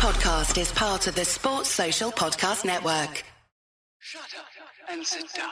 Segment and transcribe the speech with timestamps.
[0.00, 3.22] podcast is part of the Sports Social Podcast Network.
[3.98, 4.46] Shut up
[4.88, 5.46] and sit down.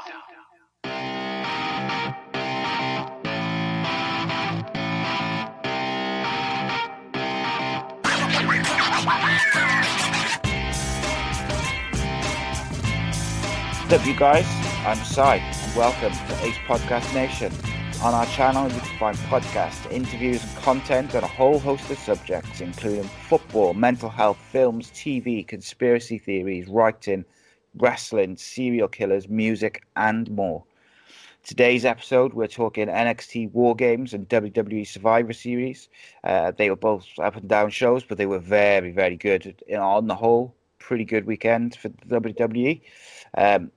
[13.82, 14.46] What's up, you guys?
[14.86, 17.52] I'm Si, and welcome to Ace Podcast Nation.
[18.00, 21.98] On our channel, you can find podcasts, interviews, and content on a whole host of
[21.98, 27.24] subjects, including football, mental health, films, TV, conspiracy theories, writing,
[27.76, 30.62] wrestling, serial killers, music, and more.
[31.42, 35.88] Today's episode, we're talking NXT War Games and WWE Survivor Series.
[36.22, 39.60] Uh, they were both up and down shows, but they were very, very good.
[39.66, 42.80] You know, on the whole, pretty good weekend for WWE.
[43.36, 43.72] Um,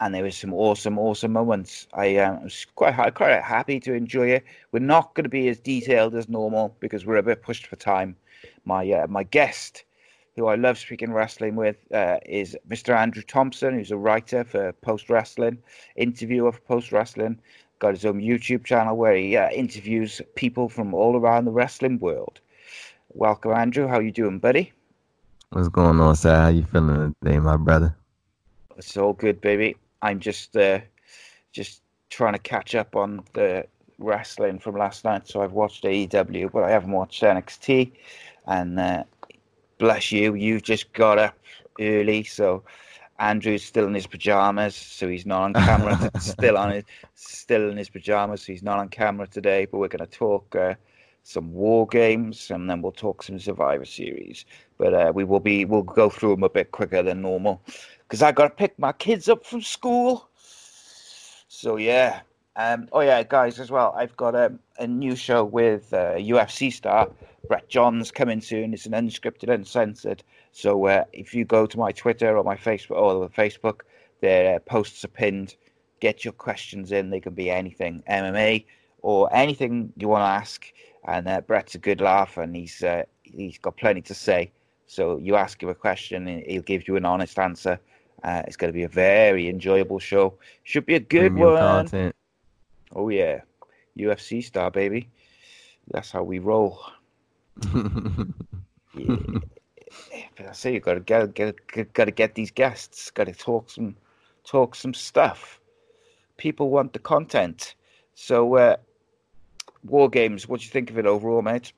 [0.00, 1.86] and there was some awesome, awesome moments.
[1.94, 4.44] I um, was quite, quite happy to enjoy it.
[4.72, 7.76] We're not going to be as detailed as normal because we're a bit pushed for
[7.76, 8.16] time.
[8.64, 9.84] My uh, my guest,
[10.36, 12.94] who I love speaking wrestling with, uh, is Mr.
[12.94, 15.58] Andrew Thompson, who's a writer for Post Wrestling,
[15.96, 17.38] interviewer for Post Wrestling.
[17.78, 21.98] Got his own YouTube channel where he uh, interviews people from all around the wrestling
[21.98, 22.40] world.
[23.12, 23.86] Welcome, Andrew.
[23.86, 24.72] How you doing, buddy?
[25.50, 26.36] What's going on, sir?
[26.36, 27.96] How you feeling today, my brother?
[28.76, 29.76] It's all good, baby.
[30.02, 30.80] I'm just uh,
[31.52, 33.66] just trying to catch up on the
[33.98, 35.26] wrestling from last night.
[35.26, 37.92] So I've watched AEW, but I haven't watched NXT.
[38.46, 39.04] And uh,
[39.78, 41.36] bless you, you've just got up
[41.80, 42.24] early.
[42.24, 42.62] So
[43.18, 46.10] Andrew's still in his pajamas, so he's not on camera.
[46.20, 49.66] still on his, still in his pajamas, so he's not on camera today.
[49.66, 50.74] But we're going to talk uh,
[51.26, 54.44] some war games, and then we'll talk some Survivor Series.
[54.78, 57.60] But uh, we will be we'll go through them a bit quicker than normal
[58.02, 60.28] because I got to pick my kids up from school.
[61.48, 62.20] So yeah.
[62.54, 63.92] Um, oh yeah, guys, as well.
[63.96, 67.10] I've got a, a new show with uh, UFC star
[67.48, 68.72] Brett Johns coming soon.
[68.72, 70.22] It's an unscripted, uncensored.
[70.52, 73.80] So uh, if you go to my Twitter or my Facebook or the Facebook,
[74.20, 75.56] their uh, posts are pinned.
[76.00, 77.10] Get your questions in.
[77.10, 78.64] They can be anything, MMA
[79.02, 80.72] or anything you want to ask.
[81.06, 84.50] And uh, Brett's a good laugh, and he's uh, he's got plenty to say.
[84.86, 87.78] So you ask him a question, and he'll give you an honest answer.
[88.24, 90.34] Uh, it's going to be a very enjoyable show.
[90.64, 91.58] Should be a good Premium one.
[91.58, 92.16] content.
[92.94, 93.40] Oh yeah,
[93.96, 95.08] UFC star baby.
[95.90, 96.80] That's how we roll.
[98.96, 99.16] Yeah.
[100.36, 103.10] but I say you got to get, get got to get these guests.
[103.10, 103.96] Got to talk some
[104.44, 105.60] talk some stuff.
[106.38, 107.74] People want the content.
[108.18, 108.76] So, uh,
[109.84, 110.48] War Games.
[110.48, 111.72] What do you think of it overall, mate?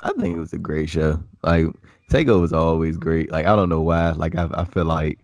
[0.00, 1.22] I think it was a great show.
[1.44, 1.66] Like
[2.10, 3.30] takeovers are always great.
[3.30, 4.10] Like I don't know why.
[4.10, 5.20] Like I, I feel like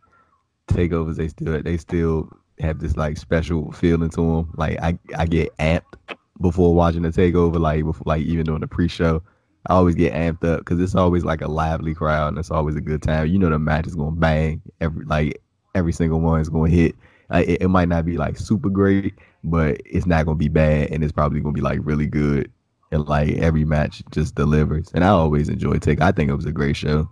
[0.69, 2.31] takeovers they still they still
[2.61, 4.55] have this like special feeling to them.
[4.57, 5.99] Like I I get amped
[6.41, 7.59] before watching the takeover.
[7.59, 9.21] Like before like even during the pre-show,
[9.67, 12.77] I always get amped up because it's always like a lively crowd and it's always
[12.77, 13.27] a good time.
[13.27, 15.43] You know the match is gonna bang every like
[15.75, 16.95] every single one is gonna hit.
[17.29, 19.15] Like, it, it might not be like super great,
[19.47, 22.51] but it's not gonna be bad and it's probably gonna be like really good
[22.91, 24.91] and like every match just delivers.
[24.93, 26.01] And I always enjoy take.
[26.01, 27.09] I think it was a great show,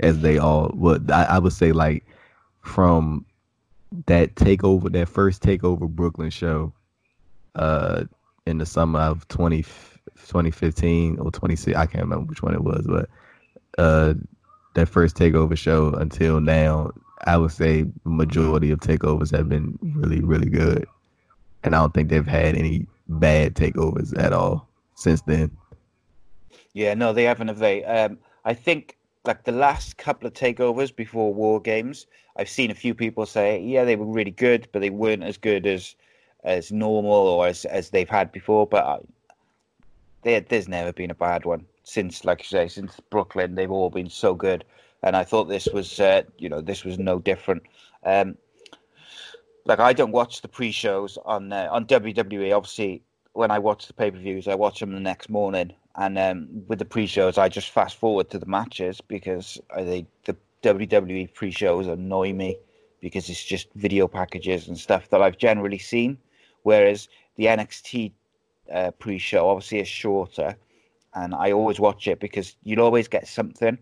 [0.00, 1.10] as they all would.
[1.10, 2.04] I, I would say like
[2.62, 3.24] from
[4.06, 6.72] that takeover, that first takeover Brooklyn show,
[7.54, 8.04] uh,
[8.46, 12.84] in the summer of 20, 2015 or 26, I can't remember which one it was,
[12.86, 13.08] but
[13.78, 14.14] uh,
[14.74, 16.90] that first takeover show until now,
[17.26, 20.86] I would say majority of takeovers have been really, really good.
[21.66, 25.50] And I don't think they've had any bad takeovers at all since then.
[26.74, 27.48] Yeah, no, they haven't.
[27.48, 27.84] Have they?
[27.84, 32.06] Um, I think like the last couple of takeovers before War Games,
[32.36, 35.36] I've seen a few people say, yeah, they were really good, but they weren't as
[35.36, 35.96] good as
[36.44, 38.68] as normal or as as they've had before.
[38.68, 38.98] But I,
[40.22, 43.56] there, there's never been a bad one since, like you say, since Brooklyn.
[43.56, 44.64] They've all been so good,
[45.02, 47.64] and I thought this was, uh, you know, this was no different.
[48.04, 48.36] Um,
[49.66, 52.56] like I don't watch the pre-shows on uh, on WWE.
[52.56, 56.78] Obviously, when I watch the pay-per-views, I watch them the next morning, and um, with
[56.78, 61.86] the pre-shows, I just fast forward to the matches because I think the WWE pre-shows
[61.86, 62.56] annoy me
[63.00, 66.16] because it's just video packages and stuff that I've generally seen,
[66.62, 68.12] whereas the NXT
[68.72, 70.56] uh, pre-show obviously is shorter,
[71.14, 73.78] and I always watch it because you'll always get something,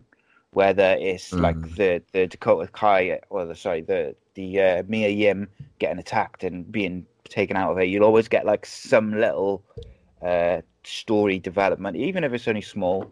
[0.51, 5.47] whether it's like the the Dakota Kai or the sorry the the uh, Mia Yim
[5.79, 7.85] getting attacked and being taken out of it.
[7.85, 9.63] You'll always get like some little
[10.21, 13.11] uh, story development, even if it's only small,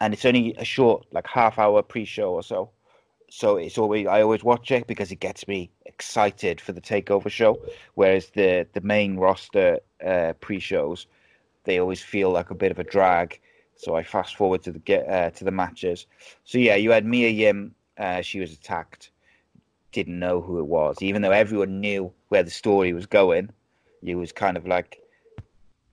[0.00, 2.70] and it's only a short like half hour pre-show or so.
[3.30, 7.30] So it's always I always watch it because it gets me excited for the takeover
[7.30, 7.58] show.
[7.94, 11.06] Whereas the the main roster uh, pre-shows,
[11.64, 13.40] they always feel like a bit of a drag.
[13.76, 16.06] so I fast forward to the get uh, to the matches.
[16.44, 17.74] So yeah, you had Mia Yim.
[17.98, 19.10] Uh, she was attacked.
[19.92, 23.50] Didn't know who it was, even though everyone knew where the story was going.
[24.02, 25.00] It was kind of like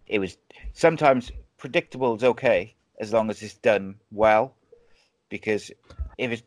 [0.07, 0.37] it was
[0.73, 4.53] sometimes predictable is okay as long as it's done well,
[5.29, 5.71] because
[6.17, 6.43] if it's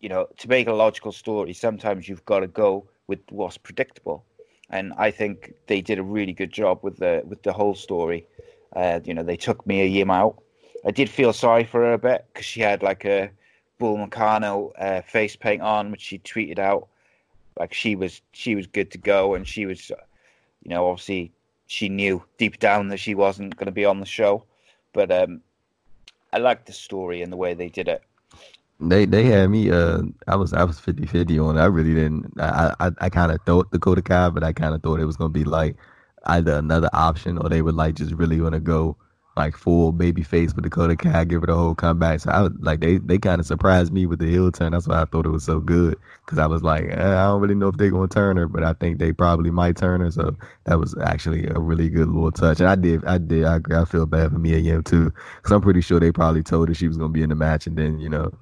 [0.00, 4.24] you know to make a logical story, sometimes you've got to go with what's predictable,
[4.70, 8.26] and I think they did a really good job with the with the whole story.
[8.74, 10.42] Uh, you know, they took Mia Yim out
[10.86, 13.30] I did feel sorry for her a bit because she had like a
[13.78, 16.88] Bull Nakano uh, face paint on, which she tweeted out.
[17.58, 21.32] Like she was, she was good to go, and she was, you know, obviously
[21.66, 24.44] she knew deep down that she wasn't going to be on the show.
[24.92, 25.40] But um,
[26.32, 28.02] I liked the story and the way they did it.
[28.80, 29.70] They they had me.
[29.70, 31.60] Uh, I was I was 50-50 on it.
[31.60, 32.32] I really didn't.
[32.40, 35.16] I I, I kind of thought Dakota Kai, but I kind of thought it was
[35.16, 35.76] gonna be like
[36.24, 38.96] either another option or they were like just really gonna go
[39.36, 42.20] like full baby face with Dakota Kai, give her a whole comeback.
[42.20, 44.72] So I was like, they they kind of surprised me with the heel turn.
[44.72, 47.40] That's why I thought it was so good because I was like, eh, I don't
[47.40, 50.10] really know if they're gonna turn her, but I think they probably might turn her.
[50.10, 52.60] So that was actually a really good little touch.
[52.60, 53.76] And I did, I did, I agree.
[53.76, 56.74] I feel bad for Mia Yim too because I'm pretty sure they probably told her
[56.74, 58.32] she was gonna be in the match, and then you know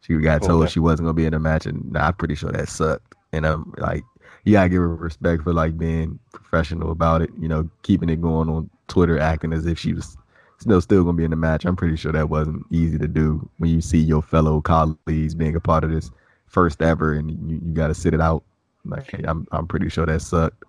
[0.00, 0.72] she got told okay.
[0.72, 3.14] she wasn't gonna be in the match, and nah, I'm pretty sure that sucked.
[3.32, 4.04] And I'm like,
[4.44, 7.30] you gotta give her respect for like being professional about it.
[7.36, 10.16] You know, keeping it going on Twitter, acting as if she was
[10.58, 11.64] still still gonna be in the match.
[11.64, 15.56] I'm pretty sure that wasn't easy to do when you see your fellow colleagues being
[15.56, 16.10] a part of this
[16.46, 18.42] first ever, and you, you got to sit it out.
[18.84, 20.64] Like I'm I'm pretty sure that sucked.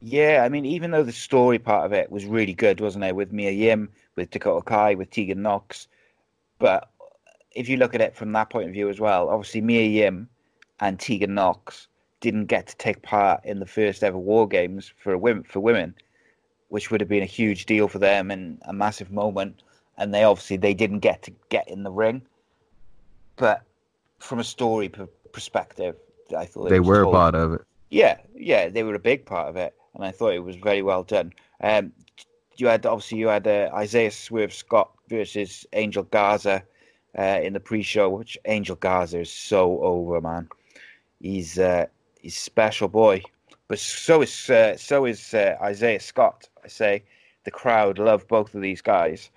[0.00, 3.16] Yeah, I mean, even though the story part of it was really good, wasn't it,
[3.16, 5.88] with Mia Yim, with Dakota Kai, with Tegan Nox,
[6.58, 6.90] but
[7.52, 10.28] if you look at it from that point of view as well, obviously Mia Yim
[10.80, 11.88] and Tegan Nox
[12.20, 15.60] didn't get to take part in the first ever War Games for a women for
[15.60, 15.94] women
[16.68, 19.62] which would have been a huge deal for them and a massive moment.
[19.98, 22.22] And they obviously they didn't get to get in the ring,
[23.36, 23.62] but
[24.18, 24.90] from a story
[25.32, 25.96] perspective,
[26.36, 27.62] I thought they were a part of it.
[27.90, 30.82] Yeah, yeah, they were a big part of it, and I thought it was very
[30.82, 31.32] well done.
[31.62, 31.92] Um,
[32.56, 36.62] you had obviously you had uh, Isaiah Swerve Scott versus Angel Garza
[37.18, 40.48] uh, in the pre-show, which Angel Garza is so over, man.
[41.20, 41.86] He's uh,
[42.20, 43.22] he's special boy,
[43.68, 46.48] but so is uh, so is uh, Isaiah Scott.
[46.64, 47.04] I say
[47.44, 49.30] the crowd love both of these guys.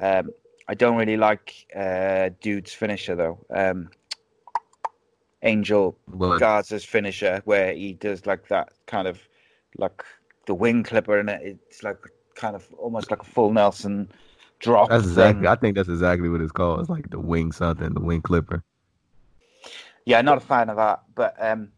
[0.00, 0.30] Um,
[0.68, 3.38] I don't really like uh, Dude's finisher though.
[3.54, 3.90] Um,
[5.42, 6.38] Angel what?
[6.38, 9.18] Garza's finisher, where he does like that kind of
[9.78, 10.04] like
[10.46, 11.58] the wing clipper, and it.
[11.68, 11.98] it's like
[12.34, 14.10] kind of almost like a full Nelson
[14.58, 14.90] drop.
[14.90, 15.42] That's exactly.
[15.42, 15.48] Thing.
[15.48, 16.80] I think that's exactly what it's called.
[16.80, 18.62] It's like the wing something, the wing clipper.
[20.04, 21.70] Yeah, not a fan of that, but um,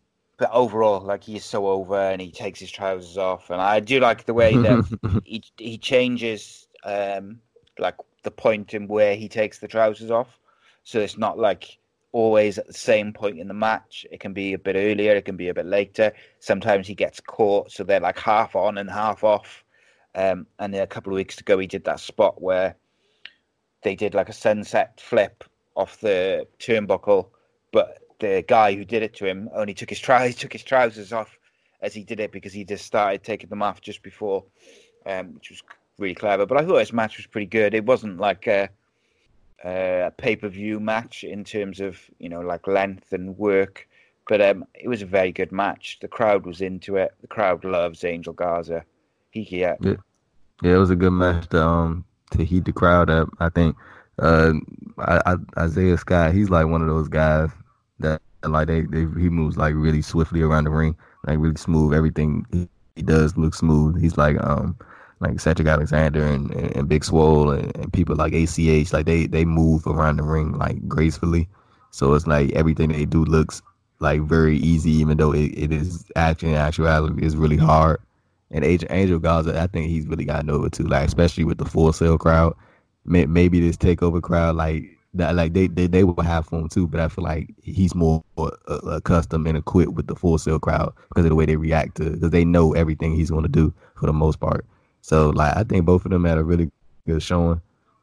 [0.43, 4.01] but overall, like he's so over and he takes his trousers off, and I do
[4.01, 7.39] like the way that he he changes um
[7.79, 7.95] like
[8.25, 10.41] the point in where he takes the trousers off,
[10.83, 11.79] so it's not like
[12.11, 14.05] always at the same point in the match.
[14.11, 16.13] It can be a bit earlier, it can be a bit later.
[16.41, 19.63] Sometimes he gets caught, so they're like half on and half off.
[20.17, 22.75] Um, and a couple of weeks ago, he did that spot where
[23.85, 25.45] they did like a sunset flip
[25.77, 27.29] off the turnbuckle,
[27.71, 31.13] but the guy who did it to him only took his trousers took his trousers
[31.13, 31.37] off
[31.83, 34.45] as he did it because he just started taking them off just before,
[35.05, 35.63] um, which was
[35.99, 36.47] really clever.
[36.47, 37.75] But I thought his match was pretty good.
[37.75, 38.69] It wasn't like a,
[39.65, 43.89] a pay per view match in terms of you know like length and work,
[44.29, 45.99] but um, it was a very good match.
[46.01, 47.13] The crowd was into it.
[47.21, 48.85] The crowd loves Angel Garza.
[49.33, 49.75] He yeah.
[49.81, 49.97] yeah,
[50.63, 53.29] yeah, it was a good match to um to heat the crowd up.
[53.41, 53.77] I think
[54.21, 54.53] uh,
[54.99, 57.51] I, I, Isaiah Scott, he's like one of those guys
[58.03, 61.95] that like they, they he moves like really swiftly around the ring, like really smooth.
[61.95, 64.01] Everything he, he does looks smooth.
[64.01, 64.77] He's like um
[65.21, 69.27] like Cedric Alexander and, and, and Big Swole and, and, people like ACH, like they
[69.27, 71.49] they move around the ring like gracefully.
[71.91, 73.63] So it's like everything they do looks
[74.01, 78.01] like very easy, even though it, it is actually in actuality is really hard.
[78.51, 81.65] And Angel, Angel Garza, I think he's really gotten over too, like especially with the
[81.65, 82.55] Full Sail crowd.
[83.05, 87.01] Maybe this takeover crowd, like that like they, they they will have fun too, but
[87.01, 88.51] I feel like he's more uh,
[88.87, 92.11] accustomed and equipped with the Full Sail crowd because of the way they react to
[92.11, 94.65] because they know everything he's going to do for the most part.
[95.03, 96.71] So like I think both of them had a really
[97.07, 97.61] good showing,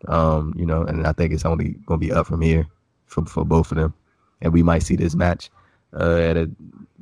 [0.08, 2.68] um, you know, and I think it's only going to be up from here
[3.08, 3.94] for for both of them,
[4.42, 5.50] and we might see this match
[5.94, 6.50] uh, at a,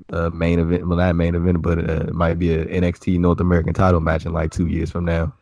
[0.09, 3.41] a, main event, well not main event, but uh, it might be a NXT North
[3.41, 5.33] American title match in like two years from now.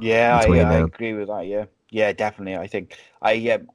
[0.00, 1.46] Yeah, I, I agree with that.
[1.46, 1.66] Yeah.
[1.90, 2.56] Yeah, definitely.
[2.56, 3.68] I think I um,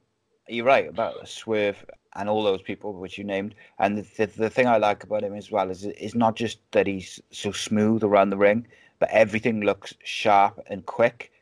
[0.48, 3.54] you're right about Swerve and all those people which you named.
[3.78, 6.58] And the, the, the thing I like about him as well is is not just
[6.72, 8.66] that he's so smooth around the ring,
[8.98, 11.32] but everything looks sharp and quick.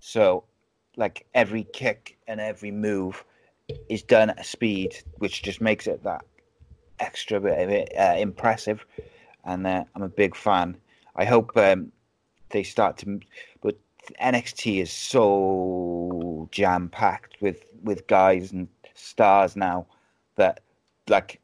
[0.00, 0.44] So
[0.96, 3.24] like every kick and every move
[3.88, 6.24] is done at a speed which just makes it that
[7.00, 8.84] extra bit uh, impressive.
[9.44, 10.76] And uh, I'm a big fan.
[11.16, 11.90] I hope um,
[12.50, 13.20] they start to,
[13.60, 13.76] but
[14.20, 19.86] NXT is so jam packed with with guys and stars now
[20.36, 20.60] that
[21.08, 21.40] like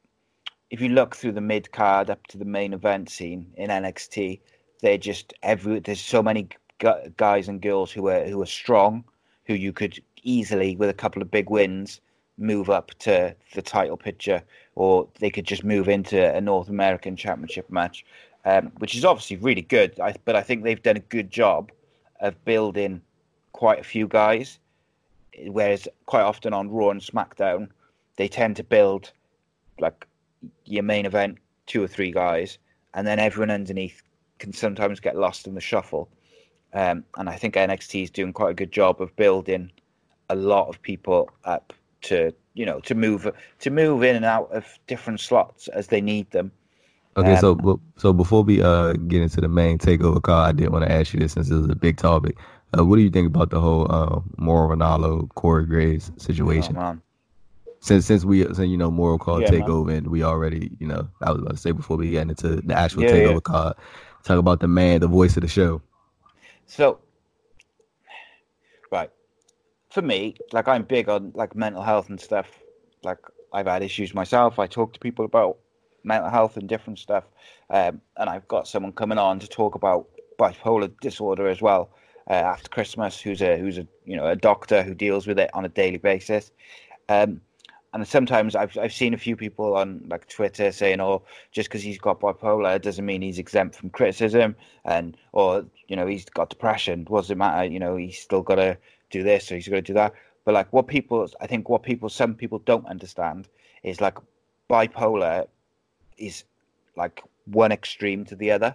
[0.70, 4.40] if you look through the mid card up to the main event scene in NXT,
[4.82, 6.48] they're just every there's so many
[6.78, 9.04] gu- guys and girls who are who are strong,
[9.44, 12.00] who you could easily with a couple of big wins
[12.40, 14.42] move up to the title picture,
[14.74, 18.04] or they could just move into a North American Championship match,
[18.44, 19.98] um, which is obviously really good.
[20.00, 21.72] I, but I think they've done a good job
[22.20, 23.02] of building
[23.52, 24.58] quite a few guys,
[25.46, 27.68] whereas quite often on Raw and SmackDown,
[28.16, 29.12] they tend to build
[29.80, 30.06] like
[30.64, 32.58] your main event two or three guys,
[32.94, 34.02] and then everyone underneath
[34.38, 36.08] can sometimes get lost in the shuffle.
[36.72, 39.70] Um, and I think NXT is doing quite a good job of building
[40.28, 44.50] a lot of people up to you know to move to move in and out
[44.52, 46.52] of different slots as they need them.
[47.18, 50.70] Okay, Um, so so before we uh get into the main takeover call, I did
[50.70, 52.38] want to ask you this since it was a big topic.
[52.78, 56.78] Uh, what do you think about the whole uh, Mauro Ranallo Corey Graves situation?
[56.78, 57.02] Oh, man.
[57.80, 59.66] since since we since you know Mauro called Yeah, man.
[59.66, 62.56] takeover and we already you know I was about to say before we get into
[62.62, 63.42] the actual Yeah, takeover yeah.
[63.42, 63.76] card,
[64.24, 65.82] talk about the man, the voice of the show.
[66.66, 67.00] So,
[68.90, 69.10] right,
[69.90, 72.48] for me, like I'm big on like mental health and stuff.
[73.02, 73.18] Like
[73.52, 74.58] I've had issues myself.
[74.58, 75.58] I talk to people about
[76.08, 77.24] mental health and different stuff,
[77.70, 80.06] um, and I've got someone coming on to talk about
[80.38, 81.90] bipolar disorder as well
[82.28, 83.20] uh, after Christmas.
[83.20, 85.98] Who's a who's a you know a doctor who deals with it on a daily
[85.98, 86.50] basis.
[87.08, 87.40] Um,
[87.94, 91.22] and sometimes I've I've seen a few people on like Twitter saying, "Oh,
[91.52, 96.06] just because he's got bipolar doesn't mean he's exempt from criticism," and or you know
[96.06, 97.06] he's got depression.
[97.08, 97.64] What does it matter?
[97.64, 98.76] You know he's still got to
[99.10, 100.12] do this or he's got to do that.
[100.44, 103.48] But like what people, I think what people, some people don't understand
[103.82, 104.18] is like
[104.70, 105.46] bipolar
[106.18, 106.44] is
[106.96, 108.74] like one extreme to the other.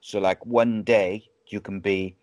[0.00, 2.14] So like one day you can be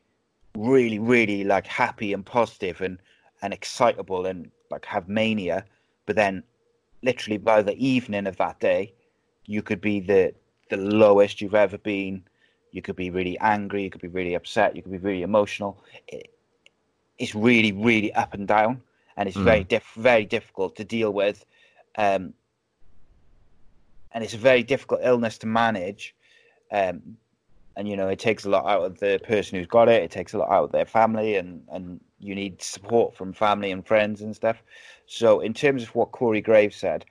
[0.56, 3.00] really, really like happy and positive and
[3.42, 5.66] and excitable and like have mania,
[6.06, 6.44] but then
[7.04, 8.94] literally by the evening of that day,
[9.46, 10.34] you could be the
[10.70, 12.24] the lowest you've ever been.
[12.72, 13.84] You could be really angry.
[13.84, 14.76] You could be really upset.
[14.76, 15.84] You could be really emotional.
[16.08, 16.32] It,
[17.18, 18.82] it's really, really up and down,
[19.16, 21.46] and it's very diff- very difficult to deal with.
[21.98, 22.34] Um,
[24.16, 26.16] and it's a very difficult illness to manage.
[26.72, 27.18] Um,
[27.76, 30.02] and you know, it takes a lot out of the person who's got it.
[30.02, 33.72] It takes a lot out of their family, and and you need support from family
[33.72, 34.64] and friends and stuff.
[35.06, 37.04] So, in terms of what Corey Graves said,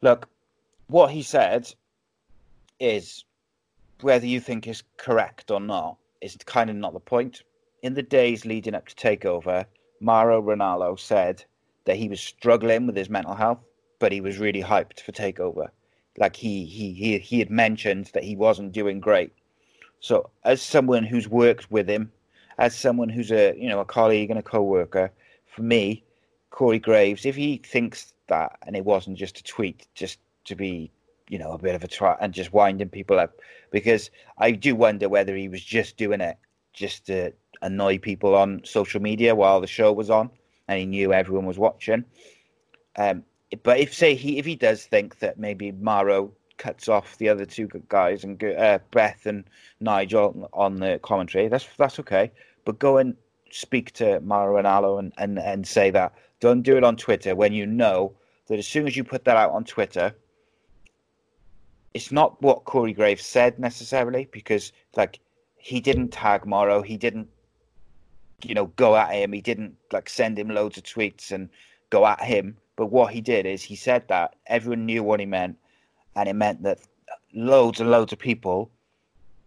[0.00, 0.26] look,
[0.86, 1.72] what he said
[2.80, 3.24] is
[4.00, 7.42] whether you think is correct or not is kind of not the point.
[7.82, 9.66] In the days leading up to takeover,
[10.00, 11.44] Mauro Ranallo said
[11.84, 13.60] that he was struggling with his mental health,
[13.98, 15.68] but he was really hyped for takeover.
[16.18, 19.32] Like he he he he had mentioned that he wasn't doing great.
[20.00, 22.10] So, as someone who's worked with him,
[22.58, 25.12] as someone who's a you know a colleague and a co-worker,
[25.46, 26.04] for me,
[26.50, 30.90] Corey Graves, if he thinks that and it wasn't just a tweet, just to be
[31.28, 33.34] you know a bit of a try and just winding people up,
[33.70, 36.36] because I do wonder whether he was just doing it
[36.72, 40.30] just to annoy people on social media while the show was on
[40.68, 42.04] and he knew everyone was watching.
[42.96, 43.24] Um,
[43.62, 47.46] but if say he if he does think that maybe Mauro cuts off the other
[47.46, 49.44] two guys and uh, Beth and
[49.80, 52.30] Nigel on the commentary, that's that's okay.
[52.64, 53.16] But go and
[53.50, 56.14] speak to Mauro Ranallo and, and, and say that.
[56.38, 58.12] Don't do it on Twitter when you know
[58.46, 60.14] that as soon as you put that out on Twitter,
[61.92, 65.20] it's not what Corey Graves said necessarily because like
[65.56, 67.28] he didn't tag Mauro, he didn't
[68.44, 71.48] you know go at him, he didn't like send him loads of tweets and
[71.90, 72.56] go at him.
[72.80, 75.58] But what he did is he said that everyone knew what he meant,
[76.16, 76.78] and it meant that
[77.34, 78.70] loads and loads of people,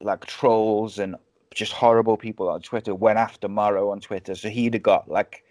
[0.02, 1.16] like trolls and
[1.56, 4.36] just horrible people on Twitter, went after Mauro on Twitter.
[4.36, 5.44] So he'd have got like,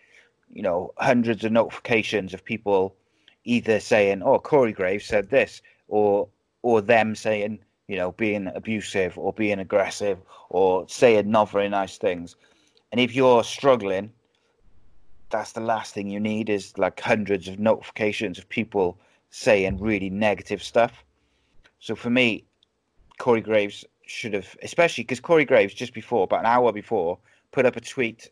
[0.48, 2.94] you know, hundreds of notifications of people
[3.42, 6.28] either saying, "Oh, Corey Graves said this," or
[6.62, 7.58] or them saying,
[7.88, 10.18] you know, being abusive or being aggressive
[10.50, 12.36] or saying not very nice things.
[12.92, 14.12] And if you're struggling,
[15.32, 18.98] that's the last thing you need is like hundreds of notifications of people
[19.30, 21.04] saying really negative stuff.
[21.80, 22.44] So for me,
[23.18, 27.18] Corey Graves should have, especially because Corey Graves just before, about an hour before,
[27.50, 28.30] put up a tweet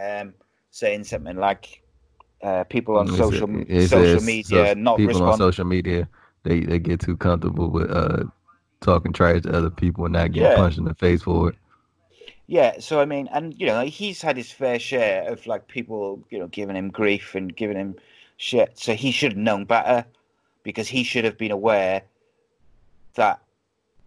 [0.00, 0.32] um,
[0.70, 1.82] saying something like,
[2.42, 6.08] uh, "People on It social it social media so- not people on social media
[6.44, 8.24] they they get too comfortable with uh
[8.80, 10.56] talking trash to other people and not getting Yeah.
[10.56, 11.56] punched in the face for it.
[12.46, 16.22] Yeah, so I mean, and you know, he's had his fair share of like people,
[16.30, 17.96] you know, giving him grief and giving him
[18.36, 18.78] shit.
[18.78, 20.04] So he should have known better
[20.62, 22.02] because he should have been aware
[23.14, 23.40] that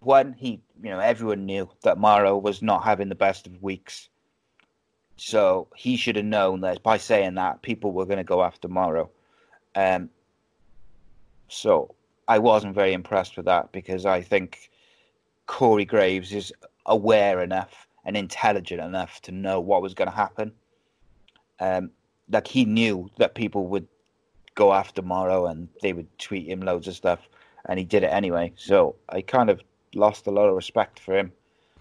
[0.00, 4.08] one, he, you know, everyone knew that Mauro was not having the best of weeks.
[5.16, 8.68] So he should have known that by saying that, people were going to go after
[8.68, 9.10] Mauro.
[9.74, 10.08] Um,
[11.48, 11.94] so
[12.26, 14.70] I wasn't very impressed with that because I think
[15.46, 16.52] Corey Graves is
[16.86, 20.52] aware enough and intelligent enough to know what was going to happen.
[21.58, 21.90] Um,
[22.30, 23.86] like he knew that people would
[24.54, 27.20] go after Mauro and they would tweet him loads of stuff,
[27.66, 28.52] and he did it anyway.
[28.56, 29.60] So I kind of
[29.94, 31.32] lost a lot of respect for him.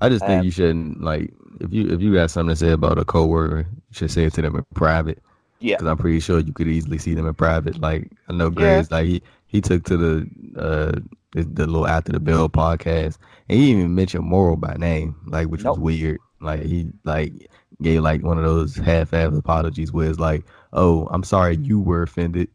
[0.02, 2.72] I just think Um, you shouldn't like if you if you got something to say
[2.72, 5.22] about a coworker, you should say it to them in private.
[5.60, 5.76] Yeah.
[5.76, 7.80] because I'm pretty sure you could easily see them in private.
[7.82, 11.00] Like I know Graves, like he he took to the uh
[11.34, 13.18] the, the little after the bell podcast,
[13.50, 15.78] and he even mentioned Mauro by name, like which Nope.
[15.78, 16.20] was weird.
[16.42, 17.50] Like he like
[17.82, 22.04] gave like one of those half-ass apologies where it's like, oh, I'm sorry you were
[22.04, 22.50] offended,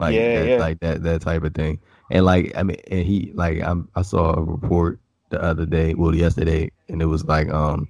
[0.00, 0.56] like Yeah, that, yeah.
[0.58, 1.78] like that that type of thing.
[2.10, 4.98] And like I mean, and he like I'm I saw a report
[5.30, 7.88] the other day, well yesterday, and it was like um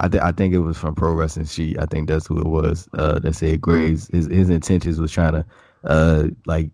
[0.00, 1.78] I, th- I think it was from Pro Wrestling Sheet.
[1.78, 2.88] I think that's who it was.
[2.94, 5.44] Uh, that said Graves his his intentions was trying to
[5.84, 6.70] uh like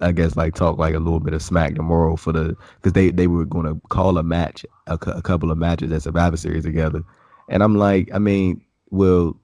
[0.00, 3.10] I guess like talk like a little bit of smack tomorrow for the because they
[3.10, 6.64] they were going to call a match a, a couple of matches at Survivor Series
[6.64, 7.02] together,
[7.48, 9.36] and I'm like I mean well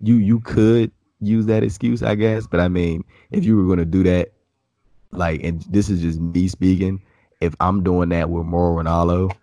[0.00, 0.90] you you could
[1.20, 4.32] use that excuse I guess, but I mean if you were going to do that
[5.12, 7.02] like and this is just me speaking
[7.40, 9.34] if I'm doing that with Mauro Ranallo,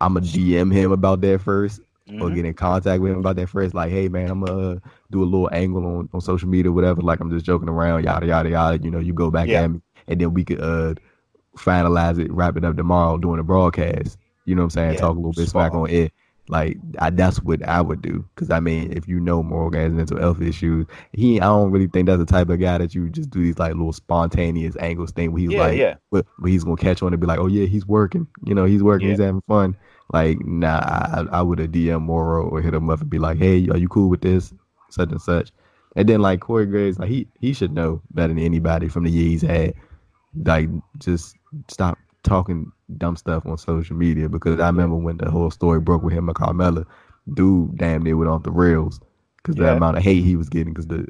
[0.00, 2.34] I'm gonna DM him about that first or Mhm.
[2.34, 3.74] get in contact with him about that first.
[3.74, 4.78] Like, hey man, I'm gonna uh,
[5.10, 7.00] do a little angle on, on social media, whatever.
[7.00, 8.82] Like I'm just joking around, yada yada yada.
[8.82, 9.62] You know, you go back Yeah.
[9.62, 10.94] at me, and then we could uh
[11.56, 14.18] finalize it, wrap it up tomorrow during the broadcast.
[14.44, 14.94] You know what I'm saying?
[14.94, 16.12] Yeah, Talk a little bit smack on it.
[16.48, 18.24] Like I, that's what I would do.
[18.34, 21.86] Cause I mean, if you know Morgan has mental health issues, he I don't really
[21.86, 25.12] think that's the type of guy that you just do these like little spontaneous angles
[25.12, 25.94] thing where he's Yeah, like, yeah.
[26.10, 28.26] where, where he's gonna catch on and be like, oh yeah, he's working.
[28.44, 29.06] You know, he's working.
[29.08, 29.12] Yeah.
[29.14, 29.76] He's having fun.
[30.12, 33.38] Like, nah, I, I would have DM Mauro or hit him up and be like,
[33.38, 34.52] hey, are you cool with this?
[34.90, 35.50] Such and such.
[35.96, 39.10] And then like Corey Graves, like he he should know better than anybody from the
[39.10, 39.74] year he's had.
[40.44, 41.36] Like, just
[41.68, 46.02] stop talking dumb stuff on social media because I remember when the whole story broke
[46.02, 46.86] with him and Carmella,
[47.34, 49.00] dude damn near went off the rails
[49.36, 51.06] because the amount of hate he was getting because the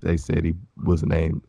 [0.00, 1.42] they said he was named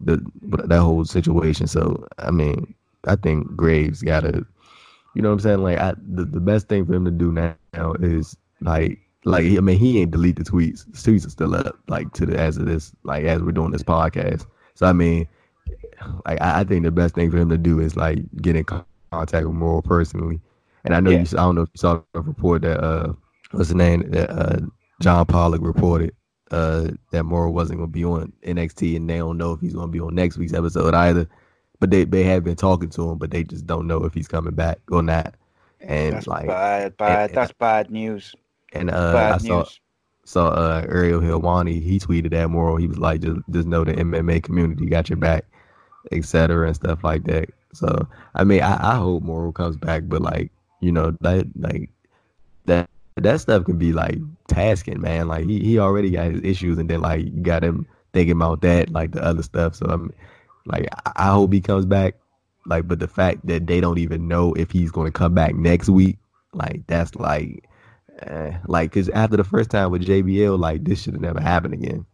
[0.00, 1.66] the that whole situation.
[1.66, 2.74] So I mean,
[3.06, 4.46] I think Graves gotta,
[5.14, 5.62] you know what I'm saying?
[5.62, 7.56] Like I, the the best thing for him to do now
[8.00, 10.84] is like like I mean he ain't delete the tweets.
[10.86, 13.70] The tweets are still up like to the as of this like as we're doing
[13.70, 14.46] this podcast.
[14.74, 15.26] So I mean,
[16.26, 18.64] like I, I think the best thing for him to do is like get in
[18.64, 20.40] contact with Mauro personally.
[20.84, 21.18] And I know Yeah.
[21.20, 21.26] you.
[21.32, 23.12] I don't know if you saw a report that uh
[23.52, 24.60] what's the name that uh
[25.00, 26.14] John Pollock reported
[26.50, 29.74] uh that Mauro wasn't going to be on NXT and they don't know if he's
[29.74, 31.28] going to be on next week's episode either.
[31.80, 34.28] But they they have been talking to him, but they just don't know if he's
[34.28, 35.34] coming back or not.
[35.80, 37.30] And That's like bad, bad.
[37.30, 38.34] and- That's bad news.
[38.72, 39.80] and uh I bad saw news.
[40.24, 42.76] saw uh Ariel Helwani, he tweeted that Mauro.
[42.76, 45.44] He was like, just just know the MMA community got your back,
[46.12, 46.66] etc.
[46.66, 47.48] and stuff like that.
[47.72, 51.88] So I mean, I, I hope Mauro comes back, but like you know that like
[52.66, 55.28] that that stuff can be like tasking, man.
[55.28, 58.60] Like he he already got his issues, and then like you got him thinking about
[58.62, 59.74] that, like the other stuff.
[59.76, 60.12] So I'm
[60.66, 62.14] like, I, hope he comes back.
[62.66, 65.54] Like, but the fact that they don't even know if he's going to come back
[65.54, 66.18] next week,
[66.52, 67.66] like that's like
[68.26, 71.74] uh, like, cause after the first time with JBL, like this should have never happened
[71.74, 72.04] again.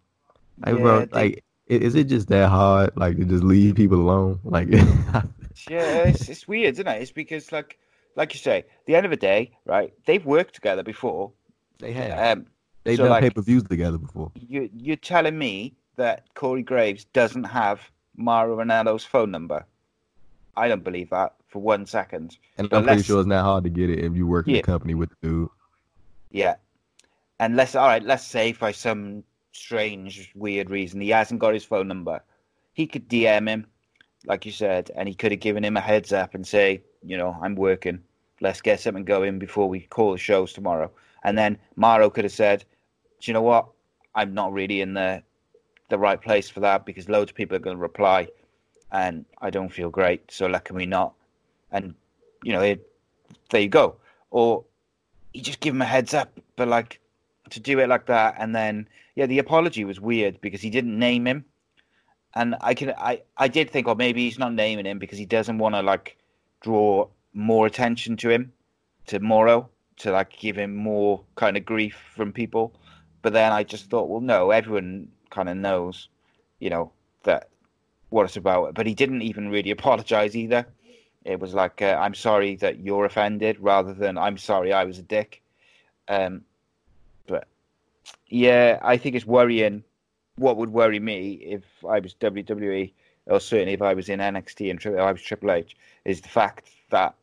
[0.65, 4.39] Like, Yeah, bro, like, is it just that hard, like, to just leave people alone?
[4.45, 4.69] Like,
[5.69, 7.03] Yeah, it's, it's weird, isn't it?
[7.03, 7.79] It's because, like,
[8.15, 9.93] like you say, the end of the day, right?
[10.07, 11.33] They've worked together before.
[11.79, 12.47] they have, Um,
[12.85, 14.31] they've so, done like- pay per views together before.
[14.37, 17.81] you you're telling me that Corey Graves doesn't have
[18.17, 19.65] Mauro Ranallo's phone number?
[20.57, 22.39] I don't believe that for one second.
[22.59, 24.61] And I'm pretty sure it's not hard to get it if you work in Yeah.
[24.61, 25.49] a company with the dude.
[26.31, 26.57] Yeah.
[27.39, 31.65] And let's all right, let's say by some strange, weird reason he hasn't got his
[31.65, 32.23] phone number.
[32.73, 33.67] He could DM him,
[34.27, 37.17] like you said, and he could have given him a heads up and say, you
[37.17, 38.03] know, I'm working.
[38.41, 40.91] Let's get something going before we call the shows tomorrow.
[41.25, 42.65] And then Mauro could have said,
[43.21, 43.69] Do you know what?
[44.15, 45.23] I'm not really in the
[45.89, 48.29] the right place for that because loads of people are going to reply,
[48.93, 50.31] and I don't feel great.
[50.31, 51.15] So let can we not?
[51.71, 51.95] And
[52.43, 52.89] you know, it,
[53.51, 53.97] there you go.
[54.31, 54.65] Or
[55.33, 57.01] you just give him a heads up, but like
[57.51, 60.99] to do it like that, and then yeah, the apology was weird because he didn't
[60.99, 61.45] name him,
[62.35, 65.27] and I can I I did think, oh, maybe he's not naming him because he
[65.27, 66.17] doesn't want to like
[66.61, 68.53] draw more attention to him,
[69.07, 69.69] to Mauro,
[69.99, 72.75] to like give him more kind of grief from people.
[73.23, 76.09] But then I just thought, well, no, everyone kind of knows,
[76.61, 76.93] you know,
[77.25, 77.49] that
[78.11, 78.75] what it's about.
[78.75, 80.67] But he didn't even really apologize either.
[81.25, 84.99] It was like, uh, I'm sorry that you're offended, rather than I'm sorry I was
[84.99, 85.43] a dick.
[86.09, 86.43] Um,
[87.27, 87.49] but
[88.29, 89.83] yeah, I think it's worrying.
[90.37, 92.93] What would worry me if I was WWE,
[93.27, 96.29] or certainly if I was in NXT and Tri- I was Triple H, is the
[96.29, 97.15] fact that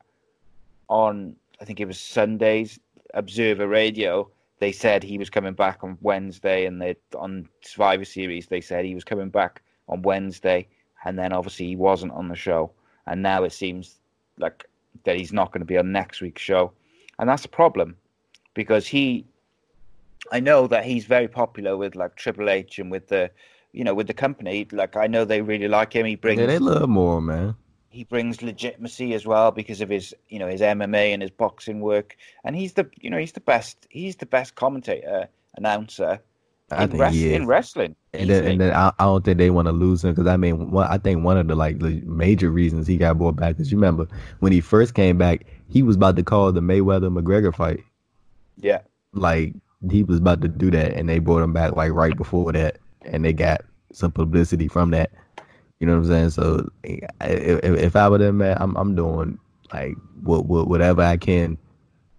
[0.90, 2.80] on I think it was Sunday's
[3.14, 4.30] Observer Radio,
[4.64, 8.86] they said he was coming back on Wednesday, and they on Survivor Series they said
[8.86, 10.70] he was coming back on Wednesday,
[11.04, 12.72] and then obviously he wasn't on the show,
[13.06, 13.98] and now it seems
[14.38, 14.64] like
[15.04, 16.72] that he's not going to be on next week's show,
[17.20, 17.98] and that's a problem
[18.54, 19.26] because he,
[20.32, 23.32] I know that he's very popular with like Triple H and with the,
[23.74, 24.66] you know, with the company.
[24.72, 26.06] Like I know they really like him.
[26.06, 27.56] He brings they love more, man.
[27.94, 31.80] He brings legitimacy as well because of his you know his MMA and his boxing
[31.80, 32.18] work.
[32.44, 36.20] And he's the you know he's the best he's the best commentator announcer
[36.72, 37.96] I in, think wrest- in wrestling.
[38.14, 40.38] And then, and then I, I don't think they want to lose him because I
[40.38, 43.60] mean, one, I think one of the like the major reasons he got brought back
[43.60, 44.08] is you remember
[44.40, 47.82] when he first came back, he was about to call the Mayweather McGregor fight.
[48.58, 48.82] yeah.
[49.14, 49.54] Like
[49.92, 52.80] he was about to do that, and they brought him back like right before that,
[53.06, 55.12] and they got some publicity from that.
[55.84, 56.30] You know what I'm saying?
[56.30, 59.38] So if, if I were them, man, I'm I'm doing
[59.74, 61.58] like what, what whatever I can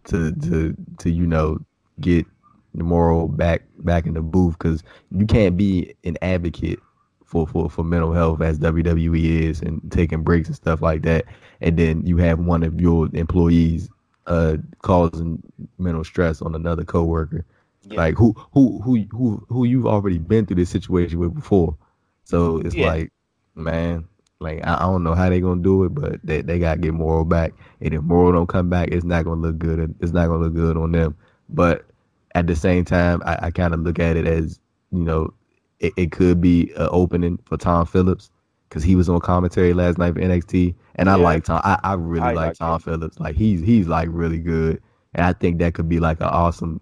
[0.05, 1.65] to to to you know
[2.01, 2.27] get
[2.75, 6.79] the Mauro back back in the booth because you can't be an advocate
[7.25, 11.25] for, for for mental health as WWE is and taking breaks and stuff like that,
[11.63, 13.89] and then you have one of your employees
[14.27, 15.43] uh causing
[15.79, 17.47] mental stress on another coworker.
[17.89, 17.97] Yeah.
[17.97, 21.77] Like who who who who who you've already been through this situation with before.
[22.25, 22.87] So it's Yeah.
[22.93, 23.13] like,
[23.55, 24.07] man,
[24.41, 26.95] like I, I don't know how they gonna do it, but they, they gotta get
[26.95, 27.55] Mauro back.
[27.81, 29.95] And if Mauro don't come back, it's not gonna look good.
[30.01, 31.17] It's not gonna look good on them.
[31.49, 31.87] But
[32.35, 35.33] at the same time, I, I kind of look at it as you know,
[35.81, 38.31] it, it could be an opening for Tom Phillips
[38.69, 41.61] because he was on commentary last night for NXT, and I like Tom.
[41.65, 42.81] I, I really I like like Tom him.
[42.81, 43.19] Phillips.
[43.21, 44.83] Like he's he's like really good,
[45.15, 46.81] and I think that could be like an awesome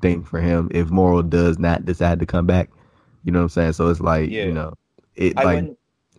[0.00, 2.70] thing for him if Mauro does not decide to come back.
[3.24, 3.72] You know what I'm saying?
[3.74, 4.44] So it's like Yeah.
[4.44, 4.74] you know,
[5.14, 5.66] it I like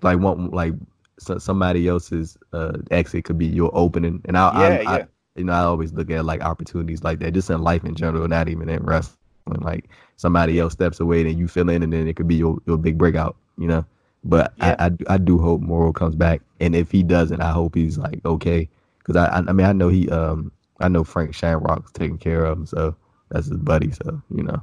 [0.03, 0.73] like one like
[1.19, 5.43] so, somebody else's uh exit could be your opening, and I, yeah I, I you
[5.45, 8.49] know I always look at like opportunities like that just in life in general, not
[8.49, 9.17] even in wrestling.
[9.61, 12.57] Like somebody else steps away, and you fill in, and then it could be your,
[12.65, 13.35] your big breakout.
[13.57, 13.85] You know.
[14.23, 14.75] But Yeah.
[14.79, 17.97] I, I I do hope Mauro comes back, and if he doesn't, I hope he's
[17.97, 21.91] like okay, because I I I mean I know he um I know Frank Shamrock's
[21.91, 22.95] taking care of him, so
[23.29, 23.91] that's his buddy.
[23.91, 24.61] So you know.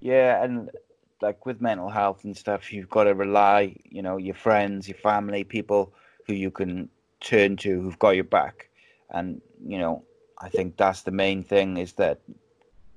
[0.00, 0.70] yeah and
[1.22, 4.98] like with mental health and stuff you've got to rely you know your friends your
[4.98, 5.92] family people
[6.26, 6.88] who you can
[7.20, 8.68] turn to who've got your back.
[9.10, 10.02] And you know
[10.38, 12.20] i think that's the main thing is that,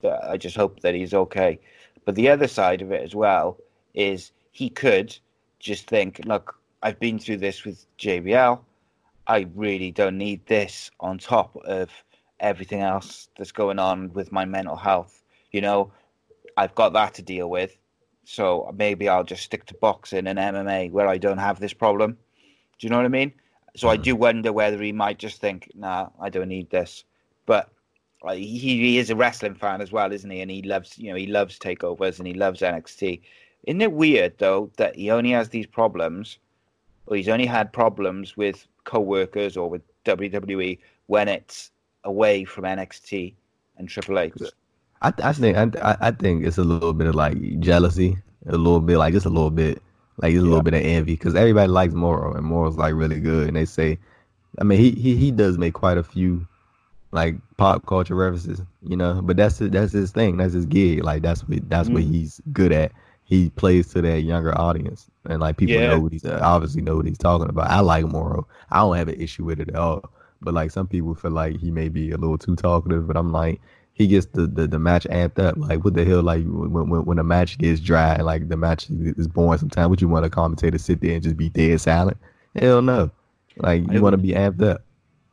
[0.01, 1.59] that i just hope that he's okay.
[2.05, 3.57] But the other side of it as well
[3.93, 5.17] is he could
[5.59, 8.59] just think look i've been through this with jbl
[9.27, 11.89] i really don't need this on top of
[12.39, 15.21] everything else that's going on with my mental health.
[15.51, 15.91] You know
[16.57, 17.77] I've got that to deal with.
[18.31, 22.11] So maybe I'll just stick to boxing and MMA where I don't have this problem.
[22.11, 23.33] Do you know what I mean?
[23.75, 27.05] So I do wonder whether he might just think, nah, I don't need this.
[27.47, 27.71] But
[28.23, 30.41] uh, he, he is a wrestling fan as well, isn't he?
[30.41, 33.19] And he loves, you know, he loves takeovers and he loves NXT.
[33.63, 36.37] Isn't it weird though that he only has these problems,
[37.07, 41.71] or he's only had problems with co-workers or with WWE when it's
[42.03, 43.33] away from NXT
[43.77, 44.33] and Triple H?
[45.01, 48.81] I, I think I, I think it's a little bit of like jealousy, a little
[48.81, 49.81] bit like just a little bit
[50.17, 53.19] like just a little bit of envy because everybody likes Mauro and Mauro's like really
[53.19, 53.97] good and they say,
[54.59, 56.47] I mean he he he does make quite a few
[57.11, 61.03] like pop culture references, you know, but that's his, that's his thing, that's his gig,
[61.03, 62.03] like that's what that's what Mhm.
[62.03, 62.91] he's good at.
[63.23, 65.81] He plays to that younger audience and like people Yeah.
[65.81, 67.69] know what he's uh, obviously know what he's talking about.
[67.69, 70.87] I like Mauro, I don't have an issue with it at all, but like some
[70.87, 73.61] people feel like he may be a little too talkative, but I'm like
[73.99, 75.57] he gets the, the, the match amped up.
[75.57, 76.23] Like what the hell?
[76.23, 79.59] Like when when when the match gets dry, like the match is boring.
[79.59, 82.17] Sometimes would you want a commentator to sit there and just be dead silent?
[82.55, 83.11] Hell no.
[83.57, 84.83] Like you want to be amped up.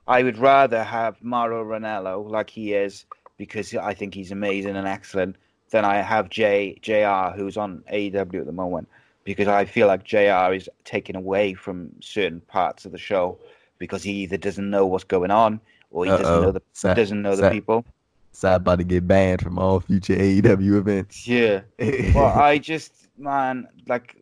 [0.09, 3.07] I would rather have Mauro Ranallo like he is
[3.39, 5.37] because I think he's amazing and excellent
[5.71, 8.89] than I have J JR who's on AEW at the moment
[9.23, 13.39] because I feel like JR is taken away from certain parts of the show
[13.79, 15.61] because he either doesn't know what's going on
[15.93, 17.85] or he doesn't know the Sa- doesn't know the people.
[18.37, 21.27] So about to get banned from all future AEW events.
[21.27, 21.63] Yeah.
[22.15, 24.15] well, I just man, like,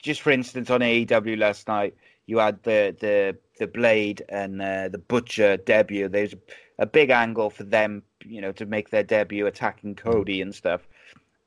[0.00, 4.88] just for instance, on AEW last night, you had the the the Blade and uh,
[4.88, 6.08] the Butcher debut.
[6.08, 6.38] There's a,
[6.78, 10.82] a big angle for them, you know, to make their debut attacking Cody and stuff.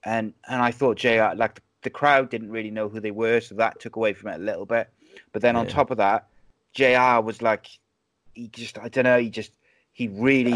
[0.04, 3.40] And and I thought JR like the, the crowd didn't really know who they were,
[3.40, 4.90] so that took away from it a little bit.
[5.32, 6.28] But then on top of that,
[6.74, 7.68] JR was like
[8.34, 9.54] he just I don't know, he just
[9.94, 10.52] he really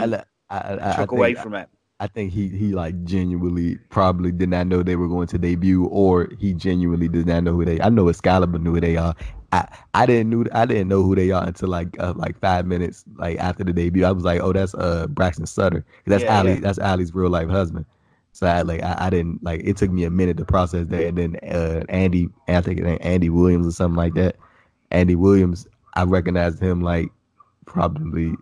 [0.54, 1.70] I, I, I, I took think- away from it.
[2.00, 5.86] I think he he like genuinely probably did not know they were going to debut,
[5.86, 7.80] or he genuinely did not know who they.
[7.80, 9.16] I know Excalibur knew who they are.
[9.54, 12.66] I I didn't knew I didn't know who they are until like uh, like five
[12.66, 14.04] minutes like after the debut.
[14.04, 15.86] I was like, oh, that's uh Braxton Sutter.
[16.06, 16.54] That's Yeah, Allie.
[16.56, 16.60] yeah.
[16.60, 17.86] That's Allie's real life husband.
[18.34, 21.04] So I like I, I didn't like it took me a minute to process that.
[21.06, 24.36] And then uh Andy, I think it ain't Andy Williams or something like that.
[24.92, 27.12] Andy Williams, I recognized him like
[27.66, 28.34] probably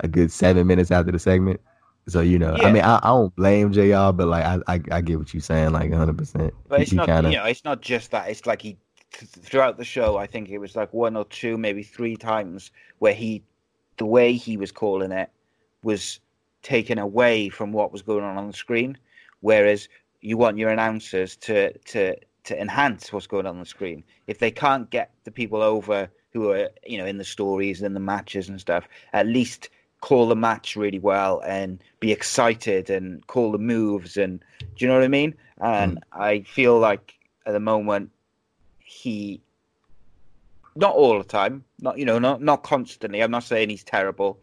[0.00, 1.60] a good seven minutes after the segment.
[2.08, 2.68] So you know, Yeah.
[2.68, 4.12] I mean, I, I don't blame Jr.
[4.12, 6.16] But like, I I, I get what you're saying, like 100.
[6.16, 8.30] percent But it's not, kinda, you know, it's not just that.
[8.30, 8.78] It's like he
[9.10, 10.16] throughout the show.
[10.16, 13.42] I think it was like one or two, maybe three times where he,
[13.96, 15.30] the way he was calling it,
[15.82, 16.20] was
[16.62, 18.96] taken away from what was going on on the screen.
[19.40, 19.88] Whereas
[20.20, 24.02] you want your announcers to to to enhance what's going on on the screen.
[24.26, 27.94] If they can't get the people over who are you know in the stories and
[27.94, 29.68] the matches and stuff, at least
[30.00, 34.88] call the match really well and be excited and call the moves and do you
[34.88, 35.34] know what I mean?
[35.60, 37.14] And I feel like
[37.46, 38.10] at the moment
[38.78, 39.40] he
[40.76, 43.20] not all the time, not you know, not not constantly.
[43.20, 44.38] I'm not saying he's terrible,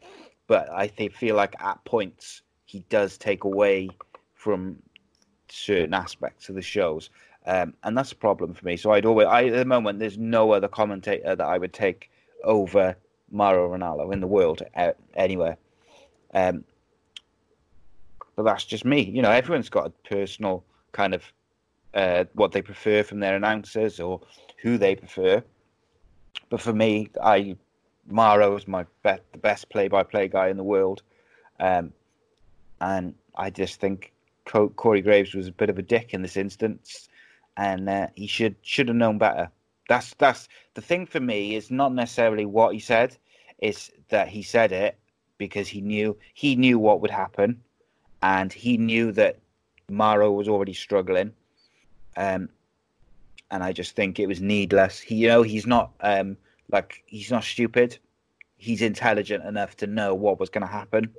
[0.47, 3.89] but I think feel like at points he does take away
[4.33, 4.77] from
[5.49, 7.09] certain aspects of the shows.
[7.47, 8.75] Um, and that's a problem for me.
[8.75, 12.09] So I'd always, I, at the moment, there's no other commentator that I would take
[12.43, 12.95] over
[13.35, 15.57] Mauro Ranallo in the world uh, anywhere.
[16.33, 16.63] Um,
[18.35, 19.01] but that's just me.
[19.01, 21.23] You know, everyone's got a personal kind of
[21.93, 24.21] uh, what they prefer from their announcers or
[24.61, 25.43] who they prefer.
[26.49, 27.55] But for me, I
[28.07, 31.01] Mauro is my be- the best play-by-play guy in the world,
[31.59, 31.91] um,
[32.81, 34.13] and I just think
[34.45, 37.09] Co- Corey Graves was a bit of a dick in this instance,
[37.57, 39.49] and uh, he should should have known better.
[39.89, 41.55] That's that's the thing for me.
[41.55, 43.17] Is not necessarily what he said;
[43.59, 44.97] it's that he said it
[45.37, 47.61] because he knew he knew what would happen,
[48.21, 49.39] and he knew that
[49.89, 51.33] Mauro was already struggling.
[52.17, 52.49] Um,
[53.51, 54.99] and I just think it was needless.
[54.99, 56.37] He, you know, he's not um
[56.71, 57.97] like he's not stupid.
[58.57, 61.13] He's intelligent enough to know what was going to happen.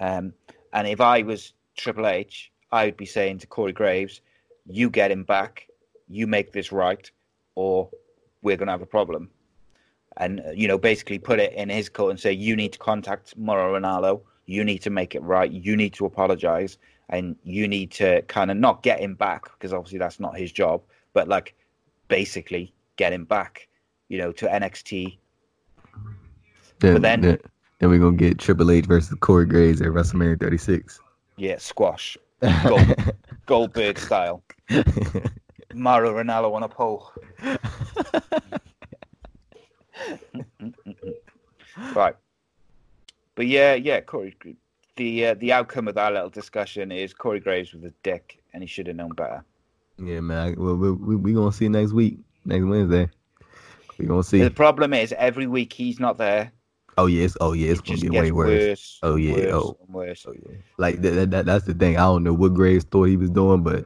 [0.00, 0.32] Um,
[0.72, 4.20] and if I was Triple H, I would be saying to Corey Graves,
[4.66, 5.68] "You get him back.
[6.08, 7.10] You make this right,
[7.54, 7.90] or
[8.42, 9.30] we're going to have a problem."
[10.16, 12.78] And uh, you know, basically put it in his court and say, "You need to
[12.78, 14.22] contact Mauro Ranallo.
[14.46, 15.50] You need to make it right.
[15.50, 19.72] You need to apologize, and you need to kind of not get him back because
[19.72, 20.82] obviously that's not his job,
[21.14, 21.54] but like
[22.08, 23.68] basically get him back."
[24.08, 25.18] You know, to NXT.
[26.80, 27.38] Then, but then- then,
[27.80, 31.00] then we're gonna get Triple H versus Corey Graves at WrestleMania 36.
[31.36, 32.16] Yeah, squash,
[32.64, 32.94] Gold,
[33.46, 34.42] Goldberg style.
[35.74, 37.10] Mauro Ranallo on a pole.
[41.94, 42.16] right.
[43.34, 44.36] But yeah, yeah, Corey.
[44.96, 48.62] The uh, the outcome of that little discussion is Corey Graves with a dick, and
[48.62, 49.44] he should have known better.
[49.98, 50.54] yeah, man.
[50.56, 53.08] Well, we we, we gonna see next week, next Wednesday.
[53.98, 54.40] We're gonna see.
[54.40, 56.52] The problem is every week he's not there.
[56.96, 58.48] Oh yes, oh yeah, it's it gonna get way worse.
[58.48, 58.98] worse.
[59.02, 59.76] Oh, yeah, worse oh.
[59.88, 60.26] worse.
[60.78, 61.96] Like that, that, that, that's the thing.
[61.96, 63.84] I don't know what Graves thought he was doing, but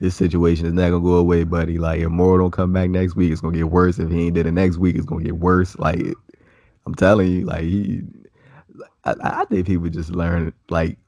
[0.00, 1.78] this situation is not gonna go away, buddy.
[1.78, 3.98] Like if Moore don't come back next week, it's gonna get worse.
[3.98, 5.76] If he ain't did it next week, it's gonna get worse.
[5.78, 6.02] Like
[6.86, 8.02] I'm telling you, like he,
[9.04, 10.52] I, I think people just learn.
[10.68, 10.98] Like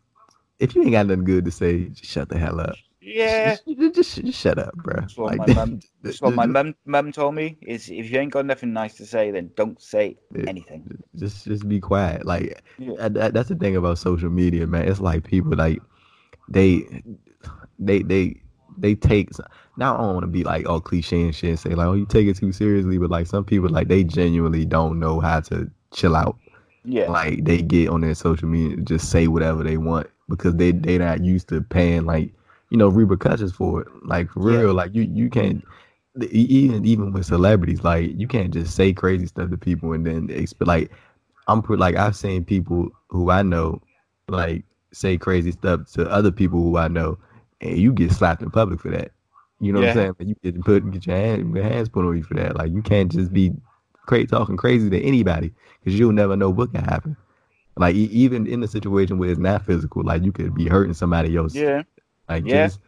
[0.59, 2.77] if you ain't got nothing good to say, just shut the hell up.
[3.01, 3.57] Yeah.
[3.69, 5.01] just, just, just, shut up, bro.
[5.01, 5.81] That's what Like, my mum.
[6.03, 7.57] That's what my just- mum mum told me.
[7.63, 10.99] Is if you ain't got nothing nice to say, then don't say anything.
[11.15, 12.95] just just be quiet like Yeah.
[12.99, 15.81] that- that- that's the thing about social media man it's like people like
[16.49, 17.03] they
[17.79, 18.41] they they
[18.79, 19.31] they take
[19.77, 21.93] now i don't want to be like all cliche and shit and say like oh
[21.95, 25.41] you take it too seriously but like some people like they genuinely don't know how
[25.41, 26.37] to chill out
[26.85, 27.11] Yeah.
[27.11, 30.73] like they get on their social media and just say whatever they want because they
[30.73, 32.33] they not used to paying like
[32.71, 34.59] you know repercussions for it like for Yeah.
[34.61, 35.65] real like you you can't
[36.31, 40.29] even even with celebrities like you can't just say crazy stuff to people and then
[40.29, 40.91] exp- like
[41.49, 43.81] i'm like i've seen people who i know
[44.29, 47.19] like say crazy stuff to other people who i know
[47.61, 49.13] and you get slapped in public for that
[49.61, 49.95] you know Yeah.
[49.95, 52.35] what i'm saying you get put get your, hand, your hands put on you for
[52.35, 53.53] that like you can't just be
[54.07, 57.17] crazy talking crazy to anybody because you'll never know what can happen
[57.77, 60.95] like e- even in a situation where it's not physical like you could be hurting
[60.95, 61.83] somebody else Yeah.
[62.29, 62.67] like Yeah.
[62.67, 62.81] just,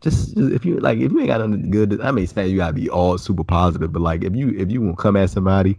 [0.00, 2.58] just just if you like if you ain't got nothing good, I mean, say you
[2.58, 5.30] gotta be all super positive, but like if you if you want to come at
[5.30, 5.78] somebody,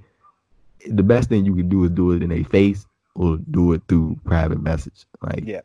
[0.87, 3.83] the best thing you can do is do it in a face or do it
[3.87, 5.05] through private message.
[5.21, 5.61] Like Yeah.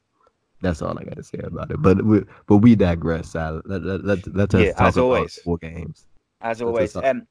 [0.60, 1.80] That's all I got to say about it.
[1.80, 3.34] But we, but we digress.
[3.34, 5.36] Let, let, let, let us Yeah, talk as about always.
[5.38, 6.06] four games.
[6.40, 6.94] As always.
[6.96, 7.26] Um,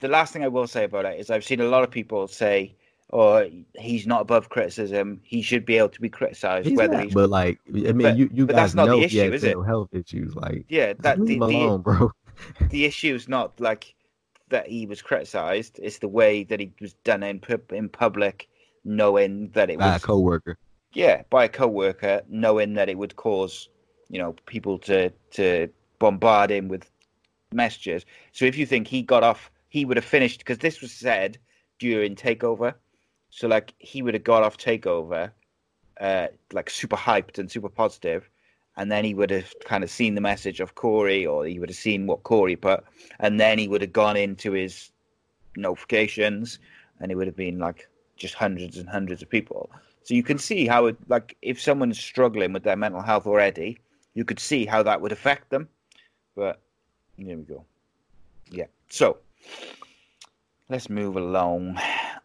[0.00, 2.26] the last thing I will say about it is I've seen a lot of people
[2.28, 2.74] say,
[3.12, 5.20] "Oh, he's not above criticism.
[5.22, 6.68] He should be able to be criticized.
[6.68, 8.84] He's whether not, he's but like, I mean, But- you, you but guys that's not
[8.86, 9.56] the know he issue, is it?
[9.64, 10.34] health issues.
[10.34, 12.10] Like, yeah, that the, the, alone, bro.
[12.70, 13.94] the issue is not like
[14.48, 15.78] that he was criticised.
[15.82, 18.48] It's the way that he was done in in public,
[18.84, 20.58] knowing that it By a was coworker.
[20.92, 23.68] Yeah by a co-worker, knowing that it would cause
[24.08, 26.90] you know people to to bombard him with
[27.52, 28.04] messages.
[28.32, 31.38] So if you think he got off, he would have finished because this was said
[31.78, 32.74] during Takeover.
[33.30, 35.30] So like he would have got off Takeover,
[36.00, 38.28] uh, like super hyped and super positive,
[38.76, 41.70] and then he would have kind of seen the message of Corey, or he would
[41.70, 42.84] have seen what Corey put,
[43.20, 44.90] and then he would have gone into his
[45.56, 46.58] notifications,
[47.00, 49.70] and it would have been like just hundreds and hundreds of people.
[50.04, 53.78] So you can see how it like if someone's struggling with their mental health already,
[54.14, 55.68] you could see how that would affect them.
[56.34, 56.60] But
[57.16, 57.64] here we go.
[58.50, 58.66] Yeah.
[58.88, 59.18] So
[60.68, 61.78] let's move along.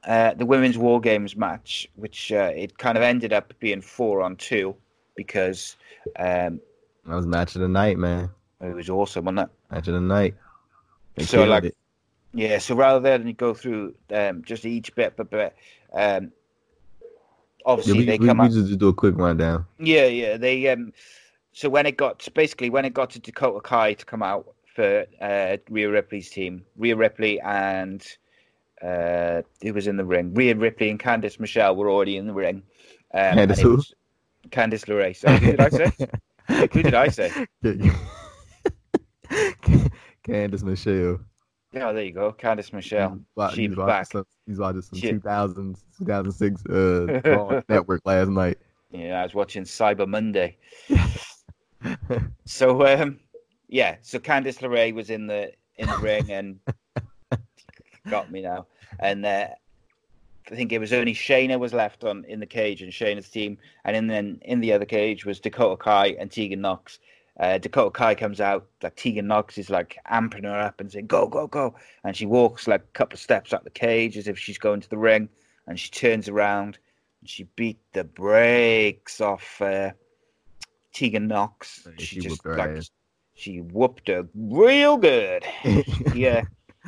[0.06, 4.22] Uh, the women's war games match, which uh, it kind of ended up being four
[4.22, 4.76] on two
[5.16, 5.76] because
[6.18, 6.62] um,
[7.06, 8.30] That was match of the night, man.
[8.62, 9.74] it was awesome, wasn't it?
[9.74, 10.36] Match of the night.
[11.16, 11.78] They So, like, it.
[12.34, 15.56] Yeah, so rather than go through um, just each bit by bit,
[15.94, 16.32] um,
[17.68, 18.52] obviously we, they we, come we up.
[18.52, 19.66] just do a quick rundown.
[19.78, 20.38] Yeah, yeah.
[20.38, 20.94] They um,
[21.52, 25.06] so when it got basically when it got to Dakota Kai to come out for
[25.22, 28.06] uh, Rhea Ripley's team, Rhea Ripley and
[28.82, 30.34] uh, who was in the ring?
[30.34, 32.64] Rhea Ripley and Candice Michelle were already in the ring.
[33.14, 33.84] Um, and Candice who?
[34.50, 35.16] Candice LeRae.
[35.16, 35.92] So who did I say?
[36.72, 37.30] Who did I say?
[40.26, 41.20] Candice Michelle.
[41.78, 43.20] Yeah, there you go, Candice Michelle.
[43.50, 44.12] She's he's back.
[44.12, 45.22] Some, he's watching some Shit.
[45.22, 48.58] 2000s, 2006 uh, Network last night.
[48.92, 50.58] Yeah, I was watching Cyber Monday.
[52.46, 53.20] So um,
[53.68, 56.60] yeah, so Candice LeRae was in the in the ring and
[58.10, 58.66] got me now,
[59.00, 59.48] and uh,
[60.52, 63.58] I think it was only Shayna was left on in the cage and Shayna's team,
[63.86, 67.00] and in then in the other cage was Dakota Kai and Tegan Nox.
[67.40, 71.06] Uh, Dakota Kai comes out, like Tegan Nox is like amping her up and saying
[71.06, 74.28] "Go, go, go," and she walks like a couple of steps out the cage as
[74.28, 75.30] if she's going to the ring,
[75.68, 76.80] and she turns around
[77.22, 79.92] and she beat the brakes off uh,
[80.94, 81.88] Tegan Nox.
[82.00, 82.82] She, she just like
[83.36, 85.46] she whooped her real good.
[86.16, 86.42] yeah,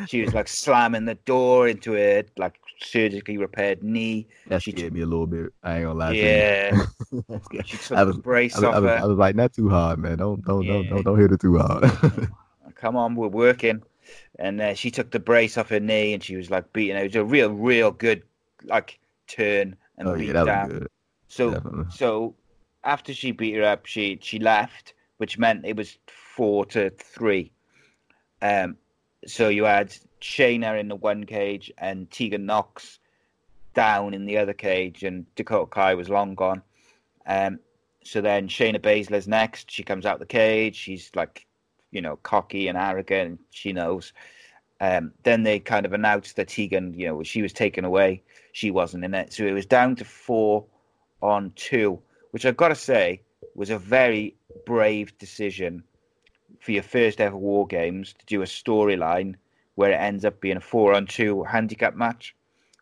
[0.08, 4.28] she was like slamming the door into a like surgically repaired knee.
[4.48, 5.54] That She scared me a little bit.
[5.64, 6.12] I ain't gonna lie.
[6.12, 7.26] Yeah, to you.
[7.28, 8.98] That she took I was, the brace I was, I off was, her.
[8.98, 10.18] I was like, not too hard, man.
[10.18, 11.92] Don't don't don't don't, don't hit it too hard.
[12.76, 13.84] come on, we're working.
[14.40, 16.98] And uh, she took the brace off her knee and she was like beating.
[16.98, 18.24] It was a real, real good
[18.64, 20.70] like turn and oh beat yeah, that down.
[20.70, 20.88] was good.
[21.28, 21.86] So, Definitely.
[21.92, 22.36] so
[22.84, 27.52] after she beat her up, she she left, which meant it was four to three.
[28.42, 28.78] Um,
[29.28, 33.00] so you had Shayna in the one cage and Tegan Nox
[33.74, 36.62] down in the other cage, and Dakota Kai was long gone.
[37.26, 37.60] Um,
[38.04, 39.72] so then Shayna Baszler's next.
[39.72, 40.76] She comes out the cage.
[40.76, 41.46] She's like,
[41.92, 43.40] you know, cocky and arrogant.
[43.52, 44.14] She knows.
[44.82, 48.24] Um, then they kind of announced that Tegan, you know, she was taken away.
[48.54, 49.34] She wasn't in it.
[49.34, 50.66] So it was down to four
[51.22, 52.00] on two,
[52.32, 53.22] which I've got to say
[53.56, 55.84] was a very brave decision
[56.60, 59.36] for your first ever War Games to do a storyline
[59.80, 62.36] where it ends up being a four on two handicap match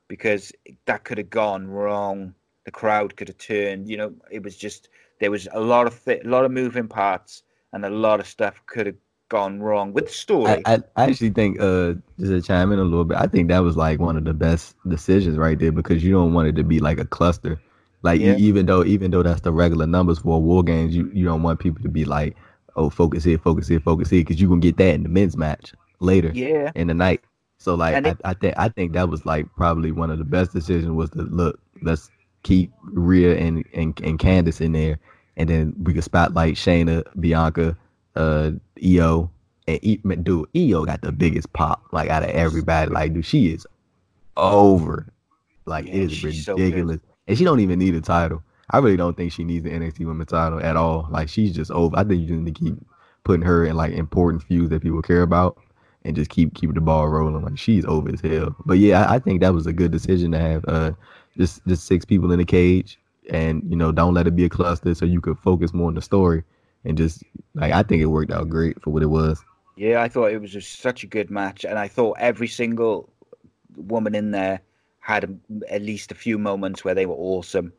[0.08, 0.52] because
[0.88, 2.34] that could have gone wrong.
[2.66, 3.88] The crowd could have turned.
[3.88, 6.88] You know, it was just there was a lot of th- a lot of moving
[6.88, 8.96] parts and a lot of stuff could have
[9.30, 10.64] gone wrong with the story.
[10.66, 13.50] I, I, I actually think uh just to chime in a little bit, I think
[13.50, 16.56] that was like one of the best decisions right there because you don't want it
[16.56, 17.62] to be like a cluster.
[18.02, 18.38] Like Yeah.
[18.38, 21.60] even though even though that's the regular numbers for war games, you, you don't want
[21.60, 22.36] people to be like,
[22.76, 25.38] oh focus here, focus here, focus here, because you can get that in the men's
[25.38, 27.22] match later yeah, in the night.
[27.58, 30.54] So like I, I think I think that was like probably one of the best
[30.54, 32.10] decisions was to look, let's
[32.44, 35.00] keep Rhea and, and and Candice in there
[35.38, 37.78] and then we could spotlight Shayna, Bianca,
[38.16, 38.52] uh
[38.84, 39.32] Io
[39.68, 42.92] and e, dude, Io got the biggest pop like out of everybody.
[42.92, 43.66] Like dude, she is
[44.36, 45.08] over.
[45.66, 47.00] Like Yeah, it is she's so ridiculous.
[47.28, 48.44] and she don't even need a title.
[48.70, 51.08] I really don't think she needs the NXT women's title at all.
[51.10, 51.96] Like she's just over.
[51.98, 52.76] I think you just need to keep
[53.24, 55.58] putting her in like important feuds that people care about
[56.08, 57.44] and just keep keep the ball rolling.
[57.44, 58.56] Like she's over as hell.
[58.66, 60.94] But yeah, I, I think that was a good decision to have uh
[61.38, 63.00] just just six people in the cage
[63.32, 65.96] and you know don't let it be a cluster so you could focus more on
[65.96, 66.44] the story
[66.86, 67.24] and just
[67.56, 69.44] like I think it worked out great for what it was.
[69.76, 73.14] Yeah, I thought it was just such a good match, and I thought every single
[73.76, 74.62] woman in there
[75.00, 75.30] had a,
[75.70, 77.74] at least a few moments where they were awesome.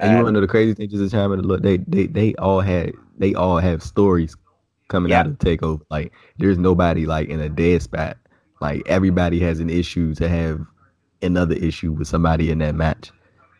[0.00, 0.88] And you Um, want to know the crazy thing?
[0.88, 4.36] Just to chime in, look, they they they all had they all have stories
[4.92, 5.20] coming Yeah.
[5.20, 5.80] out of takeover.
[5.90, 8.16] Like there's nobody like in a dead spot.
[8.60, 10.60] Like everybody has an issue to have
[11.22, 13.10] another issue with somebody in that match.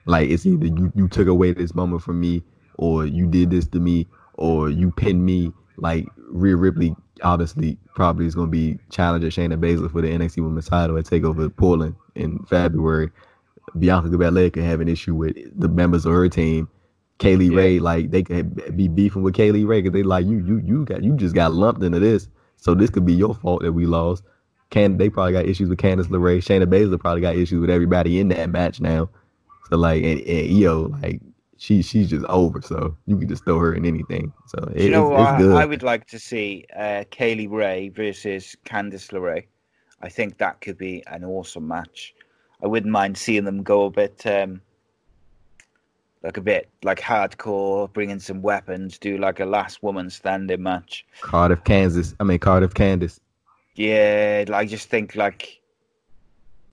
[0.06, 2.42] Like it's either you you took away this moment from me,
[2.76, 5.52] or you did this to me, or you pinned me.
[5.78, 10.42] Like Rhea Ripley obviously probably is going to be challenging Shayna Baszler for the NXT
[10.42, 13.10] Women's Title at Takeover Portland in February.
[13.78, 16.68] Bianca Belair could have an issue with the members of her team.
[17.22, 17.56] Kay Lee Yeah.
[17.56, 20.60] Ray, like they could be beefing with Kay Lee Ray because they like you, you,
[20.64, 22.28] you got you just got lumped into this.
[22.56, 24.24] So this could be your fault that we lost.
[24.70, 26.38] Can they probably got issues with Candice LeRae?
[26.38, 29.08] Shayna Baszler probably got issues with everybody in that match now.
[29.70, 31.20] So like and, and Io, like
[31.58, 32.60] she she's just over.
[32.60, 34.32] So you can just throw her in anything.
[34.48, 35.56] So it, you know it's, it's good.
[35.56, 39.44] I, I would like to see uh, Kay Lee Ray versus Candice LeRae.
[40.02, 42.14] I think that could be an awesome match.
[42.64, 44.60] I wouldn't mind seeing them go a bit, um,
[46.22, 50.62] like a bit like hardcore, bring in some weapons, do like a last woman standing
[50.62, 51.04] match.
[51.20, 52.14] Cardiff, Kansas.
[52.20, 53.20] I mean Cardiff, Kansas.
[53.74, 55.60] Yeah, I just think like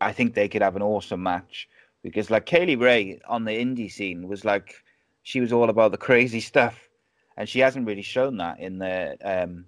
[0.02, 1.68] I think they could have an awesome match
[2.04, 4.76] because like Kay Lee Ray on the indie scene was like
[5.24, 6.90] she was all about the crazy stuff,
[7.38, 9.66] and she hasn't really shown that in the um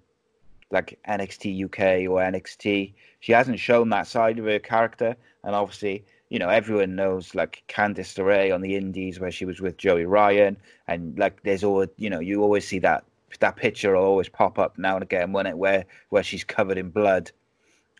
[0.70, 2.94] like NXT UK or NXT.
[3.20, 6.04] She hasn't shown that side of her character, and obviously.
[6.32, 10.06] You know, everyone knows like Candice LeRae on the Indies where she was with Joey
[10.06, 10.56] Ryan,
[10.88, 13.04] and like there's always, you know, you always see that
[13.40, 16.78] that picture will always pop up now and again when it where where she's covered
[16.78, 17.30] in blood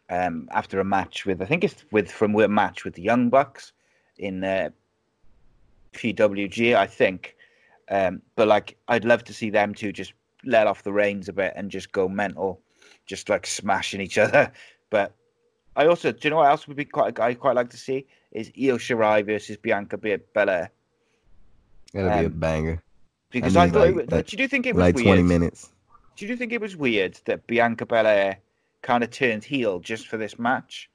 [0.09, 3.29] um, after a match with I think it's with from a match with the Young
[3.29, 3.75] Bucks
[4.17, 4.71] in uh,
[5.93, 7.37] PWG I think,
[7.91, 11.35] um, but like I'd love to see them two just let off the reins a
[11.35, 12.63] bit and just go mental,
[13.05, 14.51] just like smashing each other.
[14.89, 15.15] But
[15.77, 17.77] I also do you know what else would be quite a I quite like to
[17.77, 20.71] see is Io Shirai versus Bianca Belair
[21.93, 22.83] That'll be a Um, banger.
[23.31, 25.07] because I I, thought like, it was, that- do you think it was Like weird?
[25.07, 25.71] twenty minutes.
[26.17, 28.39] Do you think it was weird that Bianca Belair
[28.83, 30.91] kind of turned heel just for this match?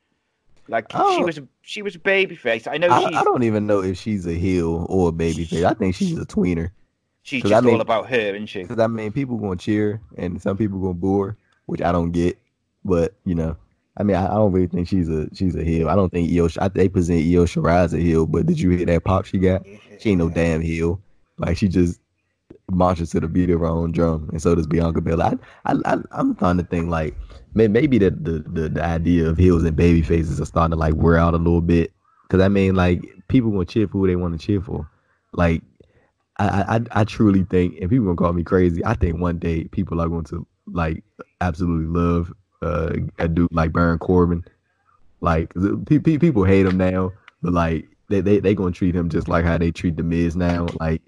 [0.67, 1.23] Like she Oh.
[1.23, 2.67] was a she was a babyface.
[2.69, 5.63] I know I, she's I don't even know if she's a heel or a babyface.
[5.63, 6.71] I think she's a tweener.
[7.23, 8.63] she's just I mean- all about her, isn't she?
[8.63, 12.11] Because I mean, people gonna cheer and some people gonna boo her, which I don't
[12.11, 12.37] get.
[12.83, 13.55] But you know,
[13.97, 15.89] I mean, I, I don't really think she's a she's a heel.
[15.89, 16.47] I don't think Io.
[16.59, 19.39] I, they present Io Shirai as a heel, but did you hear that pop she
[19.39, 19.65] got?
[19.99, 21.01] She ain't no damn heel.
[21.37, 21.99] Like she just
[22.69, 25.39] marches to the beat of her own drum, and so does Bianca Belair.
[25.65, 27.15] I, I, I I'm starting to think like
[27.55, 30.77] may, maybe the, the the the idea of heels and baby faces are starting to
[30.77, 31.91] like wear out a little bit.
[32.23, 34.87] Because I mean, like people gonna cheer for who they want to cheer for.
[35.33, 35.63] Like
[36.37, 38.85] I, I I truly think, and people gonna call me crazy.
[38.85, 41.03] I think one day people are going to like
[41.41, 42.31] absolutely love
[42.61, 44.43] uh, a dude like Baron Corbin.
[45.21, 45.51] Like
[45.85, 49.45] pe- people hate him now, but like they they they gonna treat him just like
[49.45, 50.67] how they treat the Miz now.
[50.79, 51.01] Like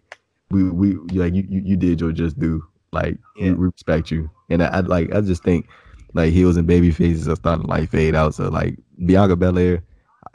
[0.49, 2.63] we we like you you, you did your just do.
[2.91, 3.51] Like Yeah.
[3.51, 5.67] we, we respect you, and I, I like I just think
[6.15, 8.33] like heels and baby faces are starting to like fade out.
[8.33, 8.75] So like
[9.05, 9.83] Bianca Belair,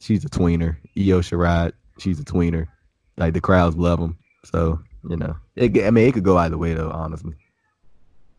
[0.01, 0.77] she's a tweener.
[0.97, 2.69] Io Shirai, she's a tweener.
[3.17, 4.17] Like the crowds love them.
[4.45, 4.79] So
[5.11, 6.91] you know, it, I mean, it could go either way though.
[6.91, 7.35] Honestly,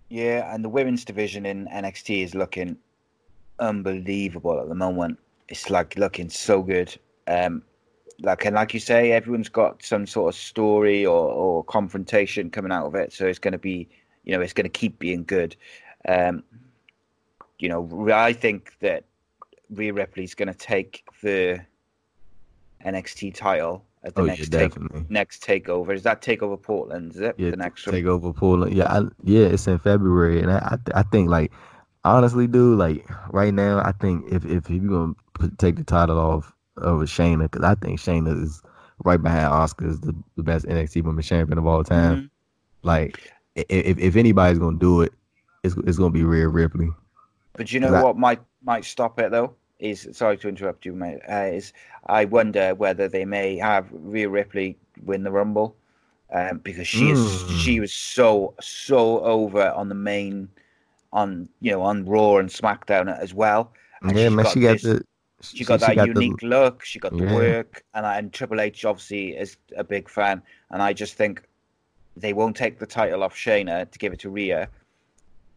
[0.09, 2.77] Yeah, and the women's division in NXT is looking
[3.59, 5.19] unbelievable at the moment.
[5.47, 6.95] It's like looking so good.
[7.27, 7.63] Um,
[8.21, 12.71] like and like you say, everyone's got some sort of story or, or confrontation coming
[12.71, 13.13] out of it.
[13.13, 13.89] So it's going to be,
[14.23, 15.55] you know, it's going to keep being good.
[16.07, 16.43] Um,
[17.59, 19.05] you know, I think that
[19.69, 21.61] Rhea Ripley's going to take the
[22.85, 25.05] NXT title at the oh next yeah, take, definitely.
[25.09, 25.93] next takeover.
[25.93, 27.13] Is that takeover Portland?
[27.13, 28.05] Is it Yeah, the next one?
[28.07, 28.73] over Portland.
[28.73, 31.51] Yeah, I, yeah, it's in February, and I, I, I think like
[32.03, 36.19] honestly, dude, like right now, I think if if you're gonna put, take the title
[36.19, 38.61] off of Shayna, because I think Shayna is
[39.03, 42.15] right behind Asuka as the, the best NXT Women's Champion of all time.
[42.15, 42.29] Mhm.
[42.83, 45.13] Like, if if anybody's gonna do it,
[45.63, 46.89] it's it's gonna be Rhea Ripley.
[47.53, 51.19] But you know what might might stop it though is sorry to interrupt you, mate.
[51.29, 51.73] Uh, is
[52.07, 55.75] I wonder whether they may have Rhea Ripley win the Rumble
[56.31, 57.59] um, because she is Mm.
[57.59, 60.49] she was so so over on the main
[61.13, 63.73] on you know on Raw and SmackDown as well.
[64.01, 65.03] And yeah, man, she got this- the
[65.41, 66.83] she got that the- unique look.
[66.83, 67.35] She got the Yeah.
[67.35, 70.41] work, and I, and Triple H obviously is a big fan.
[70.71, 71.43] And I just think
[72.17, 74.69] they won't take the title off Shayna to give it to Rhea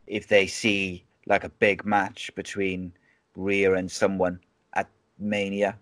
[0.09, 2.93] if they see like a big match between
[3.39, 4.41] Rhea and someone
[4.75, 5.79] at Mania.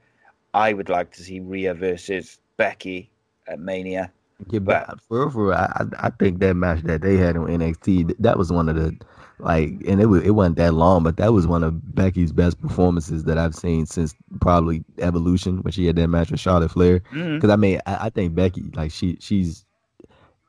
[0.54, 3.10] I would like to see Rhea versus Becky
[3.48, 4.12] at Mania.
[4.50, 8.14] Yeah, but for real, for I, I think that match that they had on NXT,
[8.18, 8.96] that was one of the
[9.38, 12.60] like, and it was it wasn't that long, but that was one of Becky's best
[12.60, 17.00] performances that I've seen since probably Evolution when she had that match with Charlotte Flair.
[17.12, 17.36] Mm-hmm.
[17.36, 19.64] Because I mean, I, I think Becky like she she's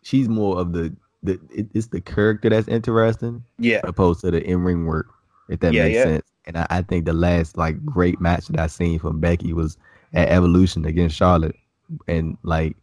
[0.04, 4.44] she's more of the the it, it's the character that's interesting Yeah, opposed to the
[4.44, 5.08] in ring work,
[5.50, 6.04] if that Yeah, makes yeah.
[6.04, 6.26] sense.
[6.48, 9.78] And I, I think the last like great match that I seen from Becky was
[10.14, 11.56] at Evolution against Charlotte,
[12.08, 12.76] and like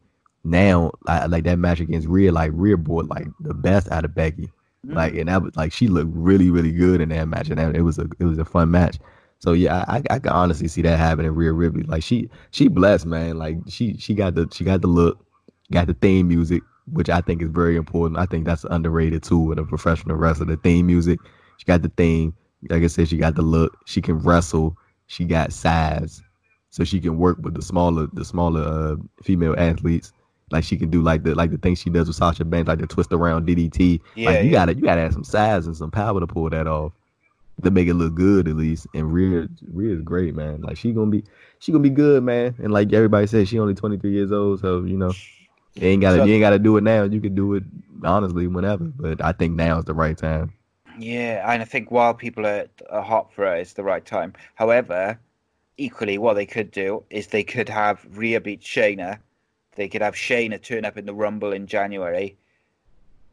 [0.44, 4.14] now I, like that match against Rhea, like Rhea brought like the best out of
[4.14, 4.50] Becky,
[4.86, 4.94] Mm.
[4.96, 7.74] like and that was like she looked really really good in that match, and that,
[7.74, 8.98] it was a it was a fun match.
[9.38, 11.30] So yeah, I, I I can honestly see that happening.
[11.32, 14.86] Rhea Ripley, like she she blessed man, like she she got the she got the
[14.88, 15.24] look,
[15.72, 16.62] got the theme music,
[16.92, 18.18] which I think is very important.
[18.18, 20.46] I think that's underrated too in a professional wrestler.
[20.46, 21.18] The theme music,
[21.58, 22.34] she got the theme.
[22.68, 23.76] Like I said, she got the look.
[23.86, 24.76] She can wrestle.
[25.06, 26.22] She got size,
[26.70, 30.12] so she can work with the smaller the smaller uh, female athletes.
[30.50, 32.78] Like she can do like the like the things she does with Sasha Banks, like
[32.78, 34.00] the twist around DDT.
[34.14, 34.52] Yeah, like you yeah.
[34.52, 36.92] gotta you gotta have some size and some power to pull that off
[37.62, 38.86] to make it look good at least.
[38.94, 40.62] And Rhea is great, man.
[40.62, 41.24] Like she gonna be
[41.58, 42.54] she gonna be good, man.
[42.58, 45.12] And like everybody says, she only 23 years old, so you know
[45.74, 47.04] you ain't gotta you ain't gotta do it now.
[47.04, 47.64] You can do it
[48.02, 48.84] honestly whenever.
[48.84, 50.52] But I think now is the right time.
[50.98, 54.32] Yeah, and I think while people are, are hot for it, it's the right time.
[54.54, 55.18] However,
[55.76, 59.18] equally, what they could do is they could have Rhea beat Shayna.
[59.76, 62.36] They could have Shayna turn up in the Rumble in January.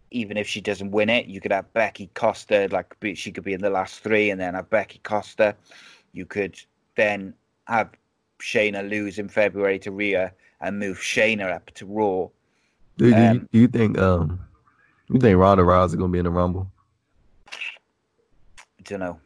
[0.09, 3.53] Even if she doesn't win it, you could have Becky Costa, like she could be
[3.53, 5.55] in the last three, and then have Becky Costa.
[6.12, 6.59] You could
[6.95, 7.34] then
[7.68, 7.91] have
[8.41, 12.28] Shayna lose in February to Rhea and move Shayna up to Raw.
[12.97, 14.39] Do, do, Um, you, do you think um
[15.09, 16.72] you think Ronda Rousey is gonna be in the Rumble?
[18.91, 19.21] Don't know.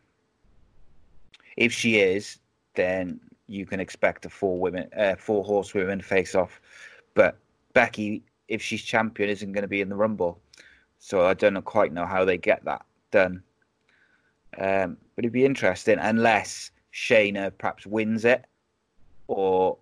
[1.57, 2.37] If she is,
[2.75, 6.61] then you can expect a four women, uh, four horsewomen face off.
[7.15, 7.39] But
[7.73, 10.39] Becky, if she's champion, isn't going to be in the Rumble.
[10.99, 13.41] So I don't quite know how they get that done.
[14.59, 18.45] Um, but it'd be interesting unless Shayna perhaps wins it,
[19.25, 19.79] or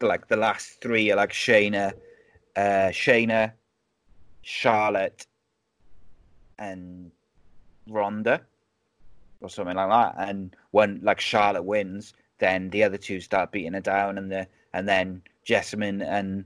[0.00, 1.92] like the last three are like Shayna,
[2.56, 3.52] uh, Shayna,
[4.40, 5.26] Charlotte,
[6.58, 7.12] and
[7.88, 8.40] Ronda
[9.40, 10.28] or something like that.
[10.28, 14.46] And when like Charlotte wins, then the other two start beating her down, and the
[14.72, 16.44] and then Jessamyn and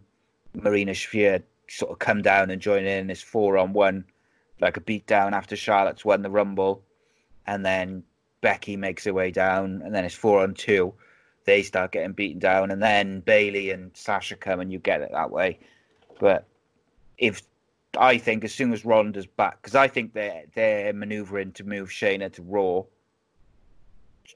[0.55, 4.05] Marina Shafir sort of come down and join in this four on one,
[4.61, 6.83] like a beat down after Charlotte's won the Rumble,
[7.47, 8.03] and then
[8.41, 10.95] Becky makes her way down, and then it's four on two.
[11.45, 15.11] They start getting beaten down, and then Bayley and Sasha come, and you get it
[15.13, 15.59] that way.
[16.21, 16.47] But
[17.19, 17.43] if
[17.99, 21.91] I think as soon as Ronda's back, because I think they're they're manoeuvring to move
[21.91, 22.85] Shayna to Raw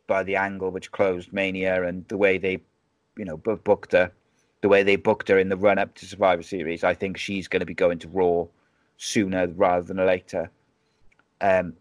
[0.06, 2.60] by the angle which closed Mania and the way they,
[3.16, 4.12] you know, booked her,
[4.60, 6.84] the way they booked her in the run up to Survivor Series.
[6.84, 8.46] I think she's going to be going to Raw
[8.98, 10.50] sooner rather than later.
[11.40, 11.74] Um,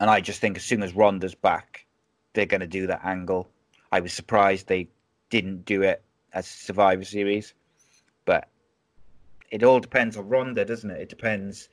[0.00, 1.86] and I just think as soon as Ronda's back,
[2.32, 3.48] they're going to do that angle.
[3.90, 4.88] I was surprised they
[5.30, 6.02] didn't do it
[6.32, 7.54] as Survivor Series,
[9.52, 11.00] it all depends on Ronda, doesn't it?
[11.00, 11.68] It depends.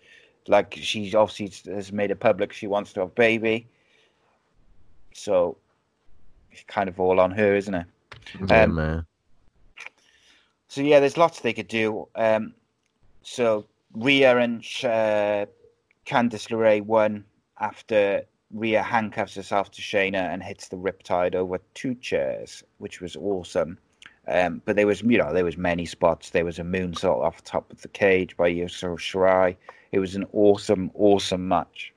[0.48, 3.68] Like she obviously has made it public she wants to have a baby,
[5.14, 5.58] so
[6.52, 7.86] it's kind of all on her, isn't it?
[8.48, 9.06] Yeah, Um, man.
[10.68, 12.08] So yeah, there's lots they could do.
[12.16, 12.54] Um,
[13.24, 15.46] so Rhea and uh,
[16.06, 17.24] Candice LeRae won
[17.60, 18.24] after
[18.54, 23.78] Rhea handcuffs herself to Shayna and hits the Riptide over two chairs, which was awesome.
[24.28, 26.30] Um, but there was, you know, there was many spots.
[26.30, 29.56] There was a moonsault off the top of the cage by Yusuf Shirai.
[29.92, 31.94] It was an awesome, awesome match.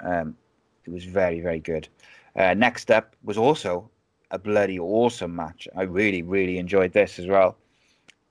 [0.00, 0.36] Um,
[0.84, 1.88] it was very, very good.
[2.36, 3.88] Uh, next up was also
[4.30, 5.68] a bloody awesome match.
[5.76, 7.56] I really, really enjoyed this as well.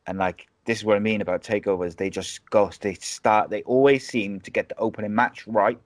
[0.07, 1.95] And like this is what I mean about takeovers.
[1.95, 3.49] They just go, they start.
[3.49, 5.79] They always seem to get the opening match right.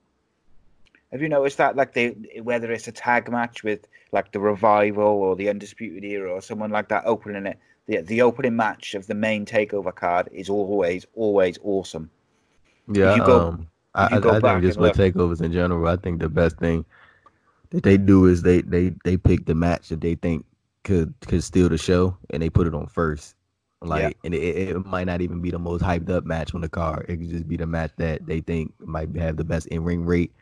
[1.15, 1.77] Have you noticed that?
[1.77, 2.09] Like they,
[2.43, 6.71] whether it's a tag match with like the revival or the undisputed era or someone
[6.71, 11.05] like that opening it, the the opening match of the main takeover card is always,
[11.15, 12.09] always awesome.
[12.91, 15.41] Yeah, you go- um, I, if you I, go I back think just with takeovers
[15.41, 16.83] in general, I think the best thing
[17.69, 20.43] that they do is they they they pick the match that they think
[20.83, 23.35] could could steal the show, and they put it on first.
[23.81, 24.25] Like, Yeah.
[24.25, 27.05] and it, it might not even be the most hyped up match on the card.
[27.07, 30.03] It could just be the match that they think might have the best in ring
[30.03, 30.33] rate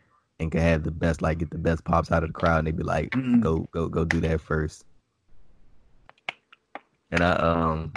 [0.43, 2.59] and can have the best like get the best pops out of the crowd.
[2.59, 3.41] And they'd be like, Mhm.
[3.41, 4.85] go go go do that first.
[7.11, 7.93] And I um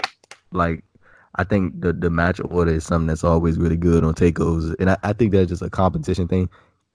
[0.53, 0.85] like
[1.37, 4.91] I think the the match order is something that's always really good on takeovers, and
[4.91, 6.49] I, I think that's just a competition thing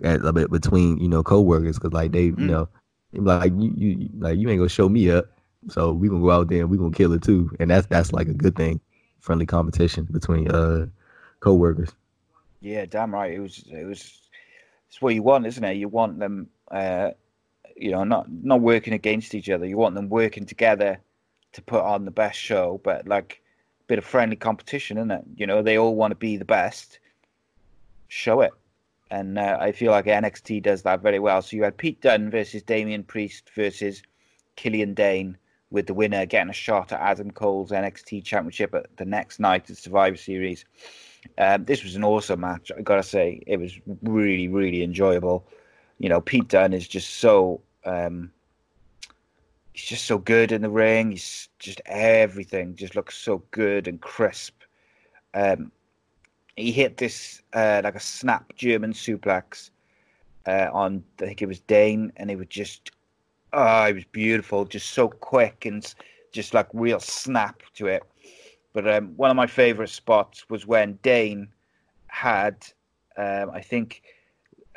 [0.04, 2.47] at, a bit between you know coworkers because like they you Mm.
[2.47, 2.70] know
[3.14, 5.26] they be like you you like you ain't gonna show me up,
[5.68, 8.12] so we gonna go out there and we gonna kill it too, and that's that's
[8.14, 8.80] like a good thing,
[9.20, 10.88] friendly competition between uh
[11.39, 11.95] coworkers.
[12.62, 13.34] Yeah, damn right.
[13.34, 14.21] It was it was
[14.92, 15.78] it's what you want, isn't it?
[15.78, 17.12] You want them uh
[17.78, 19.66] you know, not not working against each other.
[19.66, 21.00] You want them working together
[21.54, 23.42] to put on the best show, but like
[23.82, 25.24] a bit of friendly competition, isn't it?
[25.38, 27.00] You know, they all want to be the best.
[28.10, 28.52] Show it.
[29.10, 31.42] And uh, I feel like NXT does that very well.
[31.42, 34.04] So you had Pete Dunne versus Damian Priest versus
[34.58, 35.38] Killian Dain,
[35.70, 39.70] with the winner getting a shot at Adam Cole's NXT Championship at the next night
[39.70, 40.66] at Survivor Series.
[41.38, 42.72] Um, this was an awesome match.
[42.76, 45.46] I gotta say, it was really, really enjoyable.
[46.00, 48.32] You know, Pete Dunne is just so um,
[49.74, 51.12] he's just so good in the ring.
[51.12, 54.56] He's just everything just looks so good and crisp.
[55.34, 55.72] Um,
[56.56, 59.70] he hit this uh, like a snap German suplex
[60.46, 62.92] uh, on I think it was Dain, and it was just
[63.54, 65.94] oh, it was beautiful, just so quick and
[66.32, 68.04] just like real snap to it.
[68.74, 71.50] But um, one of my favorite spots was when Dain
[72.08, 72.66] had,
[73.18, 74.04] um, I think,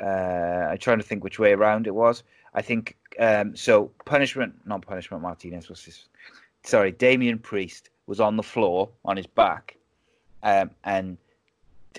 [0.01, 2.23] uh, I'm trying to think which way around it was.
[2.53, 3.91] I think um, so.
[4.05, 5.21] Punishment, not punishment.
[5.23, 6.07] Martinez was this.
[6.63, 9.77] Sorry, Damian Priest was on the floor on his back,
[10.43, 11.17] um, and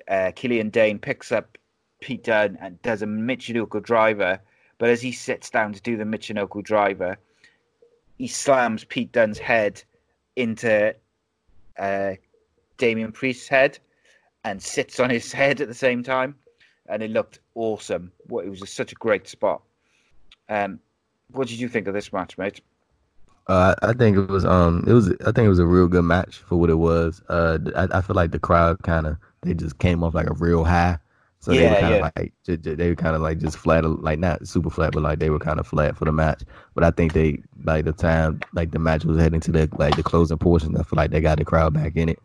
[0.09, 1.59] uh, Killian Dain picks up
[2.01, 4.41] Pete Dunne and does a Michinoku driver.
[4.79, 7.17] But as he sits down to do the Michinoku driver,
[8.19, 9.83] he slams Pete Dunne's head
[10.37, 10.95] into
[11.79, 12.15] uh,
[12.79, 13.79] Damian Priest's head
[14.45, 16.35] and sits on his head at the same time,
[16.89, 18.13] and it looked awesome.
[18.29, 19.63] What it was such a great spot.
[20.49, 20.81] Um,
[21.33, 22.61] what did you think of this match, mate?
[23.49, 26.03] Uh, I think it was um it was I think it was a real good
[26.03, 27.23] match for what it was.
[27.29, 30.35] Uh, I, I feel like the crowd kind of they just came off like a
[30.35, 30.99] real high,
[31.47, 32.11] so Yeah, they were kind of yeah.
[32.17, 35.31] like they were kind of like just flat, like not super flat, but like they
[35.31, 36.43] were kind of flat for the match.
[36.75, 39.97] But I think they like the time like the match was heading to the like
[39.97, 40.77] the closing portion.
[40.77, 42.19] I feel like they got the crowd back in it.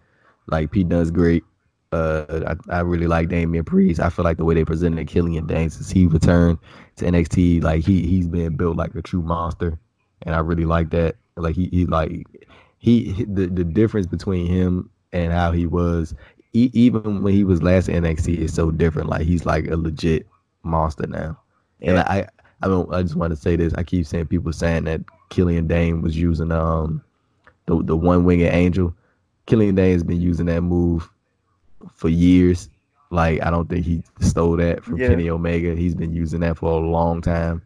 [0.47, 1.43] Like Pete Dunne's great.
[1.91, 3.99] Uh, I, I really like Damian Priest.
[3.99, 6.57] I feel like the way they presented Killian Dain since he returned
[6.97, 9.77] to NXT, like he he's been built like a true monster,
[10.23, 11.17] and I really like that.
[11.35, 12.25] Like he he like
[12.79, 16.15] he he- the the difference between him and how he was
[16.53, 19.09] e- even when he was last in NXT is so different.
[19.09, 20.27] Like he's like a legit
[20.63, 21.37] monster now.
[21.81, 22.03] And Yeah.
[22.07, 22.27] I
[22.63, 23.73] I don't I just want to say this.
[23.75, 27.01] I keep saying people saying that Killian Dain was using um
[27.65, 28.93] the the one winged angel.
[29.47, 31.09] Killian Dain has been using that move
[31.95, 32.69] for years.
[33.09, 35.09] Like I don't think he stole that from Yeah.
[35.09, 35.75] Kenny Omega.
[35.75, 37.61] He's been using that for a long time.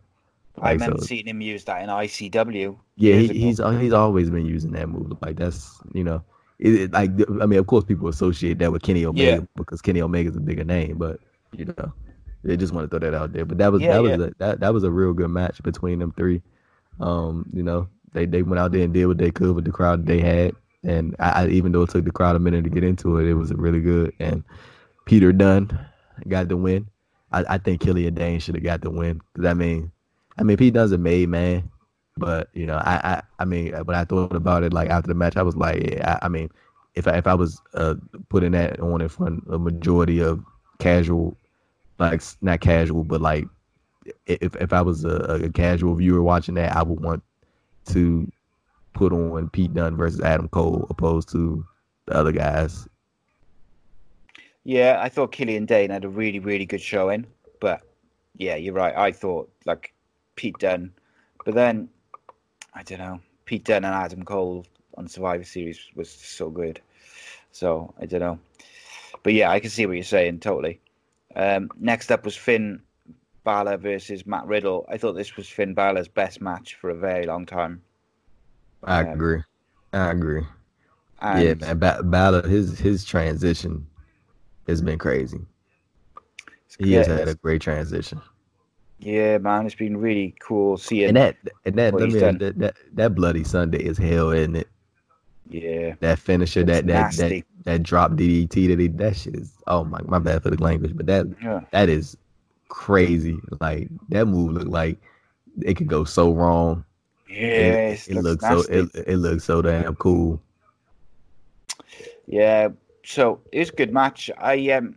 [0.58, 2.78] I Like, remember so- seeing him use that in ICW.
[2.96, 5.12] Yeah, he, he's he's always been using that move.
[5.22, 6.24] Like that's you know,
[6.60, 9.40] it, it- like I mean, of course, people associate that with Kenny Omega Yeah.
[9.56, 11.20] because Kenny Omega is a bigger name, but
[11.52, 11.94] you know,
[12.44, 13.46] they just want to throw that out there.
[13.46, 14.26] But that was Yeah, that was yeah.
[14.26, 16.42] a, that that was a real good match between them three.
[17.00, 19.72] Um, you know, they they went out there and did what they could with the
[19.72, 20.54] crowd that they had,
[20.84, 23.28] and I, I even though it took the crowd a minute to get into it,
[23.28, 24.14] it was really good.
[24.20, 24.44] And
[25.06, 25.78] Peter Dunne
[26.28, 26.88] got the win.
[27.32, 29.92] I, I think Killian Dain should have got the win because I mean,
[30.38, 31.70] I mean, Pete Dunne's a made man.
[32.18, 35.16] But you know, I, I, I mean, when I thought about it, like after the
[35.16, 36.50] match, I was like, yeah, I, I mean,
[36.96, 37.96] if I, if I was uh,
[38.30, 40.44] putting that on in front of a majority of
[40.80, 41.38] casual,
[42.00, 43.46] like not casual, but like
[44.28, 47.22] if if I was a, a casual viewer watching that, I would want
[47.88, 48.32] to
[48.94, 51.66] put on Pete Dunne versus Adam Cole opposed to
[52.06, 52.88] the other guys.
[54.64, 57.28] Yeah, I thought Killian Dain had a really, really good showing,
[57.60, 57.82] but
[58.38, 58.96] yeah, you're right.
[58.96, 59.94] I thought like
[60.36, 60.92] Pete Dunne,
[61.44, 61.90] but then
[62.76, 63.20] I don't know.
[63.46, 64.66] Pete Dunne and Adam Cole
[64.98, 66.82] on Survivor Series was so good.
[67.52, 68.40] So I don't know,
[69.24, 70.80] but yeah, I can see what you're saying totally.
[71.36, 72.82] Um, next up was Finn
[73.46, 74.86] Balor versus Matt Riddle.
[74.90, 77.82] I thought this was Finn Balor's best match for a very long time.
[78.84, 79.44] I Um, agree.
[79.94, 80.44] I agree.
[81.22, 81.80] Yeah, man.
[81.80, 83.88] Ba- Balor, his his transition
[84.68, 85.40] has been crazy.
[86.78, 88.22] He has had a great transition.
[89.00, 91.10] Yeah, man, it's been really cool seeing.
[91.10, 92.38] And that and that what let he's me- done.
[92.40, 94.68] that, that that bloody Sunday is hell, isn't it?
[95.50, 99.52] yeah, That finisher, It's that that, that that drop DDT that he that shit is
[99.68, 101.62] oh my my bad for the language, but that yeah.
[101.72, 102.18] that is
[102.70, 103.38] crazy.
[103.62, 104.98] Like that move looked like
[105.62, 106.84] it could go so wrong.
[107.30, 110.42] Yes, it, it looks so it, it looks so damn cool.
[112.28, 112.70] yeah.
[113.04, 114.32] So it was a good match.
[114.38, 114.96] I um,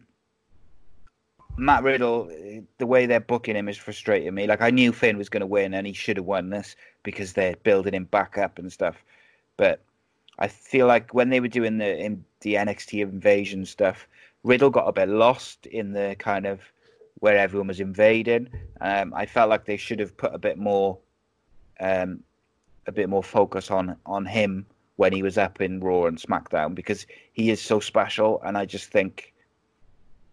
[1.58, 2.30] Matt Riddle,
[2.78, 4.46] the way they're booking him is frustrating me.
[4.46, 7.32] Like I knew Finn was going to win, and he should have won this because
[7.32, 9.04] they're building him back up and stuff.
[9.56, 9.82] But
[10.38, 14.06] I feel like when they were doing the in the NXT invasion stuff,
[14.44, 16.60] Riddle got a bit lost in the kind of
[17.18, 18.48] where everyone was invading.
[18.80, 20.96] Um, I felt like they should have put a bit more,
[21.80, 22.22] um,
[22.86, 26.76] a bit more focus on on him when he was up in Raw and SmackDown
[26.76, 29.34] because he is so special, and I just think,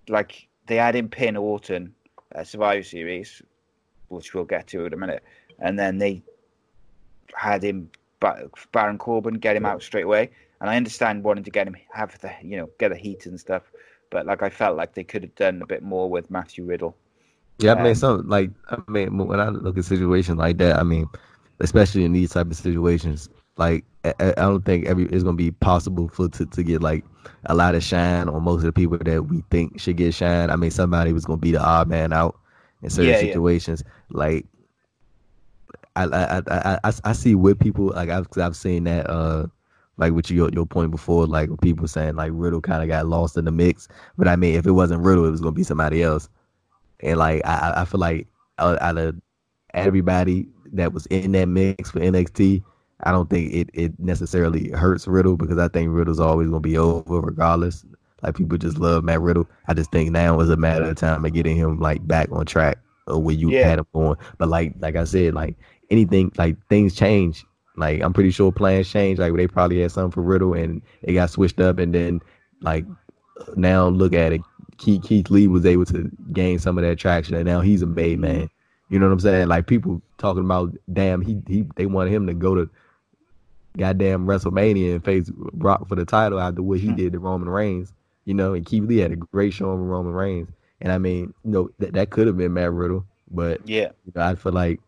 [0.07, 1.93] like they had him pin Orton
[2.33, 3.41] at Survivor Series,
[4.09, 5.23] which we'll get to in a minute,
[5.59, 6.23] and then they
[7.33, 7.89] had him
[8.19, 11.75] Ba- Baron Corbin get him out straight away, and I understand wanting to get him
[11.93, 13.63] have the you know get the heat and stuff,
[14.09, 16.95] but like I felt like they could have done a bit more with Matthew Riddle.
[17.59, 20.77] Yeah, I mean, Um, some like I mean, when I look at situations like that,
[20.77, 21.07] I mean,
[21.59, 23.85] especially in these type of situations, like
[24.19, 27.03] I, don't think every it's gonna be possible for to, to get like
[27.45, 30.49] a lot of shine on most of the people that we think should get shine.
[30.49, 32.37] I mean, somebody was gonna be the odd man out
[32.83, 33.27] in certain Yeah, yeah.
[33.27, 33.83] situations.
[34.09, 34.45] Like,
[35.95, 39.47] I I, I I I see with people like I've I've seen that uh
[39.97, 43.37] like with your your point before, like people saying like Riddle kind of got lost
[43.37, 43.87] in the mix.
[44.17, 46.29] But I mean, if it wasn't Riddle, it was gonna be somebody else.
[47.01, 48.27] And like I, I- I feel like
[48.59, 49.15] out, out of
[49.73, 52.63] everybody that was in that mix for NXT,
[53.05, 56.77] I don't think it, it necessarily hurts Riddle because I think Riddle's always gonna be
[56.77, 57.85] over regardless.
[58.23, 59.47] Like people just love Matt Riddle.
[59.67, 62.45] I just think now is a matter of time of getting him like back on
[62.45, 63.67] track of where you Yeah.
[63.67, 64.17] had him going.
[64.37, 65.55] But like like I said, like
[65.91, 67.45] anything like things change.
[67.77, 69.19] Like I'm pretty sure plans change.
[69.19, 72.21] Like they probably had something for Riddle and it got switched up and then
[72.61, 72.85] like
[73.55, 74.41] now look at it.
[74.77, 77.85] Keith, Keith Lee was able to gain some of that traction, and now he's a
[77.85, 78.49] made man.
[78.89, 79.47] You know what I'm saying?
[79.47, 82.69] Like people talking about, damn, he he they wanted him to go to
[83.77, 86.95] goddamn WrestleMania and face Brock for the title after what he Hmm.
[86.95, 87.93] did to Roman Reigns.
[88.25, 90.49] You know, and Keith Lee had a great show with Roman Reigns,
[90.81, 94.13] and I mean, you know, that that could have been Matt Riddle, but Yeah, you
[94.15, 94.79] know, I feel like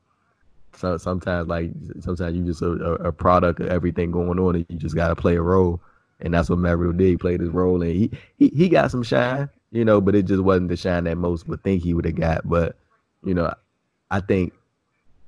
[0.76, 4.66] so, sometimes like sometimes you just a, a, a product of everything going on and
[4.70, 5.82] you just gotta play a role.
[6.20, 7.08] And that's what Matt Riddle did.
[7.10, 10.24] He played his role and he, he he got some shine, you know, but it
[10.26, 12.48] just wasn't the shine that most would think he would have got.
[12.48, 12.76] But,
[13.24, 13.54] you know,
[14.10, 14.54] I think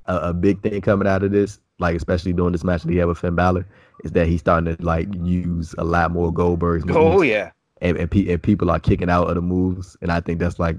[0.08, 2.98] a, a big thing coming out of this, like especially during this match that he
[2.98, 3.66] had with Finn Balor,
[4.04, 7.52] is that he's starting to like use a lot more Goldberg's oh, moves oh yeah,
[7.82, 10.60] and and, pe- and people are kicking out of the moves, and I think that's
[10.60, 10.76] like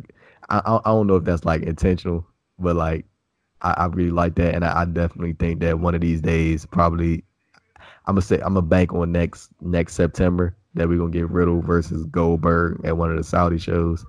[0.48, 2.26] I I, don't know if that's like intentional,
[2.58, 3.04] but like
[3.62, 6.66] I, I really like that, and I, I definitely think that one of these days,
[6.66, 7.24] probably
[8.06, 11.60] I'm gonna say I'm gonna bank on next next September that we're gonna get Riddle
[11.60, 14.04] versus Goldberg at one of the Saudi shows.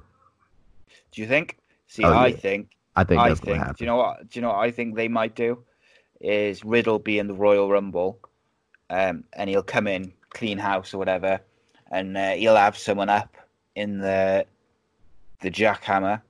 [1.11, 1.57] Do you think?
[1.87, 2.35] See, Oh, I yeah.
[2.37, 3.63] think I think I that's gonna think.
[3.63, 3.75] happen.
[3.77, 4.29] Do you know what?
[4.29, 5.63] Do you know what I think they might do?
[6.21, 8.19] Is Riddle be in the Royal Rumble,
[8.89, 11.39] um, and he'll come in clean house or whatever,
[11.91, 13.35] and uh, he'll have someone up
[13.75, 14.45] in the
[15.41, 16.21] the jackhammer,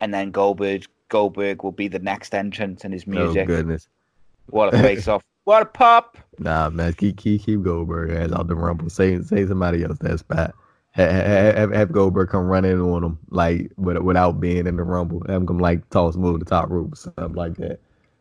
[0.00, 3.44] and then Goldberg Goldberg will be the next entrant in his music.
[3.44, 3.88] oh goodness,
[4.46, 5.22] what a face off!
[5.44, 6.18] What a pop!
[6.38, 8.90] nah man, keep keep keep Goldberg as out the Rumble.
[8.90, 10.54] Say say somebody else that spot.
[10.92, 15.22] Have, have, have Goldberg come running on him like with, without being in the Rumble.
[15.26, 17.80] Have him come like toss him over the top rope, or something like that.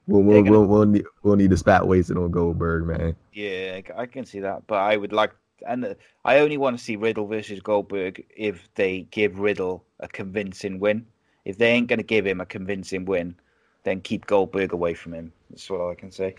[0.09, 3.15] We'll we'll, gonna- we'll, we'll, need, we'll need the spot wasted on Goldberg, man.
[3.31, 5.33] Yeah, I can see that, but I would like,
[5.67, 5.93] and uh,
[6.25, 11.05] I only want to see Riddle versus Goldberg if they give Riddle a convincing win.
[11.45, 13.35] If they ain't going to give him a convincing win,
[13.83, 15.31] then keep Goldberg away from him.
[15.49, 16.35] That's what I can say.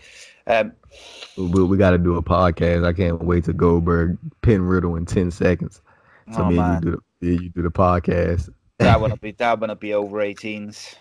[0.47, 0.73] Um,
[1.37, 2.85] We, we got to do a podcast.
[2.85, 5.81] I can't wait to Goldberg pin Riddle in ten seconds.
[6.33, 8.49] So oh me man, you do the you do the podcast.
[8.79, 10.95] that one will be that one will be over 18s.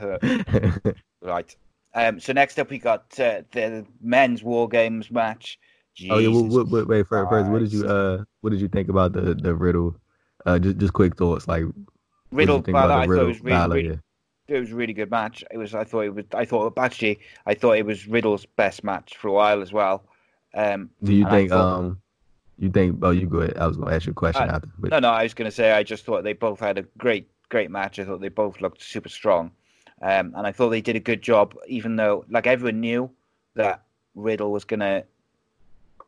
[1.20, 1.56] Right.
[1.94, 5.58] Um, so next up we got uh, the men's War Games match.
[6.10, 8.68] oh yeah, Jesus wait, wait, wait first, first, what did you uh what did you
[8.68, 9.96] think about the the Riddle?
[10.46, 13.26] Uh, just just quick thoughts like what did you Riddle, think I the thought it
[13.26, 14.56] was really, really yeah.
[14.56, 15.42] it was a really good match.
[15.50, 15.74] It was.
[15.74, 16.24] I thought it was.
[16.34, 20.04] I thought actually, I thought it was Riddle's best match for a while as well.
[20.54, 22.02] Um, Do you think thought- um
[22.58, 23.56] you think oh you go ahead.
[23.56, 24.68] I was gonna ask you a question Uh, after.
[24.78, 26.82] But no, no, I was going to say I just thought they both had a
[26.98, 27.98] great, great match.
[27.98, 29.50] I thought they both looked super strong,
[30.02, 31.54] um, and I thought they did a good job.
[31.66, 33.10] Even though, like everyone knew
[33.54, 33.82] that
[34.14, 35.04] Riddle was going to,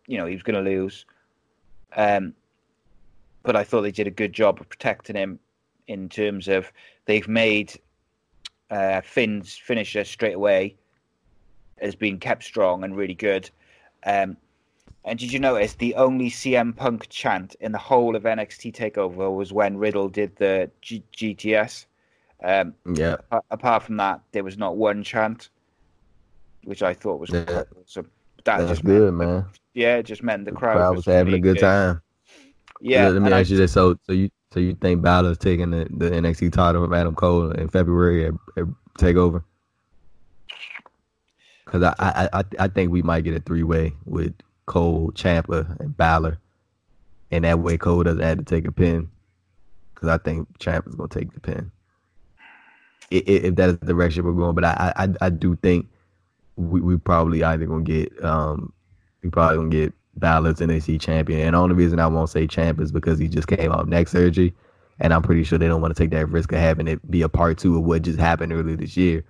[0.07, 1.05] you know, he was going to lose.
[1.97, 2.35] Um,
[3.43, 5.39] but I thought they did a good job of protecting him
[5.89, 6.71] in terms of
[7.07, 7.73] they've made
[8.71, 10.77] uh, Finn's finisher straight away
[11.81, 13.51] has been kept strong and really good.
[14.05, 14.37] Um,
[15.05, 19.35] and did you notice the only CM Punk chant in the whole of NXT Takeover
[19.35, 21.87] was when Riddle did the G- GTS?
[22.43, 25.51] Um, yeah, a- apart from that, there was not one chant,
[26.65, 27.65] which I thought was Yeah.
[27.83, 28.11] awesome.
[28.45, 29.45] That that's just good, meant, man.
[29.75, 32.01] Yeah, it just meant the The crowd, crowd was having a really good time.
[32.81, 35.37] Yeah, Let me and I- ask you this: so, so you, so you think Balor's
[35.37, 38.65] taking the, the NXT title from Adam Cole in February at, at
[38.99, 39.45] Takeover?
[41.67, 44.33] Because I, I, I, I think we might get a three way with
[44.67, 46.39] Cole, Ciampa, and Balor,
[47.31, 49.09] and that way Cole doesn't have to take a pin.
[49.95, 51.71] Because I think Ciampa's gonna take the pin.
[53.11, 55.89] If that is the direction we're going, but I, I, I do think
[56.57, 58.73] we, we probably either gonna get um
[59.23, 61.41] we probably gonna get Balor's NXT champion.
[61.41, 63.89] And the only reason I won't say champ is because he just came out of
[63.89, 64.55] neck surgery.
[65.01, 67.23] And I'm pretty sure they don't want to take that risk of having it be
[67.23, 69.25] a part two of what just happened earlier this year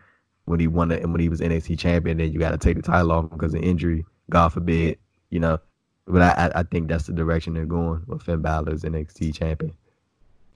[0.46, 2.18] when he won it and when he was NXT champion.
[2.18, 4.98] Then you got to take the title off because of injury, God forbid,
[5.30, 5.58] you know.
[6.06, 9.72] But I, I, think that's the direction they're going with Finn Balor as NXT champion.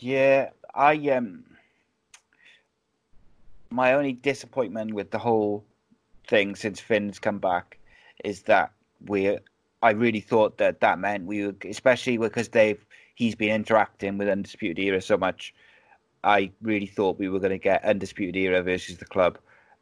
[0.00, 1.44] Yeah, I um,
[3.70, 5.64] my only disappointment with the whole
[6.26, 7.78] thing since Finn's come back
[8.24, 8.72] is that
[9.06, 9.38] we.
[9.82, 14.28] I really thought that that meant we would, especially because they've he's been interacting with
[14.28, 15.54] Undisputed Era so much.
[16.24, 19.38] I really thought we were going to get Undisputed Era versus the club,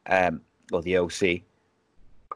[0.07, 0.41] um,
[0.73, 1.43] or the OC,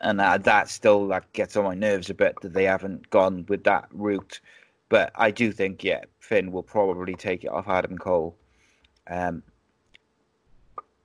[0.00, 3.44] and uh, that still like gets on my nerves a bit that they haven't gone
[3.48, 4.40] with that route.
[4.88, 8.36] But I do think, yeah, Finn will probably take it off Adam Cole.
[9.08, 9.42] Um,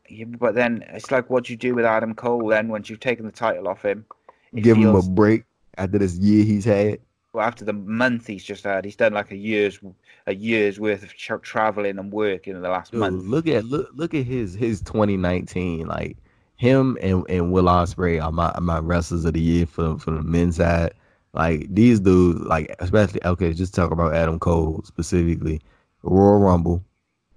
[0.09, 2.99] yeah, but then it's like, what do you do with Adam Cole then once you've
[2.99, 4.05] taken the title off him?
[4.53, 5.43] It Give feels- him a break
[5.77, 6.99] after this year he's had.
[7.33, 9.79] well, after the month he's just had, he's done like a year's
[10.27, 13.23] a year's worth of tra- traveling and working in the last Dude, month.
[13.23, 16.17] look at look look at his his 2019 like
[16.61, 20.21] him and, and Will Ospreay are my my wrestlers of the year for for the
[20.21, 20.93] men's side.
[21.33, 25.59] Like these dudes, like especially okay, just talk about Adam Cole specifically.
[26.03, 26.83] Royal Rumble,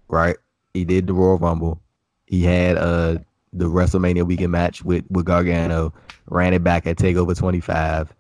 [0.09, 0.37] right?
[0.75, 1.81] He did the Royal Rumble.
[2.27, 3.17] He had uh
[3.55, 5.95] the WrestleMania weekend match with with Gargano.
[6.27, 8.15] Ran it back at Takeover 25.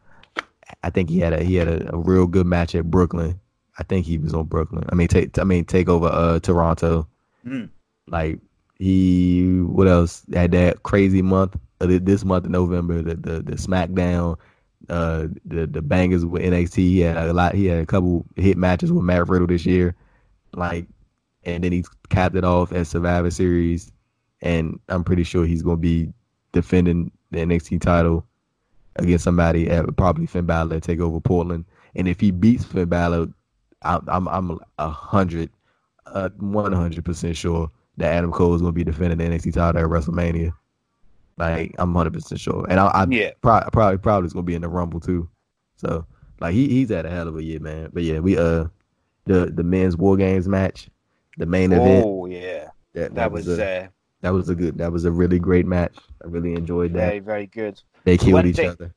[0.82, 3.38] I think he had a he had a, a real good match at Brooklyn.
[3.78, 4.84] I think he was on Brooklyn.
[4.88, 7.06] I mean, take I mean take over uh Toronto.
[7.44, 7.68] Mm.
[8.06, 8.38] Like
[8.84, 10.24] he, what else?
[10.34, 13.00] Had that crazy month this month in November.
[13.00, 14.38] The the, the SmackDown,
[14.90, 16.76] uh, the the bangers with NXT.
[16.76, 17.54] He had a lot.
[17.54, 19.94] He had a couple hit matches with Matt Riddle this year.
[20.54, 20.86] Like,
[21.44, 23.90] and then he capped it off at Survivor Series,
[24.42, 26.12] and I'm pretty sure he's gonna be
[26.52, 28.26] defending the NXT title
[28.96, 31.64] against somebody at probably Finn Balor take over Portland.
[31.96, 33.28] And if he beats Finn Balor,
[33.80, 35.48] I'm I'm I'm a hundred,
[36.04, 39.80] uh, one hundred percent sure that Adam Cole is gonna be defending the NXT title
[39.82, 40.52] at WrestleMania.
[41.36, 43.30] Like I'm hundred percent sure, and I, I Yeah.
[43.40, 45.28] pro- probably probably is gonna be in the Rumble too.
[45.76, 46.06] So
[46.40, 47.90] like he he's had a hell of a year, man.
[47.92, 48.66] But yeah, we uh
[49.24, 50.88] the the men's War Games match,
[51.38, 52.04] the main event.
[52.06, 53.86] Oh yeah, That, that was a, uh,
[54.20, 55.96] that was a good that was a really great match.
[56.22, 57.06] I really enjoyed that.
[57.08, 57.82] very very good.
[58.04, 58.94] They killed one each thing- other.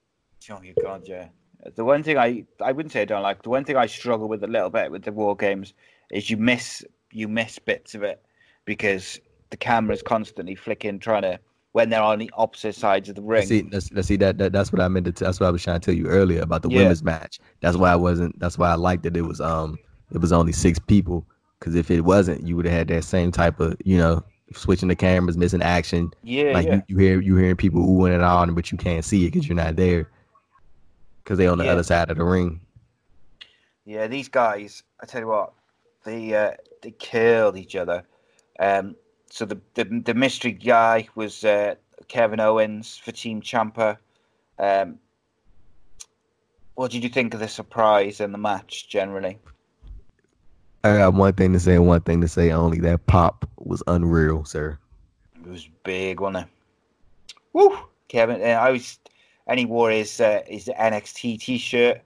[0.51, 1.27] Oh my god, yeah.
[1.75, 3.41] The one thing I I wouldn't say I don't like.
[3.41, 5.73] The one thing I struggle with a little bit with the war games
[6.11, 8.23] is you miss you miss bits of it
[8.67, 11.39] because the camera's constantly flicking, trying to
[11.71, 13.45] when they're on the opposite sides of the ring.
[13.45, 15.11] See, let's, let's see that, that that's what I meant to.
[15.11, 16.79] T- that's what I was trying to tell you earlier about the Yeah.
[16.79, 17.39] women's match.
[17.61, 18.37] That's why I wasn't.
[18.39, 19.77] That's why I liked that it was um
[20.11, 21.25] it was only six people.
[21.59, 24.87] Because if it wasn't, you would have had that same type of you know switching
[24.89, 26.11] the cameras, missing action.
[26.23, 26.75] yeah, like yeah.
[26.75, 29.47] you, you hear you hearing people oohing and on, but you can't see it because
[29.47, 30.09] you're not there.
[31.23, 31.71] Because they're on the Yeah.
[31.71, 32.61] other side of the ring.
[33.85, 35.53] Yeah, these guys, I tell you what,
[36.03, 36.51] they uh,
[36.81, 38.03] they killed each other.
[38.59, 38.95] Um,
[39.29, 41.75] so the, the the mystery guy was uh,
[42.07, 43.97] Kevin Owens for Team Ciampa.
[44.59, 44.99] Um,
[46.75, 49.39] what did you think of the surprise in the match generally?
[50.83, 52.79] I got one thing to say and one thing to say only.
[52.79, 54.77] That pop was unreal, sir.
[55.35, 57.35] It was big, wasn't it?
[57.53, 57.77] Woo!
[58.07, 58.99] Kevin, uh, I was,
[59.47, 62.01] and he wore his uh, his NXT T-shirt,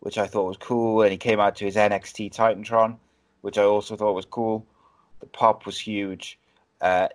[0.00, 2.96] which I thought was cool, and he came out to his NXT Titantron,
[3.42, 4.66] which I also thought was cool.
[5.24, 6.38] The pop was huge.
[6.82, 7.08] Uh,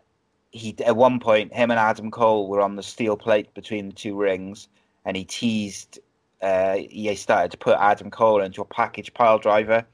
[0.52, 3.94] he at one point, him and Adam Cole were on the steel plate between the
[3.94, 4.68] two rings,
[5.06, 6.00] and he teased.
[6.42, 9.86] Uh, he started to put Adam Cole into a package pile driver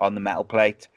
[0.00, 0.88] on the metal plate.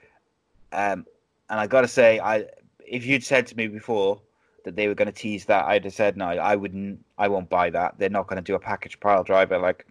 [0.71, 1.05] Um,
[1.49, 2.45] and I got to say, I
[2.88, 4.19] if you'd said to me before
[4.65, 6.26] that they were going to tease that, I'd have said no.
[6.26, 7.05] I wouldn't.
[7.19, 7.99] I won't buy that.
[7.99, 9.86] They're not going to do a package pile driver like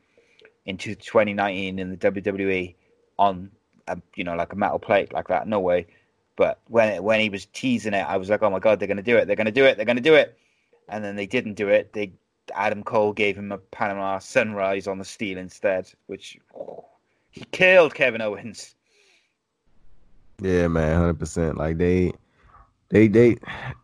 [0.67, 2.75] into 2019 in the WWE
[3.21, 3.53] on
[3.87, 5.47] a, you know like a metal plate like that.
[5.47, 5.87] No way.
[6.37, 8.89] But when it, when he was teasing it, I was like, oh my god, they're
[8.89, 9.27] going to do it.
[9.27, 9.77] They're going to do it.
[9.77, 10.39] They're going to do it.
[10.89, 11.93] And then they didn't do it.
[11.93, 12.13] They
[12.55, 16.85] Adam Cole gave him a Panama Sunrise on the steel instead, which oh,
[17.31, 18.75] he killed Kevin Owens.
[20.41, 21.57] Yeah, man, hundred percent.
[21.57, 22.13] Like they,
[22.89, 23.37] they, they,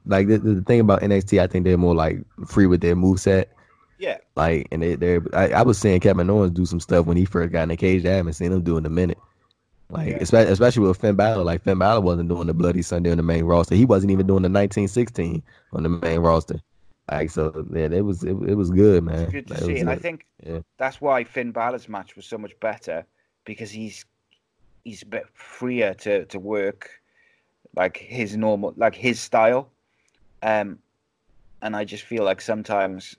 [0.07, 3.21] like the, the thing about NXT, I think they're more like free with their move
[3.21, 3.53] set.
[3.99, 4.19] Yeah.
[4.37, 5.23] Like, and they, they're.
[5.33, 7.77] I, I was seeing Kevin Owens do some stuff when he first got in the
[7.77, 8.05] cage.
[8.07, 9.19] I haven't seen him do in a minute.
[9.91, 10.19] Like, Yeah.
[10.21, 11.45] especially, especially with Finn Balor.
[11.45, 13.75] Like Finn Balor wasn't doing the Bloody Sunday on the main roster.
[13.75, 16.61] He wasn't even doing the 1916 on the main roster.
[17.11, 19.23] Like, so yeah, it was it, it was good, man.
[19.23, 20.61] It's good to Like, see, and I think yeah.
[20.77, 23.07] that's why Finn Balor's match was so much better
[23.45, 24.05] because he's
[24.85, 26.91] he's a bit freer to to work
[27.77, 29.71] like his normal like his style,
[30.43, 30.79] um,
[31.63, 33.17] and I just feel like sometimes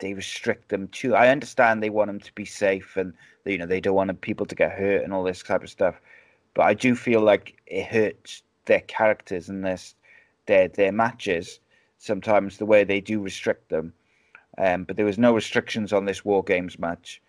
[0.00, 1.14] they restrict them too.
[1.14, 3.12] I understand they want them to be safe and
[3.44, 6.00] you know they don't want people to get hurt and all this type of stuff,
[6.58, 9.78] but I do feel like it hurts their characters and their
[10.46, 11.60] their their matches
[11.98, 13.92] sometimes the way they do restrict them.
[14.58, 17.22] Um, but there was no restrictions on this War Games match.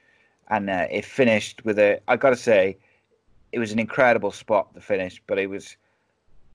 [0.47, 1.99] and uh, it finished with a.
[2.07, 2.77] I got to say,
[3.51, 5.77] it was an incredible spot to finish, but it was.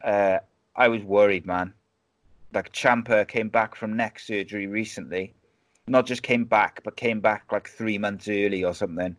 [0.02, 0.40] Uh,
[0.74, 1.72] I was worried, man.
[2.52, 5.32] Like Ciampa came back from neck surgery recently,
[5.86, 9.14] not just came back, but came back like three months early or something,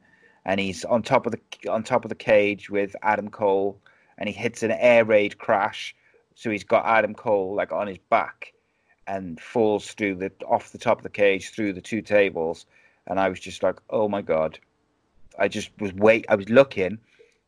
[0.46, 3.80] and he's on top of the on top of the cage with Adam Cole,
[4.18, 5.96] and he hits an air raid crash,
[6.36, 8.54] so he's got Adam Cole like on his back,
[9.08, 12.66] and falls through the off the top of the cage through the two tables,
[13.08, 14.60] and I was just like, oh my god,
[15.40, 17.00] I just was wait, I was looking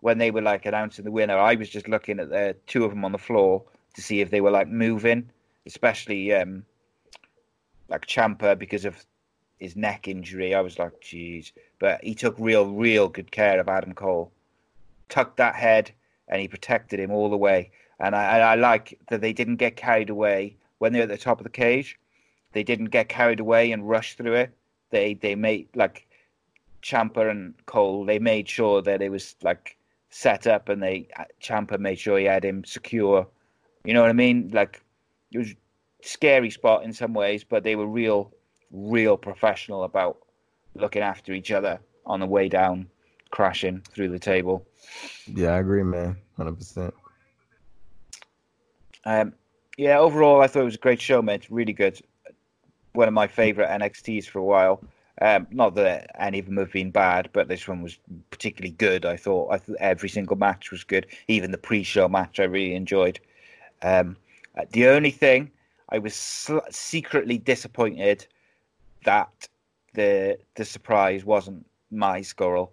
[0.02, 1.38] when they were like announcing the winner.
[1.38, 3.64] I was just looking at the two of them on the floor
[3.96, 5.30] to see if they were like moving,
[5.66, 6.66] especially um
[7.90, 9.06] like Ciampa because of
[9.58, 10.54] his neck injury.
[10.54, 14.32] I was like, geez, but he took real, real good care of Adam Cole,
[15.10, 15.92] tucked that head,
[16.28, 17.72] and he protected him all the way.
[18.00, 21.18] And I, I like that they didn't get carried away when they were at the
[21.18, 21.98] top of the cage.
[22.54, 24.52] They didn't get carried away and rush through it.
[24.90, 26.08] They they made like
[26.82, 28.06] Ciampa and Cole.
[28.06, 29.78] They made sure that it was like
[30.10, 33.28] set up, and they uh, Ciampa made sure he had him secure.
[33.84, 34.50] You know what I mean?
[34.54, 34.82] Like
[35.32, 35.54] it was
[36.02, 38.32] scary spot in some ways, but they were real,
[38.72, 40.18] real professional about
[40.76, 42.88] looking after each other on the way down,
[43.32, 44.66] crashing through the table.
[45.26, 46.18] Yeah, I agree, man.
[46.36, 46.94] Hundred percent.
[49.06, 49.34] Um,
[49.78, 51.36] yeah, overall, I thought it was a great show, man.
[51.36, 52.00] It's really good.
[52.94, 54.82] One of my favorite NXTs for a while.
[55.22, 57.98] Um, not that any of them have been bad, but this one was
[58.30, 59.06] particularly good.
[59.06, 61.08] I thought I th- every single match was good.
[61.28, 63.20] Even the pre-show match, I really enjoyed.
[63.82, 64.16] Um,
[64.58, 65.52] uh, the only thing
[65.90, 68.28] I was sl- secretly disappointed
[69.08, 69.48] that
[69.94, 72.70] the the surprise wasn't my Scurll,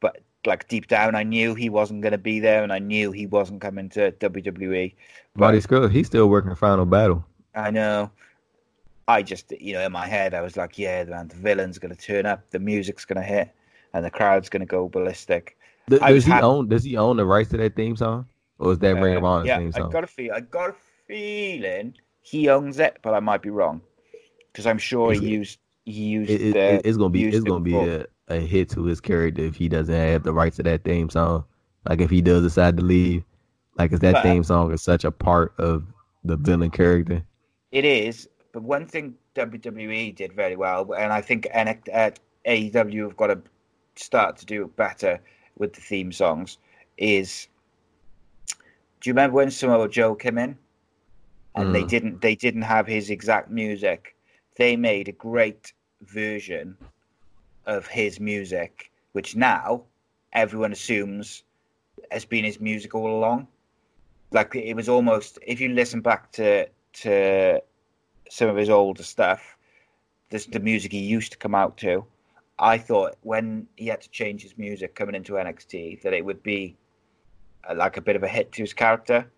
[0.00, 3.12] but like deep down, I knew he wasn't going to be there, and I knew
[3.12, 4.94] he wasn't coming to WWE.
[5.36, 7.24] Marty Scurll, he's still working Final Battle.
[7.54, 8.10] I know.
[9.08, 11.94] I just, you know, in my head, I was like, yeah, man, the villain's going
[11.94, 13.50] to turn up, the music's going to hit,
[13.92, 15.56] and the crowd's going to go ballistic.
[15.90, 16.68] Th- does he happy- own?
[16.68, 18.26] Does he own the rights to that theme song,
[18.60, 20.32] or is that Ring of Uh, Honor's yeah, theme I got a feel.
[20.32, 20.74] I got a
[21.08, 23.80] feeling he owns it, but I might be wrong
[24.52, 28.06] because I'm sure he used used It- it- it's gonna be it's gonna be a,
[28.28, 31.44] a hit to his character if he doesn't have the rights to that theme song.
[31.88, 33.24] Like if he does decide to leave,
[33.78, 35.84] like if that But- theme song is such a part of
[36.24, 37.22] the villain character.
[37.72, 42.10] It is, but one thing WWE did very well, and I think uh,
[42.46, 43.40] AEW have got to
[43.96, 45.18] start to do better
[45.58, 46.58] with the theme songs.
[46.98, 47.48] Is
[49.00, 50.56] do you remember when Samoa Joe came in,
[51.56, 51.88] and they Mm.
[51.88, 54.14] didn't they didn't have his exact music?
[54.56, 55.72] They made a great
[56.02, 56.76] version
[57.66, 59.84] of his music, which now
[60.32, 61.44] everyone assumes
[62.10, 63.48] has been his music all along.
[64.30, 67.62] Like it was almost if you listen back to to
[68.28, 69.56] some of his older stuff,
[70.30, 72.04] this the music he used to come out to.
[72.58, 76.42] I thought when he had to change his music coming into NXT that it would
[76.42, 76.76] be
[77.68, 79.30] uh, like a bit of a hit to his character,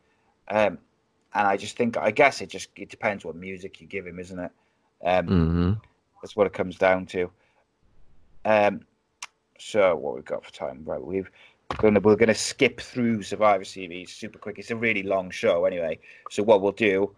[0.49, 0.79] um,
[1.35, 4.19] and I just think I guess it just it depends what music you give him,
[4.19, 4.51] isn't it?
[5.05, 5.73] Um, hmm
[6.25, 7.31] that's what it comes down to.
[8.47, 8.81] Um,
[9.59, 10.83] so what we've got for time?
[10.87, 11.31] Right, we've
[11.77, 14.59] gonna we're gonna skip through Survivor Series super quick.
[14.59, 15.99] It's a really long show anyway.
[16.31, 17.15] So what we'll do,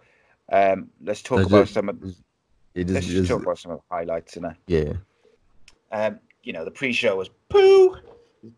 [0.51, 1.89] um, let's talk about just- some.
[1.89, 2.03] Of,
[2.75, 4.93] It let's just, talk about some of the highlights in yeah.
[5.93, 7.97] Um, you know, the pre-show was poo.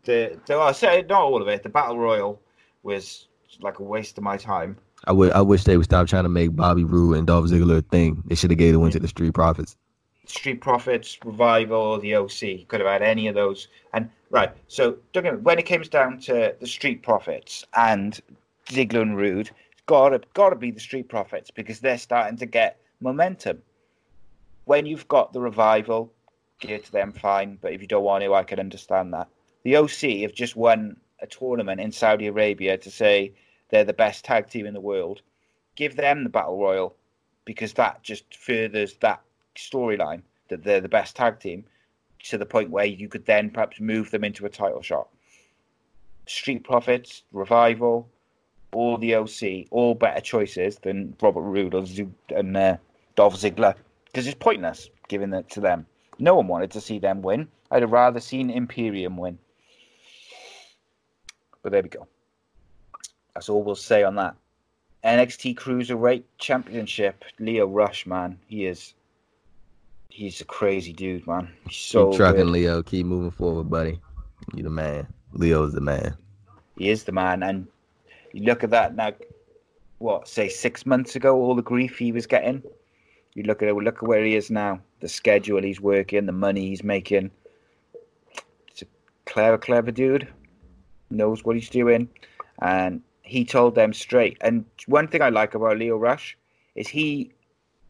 [0.03, 1.63] The, the I say not all of it.
[1.63, 2.41] The battle royal
[2.83, 3.27] was
[3.61, 4.77] like a waste of my time.
[5.09, 8.23] I wish they would stop trying to make Bobby Roode and Dolph Ziggler a thing.
[8.27, 9.75] They should have gave the win to the Street Profits.
[10.27, 12.67] Street Profits, Revival, the OC.
[12.67, 13.67] Could have had any of those.
[13.93, 14.97] And right, so
[15.41, 18.19] when it comes down to the Street Profits and
[18.67, 22.79] Ziggler and Roode, it's gotta gotta be the Street Profits because they're starting to get
[22.99, 23.63] momentum.
[24.65, 26.13] When you've got the Revival,
[26.59, 27.57] give to them fine.
[27.59, 29.27] But if you don't want to, I can understand that.
[29.63, 33.33] The OC have just won a tournament in Saudi Arabia to say
[33.69, 35.21] they're the best tag team in the world.
[35.75, 36.95] Give them the battle royal
[37.45, 39.21] because that just furthers that
[39.55, 41.63] storyline that they're the best tag team
[42.23, 45.07] to the point where you could then perhaps move them into a title shot.
[46.25, 48.07] Street Profits, Revival,
[48.71, 51.85] all the OC, all better choices than Robert Roode or
[52.35, 52.77] and uh,
[53.15, 55.85] Dolph Ziggler because it's pointless giving it to them.
[56.19, 57.47] No one wanted to see them win.
[57.71, 59.39] I'd have rather seen Imperium win.
[61.61, 62.07] But there we go.
[63.39, 64.35] That's all we'll say on that.
[65.05, 67.23] NXT Cruiserweight Championship.
[67.39, 68.93] Lio Rush, man, he is.
[70.09, 71.49] He's a crazy dude, man.
[71.65, 72.51] He's so keep trucking, good.
[72.51, 72.83] Lio.
[72.83, 73.97] Keep moving forward, buddy.
[74.55, 75.07] You the man.
[75.31, 76.17] Lio's the man.
[76.77, 77.65] He is the man, and
[78.33, 79.13] you look at that now.
[79.99, 81.37] What say six months ago?
[81.37, 82.61] All the grief he was getting.
[83.35, 83.73] You look at it.
[83.73, 84.81] Look at where he is now.
[84.99, 87.31] The schedule he's working, the money he's making.
[88.67, 88.85] It's a
[89.25, 90.27] clever, clever dude,
[91.09, 92.09] knows what he's doing,
[92.61, 94.37] and he told them straight.
[94.41, 96.35] And one thing I like about Lio Rush
[96.75, 97.31] is he,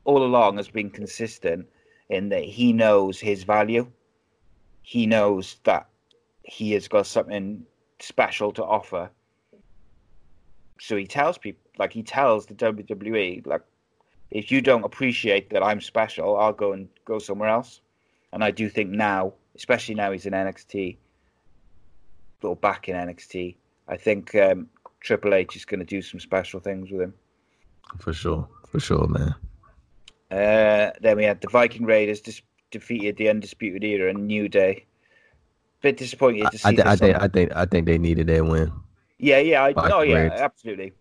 [0.04, 1.66] all along, has been consistent
[2.10, 3.90] in that he knows his value.
[4.82, 5.88] He knows that
[6.44, 7.66] he has got something
[8.00, 9.10] special to offer.
[10.82, 13.62] So he tells people, like he tells the WWE, like
[14.32, 17.80] if you don't appreciate that I'm special, I'll go and go somewhere else.
[18.34, 20.98] And I do think now, especially now he's in NXT,
[22.42, 23.56] or back in NXT,
[23.88, 24.70] I think um,
[25.02, 27.14] Triple H is going to do some special things with him.
[28.00, 29.34] For sure, for sure, man.
[30.32, 32.42] Uh, then we had the Viking Raiders dis-
[32.72, 34.86] defeated the Undisputed Era and New Day.
[35.82, 36.68] Bit disappointed to see.
[36.68, 38.72] I, th- I this think I think I think they needed that win
[39.18, 40.40] yeah, yeah, I, Viking no, yeah, Raiders.
[40.40, 40.94] absolutely.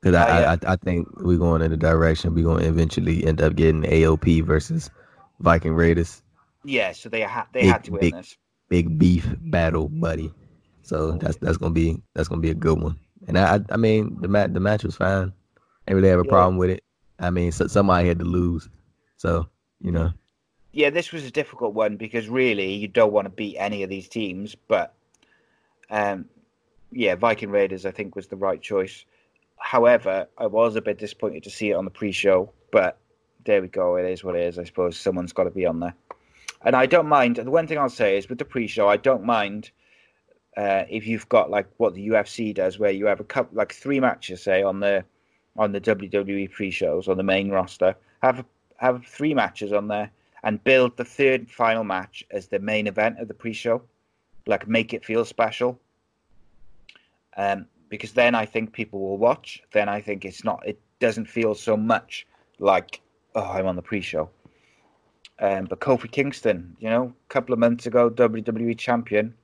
[0.00, 0.56] because Oh, I, yeah.
[0.68, 3.82] I I think we're going in the direction we're going to eventually end up getting
[3.82, 4.90] AOP versus
[5.40, 6.22] Viking Raiders.
[6.64, 8.36] Yeah, so they had they Big- had to win big- this.
[8.68, 10.32] big beef battle, buddy.
[10.82, 12.98] So that's that's gonna be that's gonna be a good one.
[13.28, 15.32] And I I, I mean the match the match was fine.
[15.88, 16.30] Ain't really have a Yeah.
[16.34, 16.84] problem with it.
[17.18, 18.68] I mean so, somebody had to lose,
[19.16, 19.48] so
[19.80, 20.12] you know
[20.72, 23.90] Yeah, this was a difficult one because really you don't want to beat any of
[23.90, 24.94] these teams, but
[25.90, 26.26] um,
[26.92, 29.04] yeah, Viking Raiders I think was the right choice.
[29.58, 32.98] However, I was a bit disappointed to see it on the pre-show, but
[33.44, 33.96] there we go.
[33.96, 34.58] It is what it is.
[34.58, 35.94] I suppose someone's got to be on there,
[36.64, 37.36] and I don't mind.
[37.36, 39.70] The one thing I'll say is with the pre-show, I don't mind
[40.56, 43.72] uh, if you've got like what the UFC does, where you have a couple, like
[43.72, 45.04] three matches, say on the
[45.56, 48.44] on the WWE pre-shows on the main roster, have
[48.76, 50.10] have three matches on there
[50.42, 53.82] and build the third and final match as the main event of the pre-show,
[54.46, 55.78] like make it feel special.
[57.36, 59.62] Um, because then I think people will watch.
[59.72, 60.62] Then I think it's not.
[60.66, 62.26] It doesn't feel so much
[62.58, 63.00] like
[63.34, 64.30] oh, I'm on the pre-show.
[65.40, 69.34] Um, but Kofi Kingston, you know, a couple of months ago, WWE champion.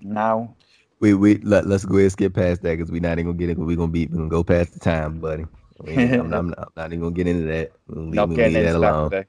[0.00, 0.54] Now,
[1.00, 3.38] we we let, let's go ahead and skip past that because we're not even gonna
[3.38, 3.58] get it.
[3.58, 5.44] We're gonna be we're gonna go past the time, buddy.
[5.80, 7.72] I mean, I'm, I'm not, I'm not even gonna get into that.
[7.86, 9.10] We'll leave, not we'll getting leave that alone.
[9.10, 9.26] today.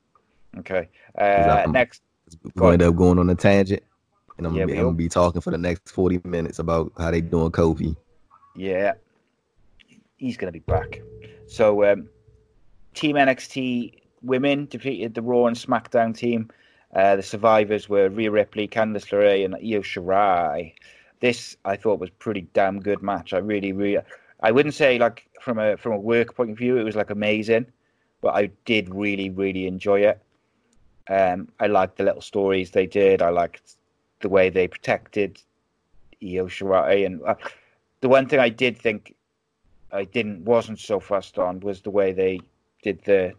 [0.60, 0.90] Okay.
[1.18, 2.02] Uh, next,
[2.44, 3.84] We're gonna end up going on a tangent,
[4.38, 6.92] and I'm, Yeah, gonna, be, I'm gonna be talking for the next 40 minutes about
[6.98, 7.96] how they doing Kofi.
[8.56, 8.94] Yeah,
[10.18, 11.02] he's to be back.
[11.48, 12.10] So, um,
[12.94, 13.94] Team NXT
[14.24, 16.50] women defeated the Raw and SmackDown team.
[16.94, 20.74] Uh, the survivors were Rhea Ripley, Candice LeRae, and Io Shirai.
[21.20, 23.34] This I thought was pretty damn good match.
[23.34, 24.02] I really, really,
[24.42, 27.10] I wouldn't say like from a from a work point of view, it was like
[27.10, 27.66] amazing,
[28.22, 30.22] but I did really, really enjoy it.
[31.10, 33.22] Um, I liked the little stories they did.
[33.22, 33.78] I liked
[34.22, 35.42] the way they protected
[36.22, 37.36] Io Shirai, and uh,
[38.02, 39.16] the one thing I did think
[39.92, 42.40] I didn't wasn't so fussed on was the way they
[42.84, 43.34] did the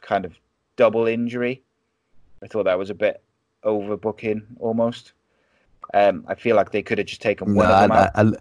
[0.00, 0.38] kind of
[0.76, 1.62] double injury.
[2.42, 3.22] I thought that was a bit
[3.64, 5.12] overbooking almost.
[5.92, 8.10] Um, I feel like they could have just taken one of them I, out.
[8.14, 8.32] I,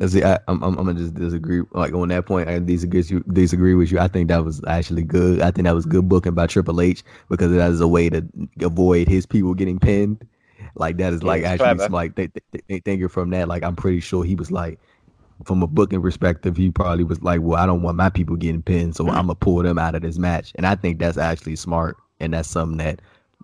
[0.00, 0.22] I, see.
[0.22, 1.62] I, I'm, I'm, I'm gonna just disagree.
[1.72, 3.02] Like on that point, I disagree.
[3.08, 3.98] you- Disagree with you.
[3.98, 5.40] I think that was actually good.
[5.42, 8.24] I think that was good booking by Triple H because that is a way to
[8.62, 10.26] avoid his people getting pinned.
[10.76, 11.82] Like that is Yeah, like actually clever.
[11.84, 13.48] some, like they, they, they thinking from that.
[13.48, 14.78] Like I'm pretty sure he was like,
[15.44, 18.62] from a booking perspective, he probably was like, well, I don't want my people getting
[18.62, 20.52] pinned, so I'm gonna pull them out of this match.
[20.54, 23.00] And I think that's actually smart, and that's something that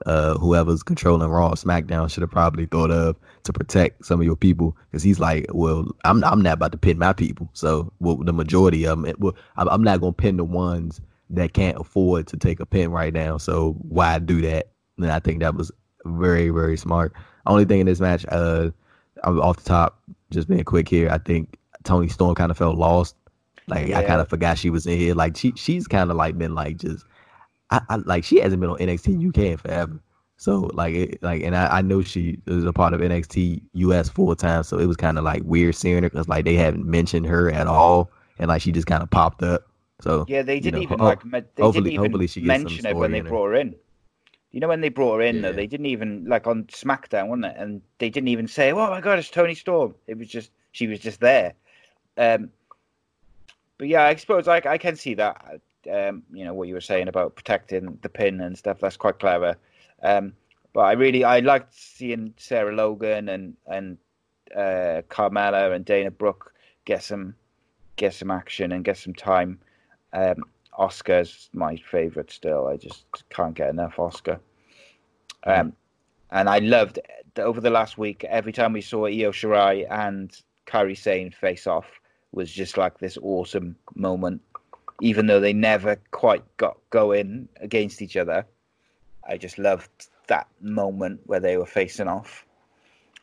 [0.07, 4.27] uh, whoever's controlling Raw or SmackDown should have probably thought of to protect some of
[4.27, 4.77] your people.
[4.91, 7.51] Because he's like, well, I'm I'm not about to pin my people.
[7.53, 11.01] So well, the majority of them, it, well, I'm, I'm not gonna pin the ones
[11.31, 13.37] that can't afford to take a pin right now.
[13.39, 14.71] So why do that?
[14.99, 15.71] And I think that was
[16.05, 17.13] very very smart.
[17.47, 18.71] Only thing in this match, uh,
[19.25, 20.01] I'm off the top,
[20.31, 21.11] just being quick here.
[21.11, 23.17] I think Toni Storm kind of felt lost.
[23.67, 25.15] Like I kind of forgot she was in here.
[25.15, 27.05] Like she she's kind of like been like just
[27.71, 30.01] I, I like she hasn't been on NXT UK forever.
[30.37, 34.09] So like it, like and I, I know she is a part of NXT US
[34.09, 34.63] full time.
[34.63, 37.51] So it was kind of like weird seeing her because like they haven't mentioned her
[37.51, 39.67] at all, and like she just kind of popped up.
[40.01, 42.41] So Yeah, they didn't know, even ho- like me- they hopefully- didn't even hopefully she
[42.41, 43.75] mention it when they brought her in.
[44.51, 47.45] You know when they brought her in though, they didn't even like on SmackDown, wasn't
[47.47, 47.57] it?
[47.59, 50.87] And they didn't even say, "Oh my God, it's Toni Storm." It was just she
[50.89, 51.53] was just there.
[52.17, 52.51] Um,
[53.79, 55.61] but yeah, I suppose I I can see that.
[55.91, 58.81] Um, you know what you were saying about protecting the pin and stuff.
[58.81, 59.57] That's quite clever.
[60.03, 60.33] Um,
[60.73, 63.99] but I really I liked seeing Sarah Logan and and
[64.55, 66.55] uh, Carmella and Dana Brooke
[66.85, 67.35] get some
[67.97, 69.59] get some action and get some time.
[70.13, 70.45] Um,
[70.79, 72.69] Asuka's my favorite still.
[72.69, 74.39] I just can't get enough Asuka.
[75.45, 75.73] Um,
[76.31, 76.99] and I loved
[77.39, 81.87] over the last week every time we saw Io Shirai and Kairi Sane face off
[82.33, 84.41] was just like this awesome moment.
[85.01, 88.47] Even though they never quite got going against each other,
[89.29, 92.47] I just loved that moment where they were facing off.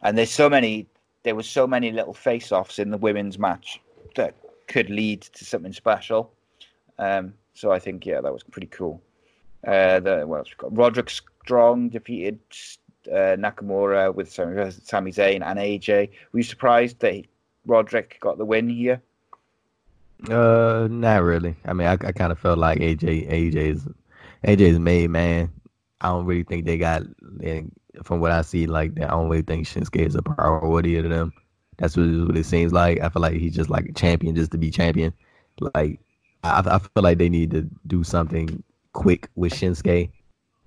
[0.01, 0.87] and there's so many.
[1.23, 3.81] There were so many little face-offs in the women's match
[4.15, 4.35] that
[4.67, 6.31] could lead to something special.
[6.99, 9.01] Um, so I think yeah, that was pretty cool.
[9.65, 12.39] Uh, the well, Roderick Strong defeated
[13.11, 16.09] uh, Nakamura with Sami, Sami Zayn and AJ.
[16.31, 17.27] Were you surprised that he,
[17.65, 19.01] Roderick got the win here?
[20.29, 21.55] Uh, not really.
[21.65, 23.87] I mean, I, I kind of felt like AJ AJ's
[24.43, 25.51] AJ's made man.
[26.01, 27.03] I don't really think they got.
[28.03, 31.33] From what I see, like I don't really think Shinsuke is a priority to them.
[31.77, 32.99] That's what, what it seems like.
[33.01, 35.13] I feel like he's just like a champion just to be champion.
[35.59, 35.99] Like
[36.43, 38.63] I, I feel like they need to do something
[38.93, 40.11] quick with Shinsuke,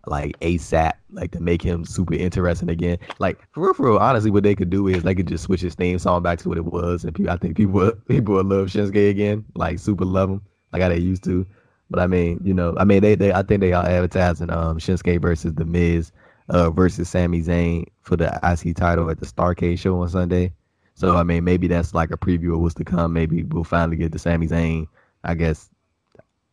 [0.07, 2.99] like ASAP, like to make him super interesting again.
[3.19, 5.61] Like for real, for real, honestly, what they could do is they could just switch
[5.61, 8.47] his theme song back to what it was, and people, I think people people would
[8.47, 11.47] love Shinsuke again, like super love him, like how they used to.
[11.91, 14.79] But I mean, you know, I mean, they, they I think they are advertising um
[14.79, 16.13] Shinsuke versus The Miz,
[16.49, 20.53] uh versus Sami Zayn for the IC title at the Starcade show on Sunday.
[20.95, 23.13] So I mean, maybe that's like a preview of what's to come.
[23.13, 24.87] Maybe we'll finally get the Sami Zayn.
[25.23, 25.69] I guess,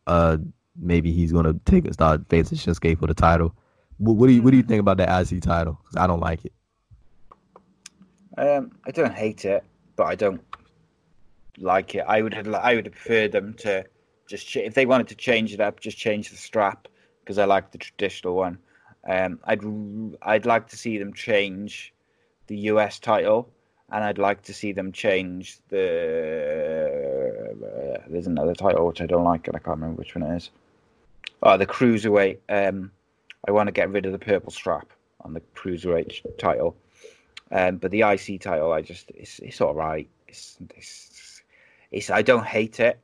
[0.06, 0.36] uh,
[0.80, 3.54] maybe he's gonna take a start facing Shinsuke for the title.
[3.98, 5.78] What, what do you What do you think about that IC title?
[5.82, 6.52] Because I don't like it.
[8.36, 9.64] Um, I don't hate it,
[9.96, 10.40] but I don't
[11.58, 12.04] like it.
[12.06, 13.84] I would have, I would have preferred them to
[14.28, 16.86] just ch- if they wanted to change it up, just change the strap
[17.20, 18.58] because I like the traditional one.
[19.08, 19.62] Um, I'd
[20.22, 21.92] I'd like to see them change
[22.46, 23.50] the US title,
[23.90, 27.28] and I'd like to see them change the.
[27.50, 30.36] Uh, there's another title which I don't like, and I can't remember which one it
[30.36, 30.50] is.
[31.42, 32.38] Oh, the cruiserweight.
[32.48, 32.90] Um,
[33.46, 34.88] I want to get rid of the purple strap
[35.22, 36.76] on the cruiserweight title,
[37.52, 40.08] um, but the IC title, I just it's it's all right.
[40.26, 41.42] It's it's,
[41.90, 43.00] it's I don't hate it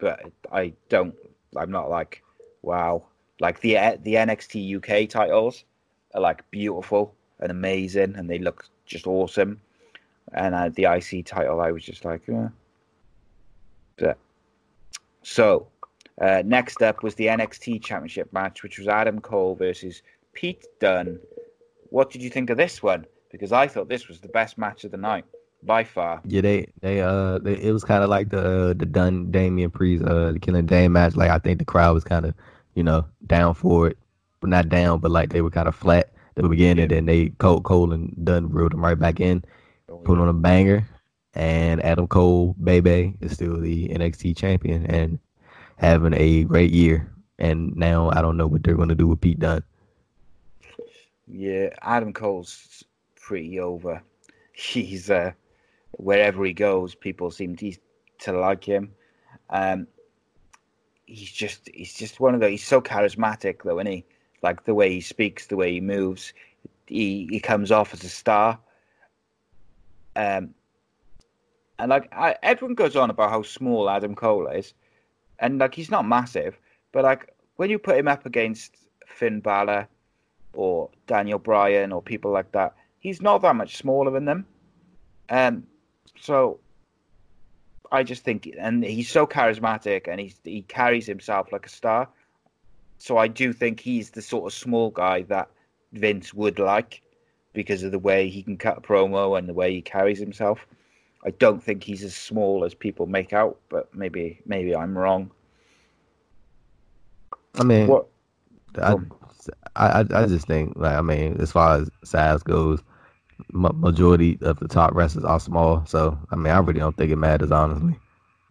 [0.00, 1.14] but I don't.
[1.56, 2.22] I'm not like
[2.62, 3.04] wow.
[3.38, 5.64] Like the the NXT UK titles
[6.14, 9.60] are like beautiful and amazing, and they look just awesome.
[10.32, 12.48] And the IC title, I was just like, yeah.
[13.96, 14.16] But,
[15.22, 15.66] so
[16.20, 20.02] uh, next up was the NXT Championship match, which was Adam Cole versus
[20.34, 21.18] Pete Dunne.
[21.88, 23.06] What did you think of this one?
[23.32, 25.24] Because I thought this was the best match of the night
[25.62, 26.20] by far.
[26.26, 29.70] Yeah, they they uh they, it was kind of like the uh, the Dunne Damian
[29.70, 31.16] Priest uh the Killian Dain match.
[31.16, 32.34] Like I think the crowd was kind of
[32.74, 33.98] you know down for it,
[34.40, 36.78] but not down, but like they were kind of flat at the beginning.
[36.78, 36.82] Yeah.
[36.82, 39.44] And then they Cole Cole and Dunne reeled them right back in,
[39.88, 40.22] oh, put yeah.
[40.22, 40.86] on a banger,
[41.34, 45.18] and Adam Cole, baby, is still the NXT champion and
[45.80, 47.10] having a great year.
[47.38, 49.64] And now I don't know what they're going to do with Pete Dunne.
[51.26, 52.84] Yeah, Adam Cole's
[53.16, 54.02] pretty over.
[54.52, 55.32] He's uh
[55.92, 57.74] wherever he goes, people seem to,
[58.18, 58.92] to like him.
[59.48, 59.86] Um,
[61.06, 64.04] he's just he's just one of the he's so charismatic though, and he
[64.42, 66.32] like the way he speaks, the way he moves,
[66.86, 68.58] he he comes off as a star.
[70.14, 70.54] Um,
[71.78, 74.74] and like I, everyone goes on about how small Adam Cole is,
[75.40, 76.58] and like he's not massive,
[76.92, 78.76] but like when you put him up against
[79.06, 79.88] Finn Balor
[80.52, 84.46] or Daniel Bryan or people like that, he's not that much smaller than them.
[85.28, 85.66] Um,
[86.20, 86.60] so
[87.92, 92.08] I just think, and he's so charismatic, and he he carries himself like a star.
[92.98, 95.48] So I do think he's the sort of small guy that
[95.92, 97.02] Vince would like
[97.52, 100.66] because of the way he can cut a promo and the way he carries himself.
[101.24, 105.30] I don't think he's as small as people make out, but maybe maybe I'm wrong.
[107.54, 108.06] I mean, what?
[108.78, 108.96] I,
[109.76, 112.82] I I just think like I mean, as far as size goes,
[113.52, 115.84] majority of the top wrestlers are small.
[115.86, 117.96] So I mean, I really don't think it matters, honestly.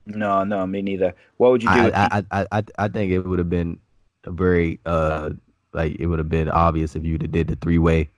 [0.05, 1.13] No, no, me neither.
[1.37, 1.91] What would you do?
[1.93, 3.79] I I, I, I think it would have been
[4.25, 5.31] very uh
[5.73, 8.09] like it would have been obvious if you did the three way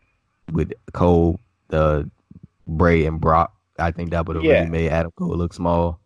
[0.52, 2.10] with Cole, the
[2.68, 3.54] Bray, and Brock.
[3.82, 4.60] I think that would have yeah.
[4.60, 6.00] really made Adam Cole look small.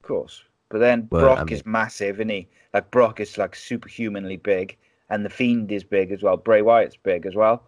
[0.00, 2.48] Of course, but then but, Brock I mean, is massive, isn't he?
[2.74, 4.76] Like Brock is like superhumanly big,
[5.10, 6.36] and the Fiend is big as well.
[6.36, 7.64] Bray Wyatt's big as well.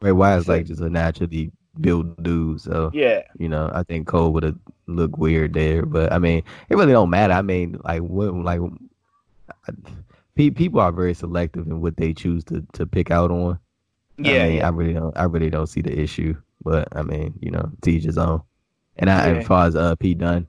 [0.00, 1.50] Bray Wyatt's like just a naturally
[1.80, 2.60] built dude.
[2.60, 6.42] So yeah, you know, I think Cole would have looked weird there, but I mean,
[6.68, 7.32] it really don't matter.
[7.32, 8.60] I mean, like what, like
[10.36, 13.58] people are very selective in what they choose to to pick out on.
[14.16, 14.66] Yeah, I, mean, yeah.
[14.66, 15.18] I really don't.
[15.18, 18.42] I really don't see the issue, but I mean, you know, teach his own.
[18.96, 19.38] And I, yeah.
[19.38, 20.46] as far as uh, Pete Dunne,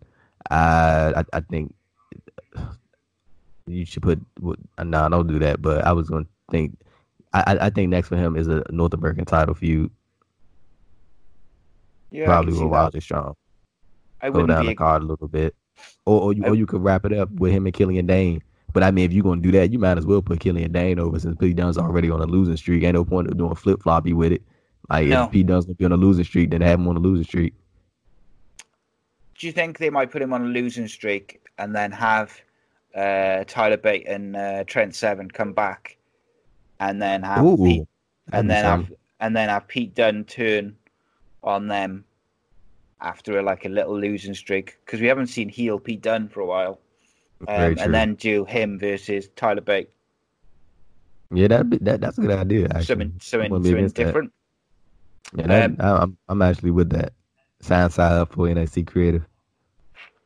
[0.50, 1.74] I, I I think
[3.68, 4.20] you should put.
[4.42, 5.62] No, nah, don't do that.
[5.62, 6.78] But I was going to think.
[7.34, 9.92] I I think next for him is a North American title feud.
[12.12, 13.36] Yeah, Probably with Roderick Strong.
[14.22, 15.56] I Go down the card a little bit,
[16.06, 18.42] or or you, I, or you could wrap it up with him and Killian Dain.
[18.72, 21.00] But I mean, if you're gonna do that, you might as well put Killian Dain
[21.00, 22.84] over since Pete Dunne's already on a losing streak.
[22.84, 24.44] Ain't no point of doing flip floppy with it.
[24.90, 25.26] Like No.
[25.26, 27.26] if Pete Dunne's gonna be on a losing streak, then have him on a losing
[27.26, 27.54] streak.
[29.38, 32.40] Do you think they might put him on a losing streak and then have
[32.96, 35.98] uh, Tyler Bate and uh, Trent Seven come back,
[36.80, 37.88] and then have Ooh, Pete,
[38.32, 40.76] and then have and then have Pete Dunne turn
[41.44, 42.06] on them
[43.02, 46.40] after a, like a little losing streak because we haven't seen heel Pete Dunne for
[46.40, 46.80] a while,
[47.48, 49.90] um, and then do him versus Tyler Bate,
[51.34, 52.66] yeah, that be that, that's a good idea.
[52.66, 52.86] Actually.
[52.86, 54.06] something something, something against that.
[54.06, 54.34] different.
[55.36, 57.14] Yeah, that, Um, I'm I'm actually with that.
[57.66, 59.26] Sign side up for NXT creative.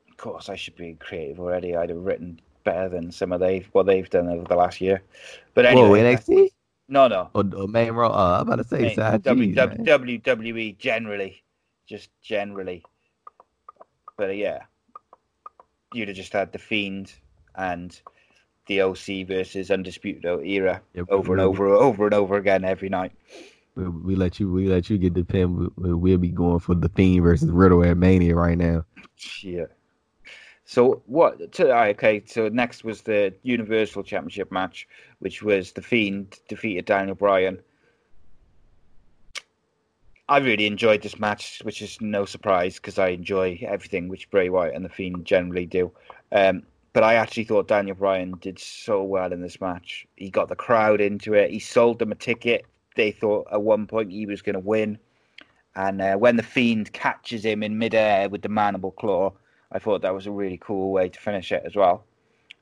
[0.09, 1.73] Of course, I should be creative already.
[1.73, 5.01] I'd have written better than some of they what they've done over the last year.
[5.53, 6.49] But anyway, Whoa, NXT
[6.89, 7.29] no, no.
[7.33, 8.09] or, or main raw?
[8.09, 11.41] Uh, I'm about to say side W- W- WWE generally,
[11.87, 12.83] just generally.
[14.17, 14.63] But uh, yeah,
[15.93, 17.13] you'd have just had the Fiend
[17.55, 17.97] and
[18.65, 23.13] the OC versus Undisputed Era Yeah, over and over, over and over again every night.
[23.87, 25.55] We, let you we let you get the pin.
[25.55, 28.85] We, we- we'll be going for the Fiend versus Riddle at Mania right now.
[29.15, 29.71] Shit.
[30.65, 31.51] So what?
[31.53, 34.87] To, okay, so next was the Universal Championship match,
[35.19, 37.59] which was the Fiend defeated Daniel Bryan.
[40.27, 44.49] I really enjoyed this match, which is no surprise because I enjoy everything which Bray
[44.49, 45.91] Wyatt and the Fiend generally do.
[46.31, 46.61] Um,
[46.93, 50.05] but I actually thought Daniel Bryan did so well in this match.
[50.17, 51.49] He got the crowd into it.
[51.49, 52.65] He sold them a ticket.
[52.95, 54.99] They thought at one point he was going to win.
[55.75, 59.33] And uh, when the Fiend catches him in midair with the mandible claw,
[59.71, 62.03] I thought that was a really cool way to finish it as well.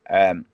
[0.10, 0.46] Um,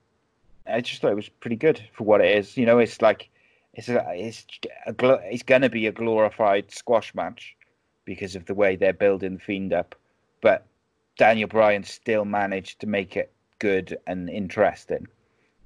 [0.66, 2.56] I just thought it was pretty good for what it is.
[2.56, 3.28] You know, it's like
[3.74, 4.46] it's a, it's
[4.86, 4.94] a
[5.24, 7.56] it's gonna be a glorified squash match
[8.04, 9.94] because of the way they're building the Fiend up,
[10.40, 10.66] but
[11.16, 15.06] Daniel Bryan still managed to make it good and interesting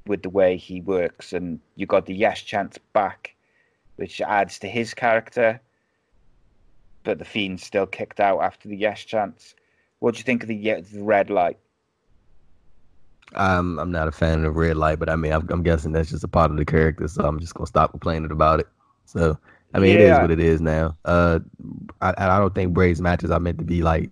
[0.07, 3.35] with the way he works, and you got the yes chance back,
[3.99, 5.63] which adds to his character.
[7.05, 9.55] But the Fiend still kicked out after the yes chance.
[10.01, 11.59] What do you think of the, the red light?
[13.35, 16.11] I'm I'm not a fan of red light, but I mean I'm, I'm guessing that's
[16.11, 18.67] just a part of the character, so I'm just gonna stop complaining about it.
[19.05, 19.39] So
[19.75, 20.97] I mean it is what it is now.
[21.05, 21.41] Uh,
[22.01, 24.11] I I don't think Bray's matches are meant to be like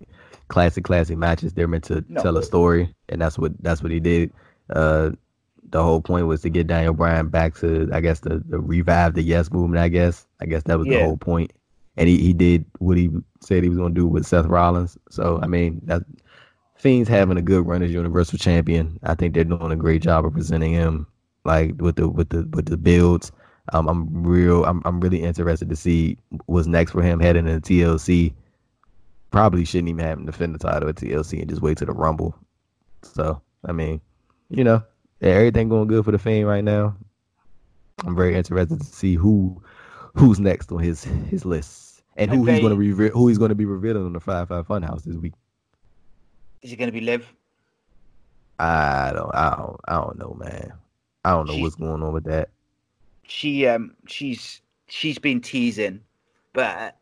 [0.49, 1.55] classic classic matches.
[1.55, 2.23] They're meant to No.
[2.23, 4.33] tell a story, and that's what that's what he did.
[4.71, 5.13] Uh,
[5.71, 9.15] the whole point was to get Daniel Bryan back to I guess the, the revive
[9.15, 9.81] the yes movement.
[9.83, 10.99] I guess I guess that was the Yeah.
[10.99, 11.53] whole point,
[11.97, 13.11] and he he did what he
[13.41, 14.97] said he was gonna do with Seth Rollins.
[15.11, 16.03] So I mean that.
[16.79, 18.99] Fiend's having a good run as Universal Champion.
[19.03, 21.07] I think they're doing a great job of presenting him,
[21.47, 23.33] like with the with the with the builds.
[23.73, 24.63] Um, I'm real.
[24.67, 28.35] I'm I'm really interested to see what's next for him heading into TLC.
[29.31, 31.93] Probably shouldn't even have him defend the title at TLC and just wait to the
[31.93, 32.35] Rumble.
[33.03, 34.01] So I mean,
[34.51, 34.83] you know,
[35.23, 36.97] everything going good for the Fiend right now.
[38.05, 39.63] I'm very interested to see who
[40.15, 43.39] who's next on his his list and who And he's going to reveal who he's
[43.39, 45.35] going to be revealing on the Firefly Fun House this week.
[46.63, 47.33] Is it going to be Liv?
[48.59, 50.73] I don't, I don't, I don't know, man.
[51.25, 52.51] I don't know She- what's going on with that.
[53.29, 56.01] she um she's she's been teasing,
[56.53, 56.97] but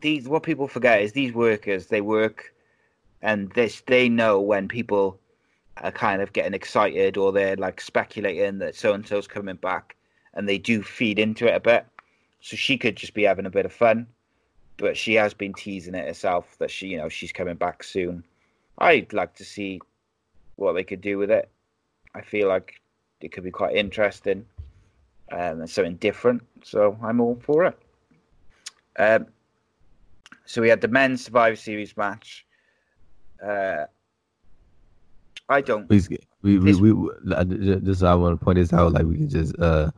[0.00, 2.54] these what people forget is these workers they work,
[3.22, 5.20] and this they know when people
[5.82, 9.96] are kind of getting excited or they're like speculating that so and so's coming back,
[10.34, 11.86] and they do feed into it a bit.
[12.40, 14.06] So she could just be having a bit of fun,
[14.76, 18.24] but she has been teasing it herself that she you know she's coming back soon.
[18.78, 19.80] I'd like to see
[20.56, 21.48] what they could do with it.
[22.14, 22.80] I feel like
[23.20, 24.44] it could be quite interesting
[25.32, 26.42] um, and something different.
[26.62, 27.78] So I'm all for it.
[28.98, 29.26] Um,
[30.44, 32.46] so we had the men's Survivor Series match.
[33.44, 33.84] Uh,
[35.48, 35.88] I don't.
[35.88, 37.10] Please, we, we, This- we, we
[37.80, 38.92] just I want to point this out.
[38.92, 39.90] Like we can just, uh,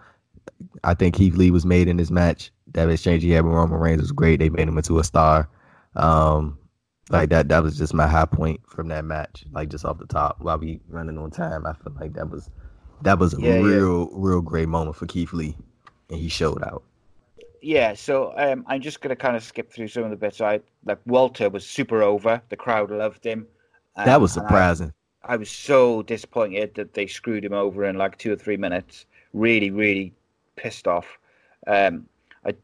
[0.85, 2.52] I think Keith Lee was made in this match.
[2.72, 4.39] That exchange he had with Roman Reigns was great.
[4.39, 5.48] They made him into a star.
[5.97, 6.56] Um,
[7.09, 9.44] like that, that was just my high point from that match.
[9.51, 12.48] Like just off the top, while we running on time, I feel like that was,
[13.02, 13.60] that was a Yeah, yeah.
[13.62, 15.56] real, real great moment for Keith Lee,
[16.10, 16.85] and he showed out.
[17.60, 20.40] Yeah, so um, I'm just going to kind of skip through some of the bits.
[20.40, 22.40] I like Walter was super over.
[22.48, 23.47] The crowd loved him.
[23.97, 24.93] That Um, was surprising.
[25.22, 29.05] I was so disappointed that they screwed him over in like two or three minutes.
[29.34, 30.14] Really, really
[30.56, 31.18] pissed off.
[31.66, 32.06] Um,
[32.44, 32.55] I,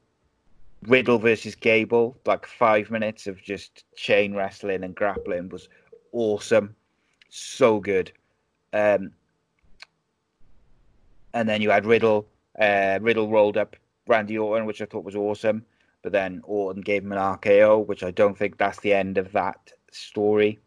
[0.83, 5.69] Riddle versus Gable, like five minutes of just chain wrestling and grappling was
[6.13, 6.75] awesome.
[7.29, 8.11] So good.
[8.73, 9.13] Um,
[11.35, 12.27] and then you had Riddle.
[12.59, 13.77] Uh, Riddle rolled up
[14.07, 15.65] Randy Orton, which I thought was awesome.
[16.03, 19.33] But then Orton gave him an RKO, which I don't think that's the end of
[19.33, 20.59] that story.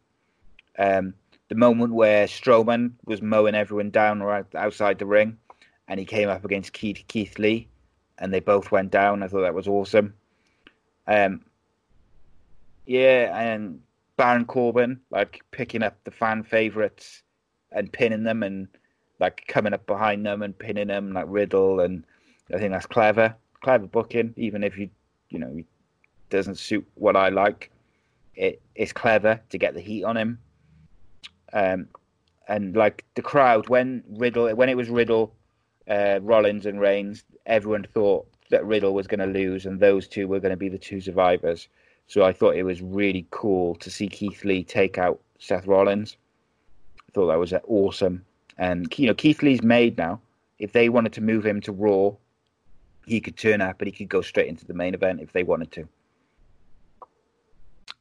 [0.77, 1.13] Um,
[1.49, 5.37] the moment where Strowman was mowing everyone down right outside the ring,
[5.87, 7.67] and he came up against Keith, Keith Lee,
[8.19, 9.23] and they both went down.
[9.23, 10.13] I thought that was awesome.
[11.07, 11.41] Um,
[12.85, 13.81] yeah, and
[14.15, 17.23] Baron Corbin like picking up the fan favorites
[17.71, 18.67] and pinning them and
[19.19, 22.03] like coming up behind them and pinning them like Riddle and
[22.53, 24.33] I think that's clever, clever booking.
[24.37, 24.89] Even if you
[25.29, 25.63] you know
[26.29, 27.71] doesn't suit what I like,
[28.35, 30.39] it it's clever to get the heat on him.
[31.53, 31.87] Um,
[32.47, 35.33] and like the crowd when Riddle when it was Riddle,
[35.87, 40.27] uh, Rollins and Reigns, everyone thought that Riddle was going to lose and those two
[40.27, 41.67] were going to be the two survivors.
[42.07, 46.17] So I thought it was really cool to see Keith Lee take out Seth Rollins.
[47.07, 48.25] I thought that was awesome.
[48.57, 50.19] And you know Keith Lee's made now.
[50.57, 52.11] If they wanted to move him to Raw,
[53.05, 55.43] he could turn up, but he could go straight into the main event if they
[55.43, 55.87] wanted to.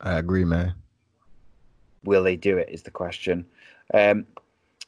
[0.00, 0.74] I agree, man.
[2.04, 2.68] Will they do it?
[2.70, 3.46] Is the question.
[3.92, 4.26] Um,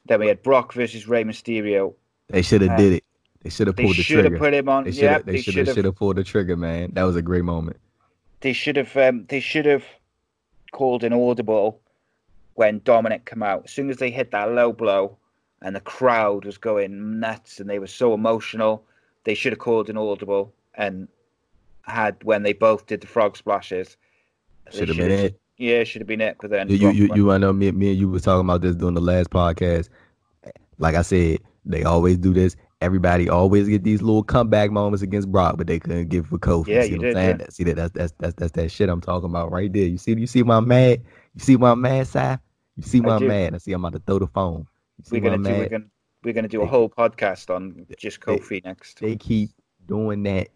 [0.06, 1.94] then we had Brock versus Rey Mysterio.
[2.28, 3.04] They should have Uh, did it.
[3.42, 4.22] They should have pulled the trigger.
[4.22, 4.84] They should have put him on.
[4.84, 5.26] they should Yeah, have.
[5.26, 5.66] they They should have.
[5.68, 5.84] Should have.
[5.86, 6.90] have pulled the trigger, man.
[6.92, 7.78] That was a great moment.
[8.40, 8.96] They should have.
[8.96, 9.84] Um, they should have
[10.72, 11.80] called an audible
[12.54, 13.64] when Dominic come out.
[13.64, 15.16] As soon as they hit that low blow,
[15.62, 18.84] and the crowd was going nuts, and they were so emotional,
[19.24, 21.08] they should have called an audible and
[21.82, 23.96] had when they both did the frog splashes.
[24.70, 25.39] Should have been it.
[25.60, 26.38] Yeah, should have been it.
[26.42, 28.74] Then You, you, you, you I know me, me and you was talking about this
[28.74, 29.90] during the last podcast.
[30.78, 32.56] Like I said, they always do this.
[32.80, 36.68] Everybody always get these little comeback moments against Brock, but they couldn't give for Kofi.
[36.68, 37.36] Yeah, see you what did, I'm saying?
[37.40, 37.46] yeah.
[37.50, 37.76] See that?
[37.76, 39.84] That's that's that's that's that shit I'm talking about right there.
[39.84, 40.14] You see?
[40.18, 41.02] You see I'm mad?
[41.34, 42.18] You see my mad, Si?
[42.76, 43.54] You see my mad?
[43.54, 44.66] I see I'm about to throw the phone.
[45.10, 45.50] We're gonna do.
[45.58, 45.84] We're gonna
[46.24, 49.00] we're gonna do a They- whole podcast on just they- Kofi next.
[49.00, 49.50] They keep
[49.86, 50.48] doing that.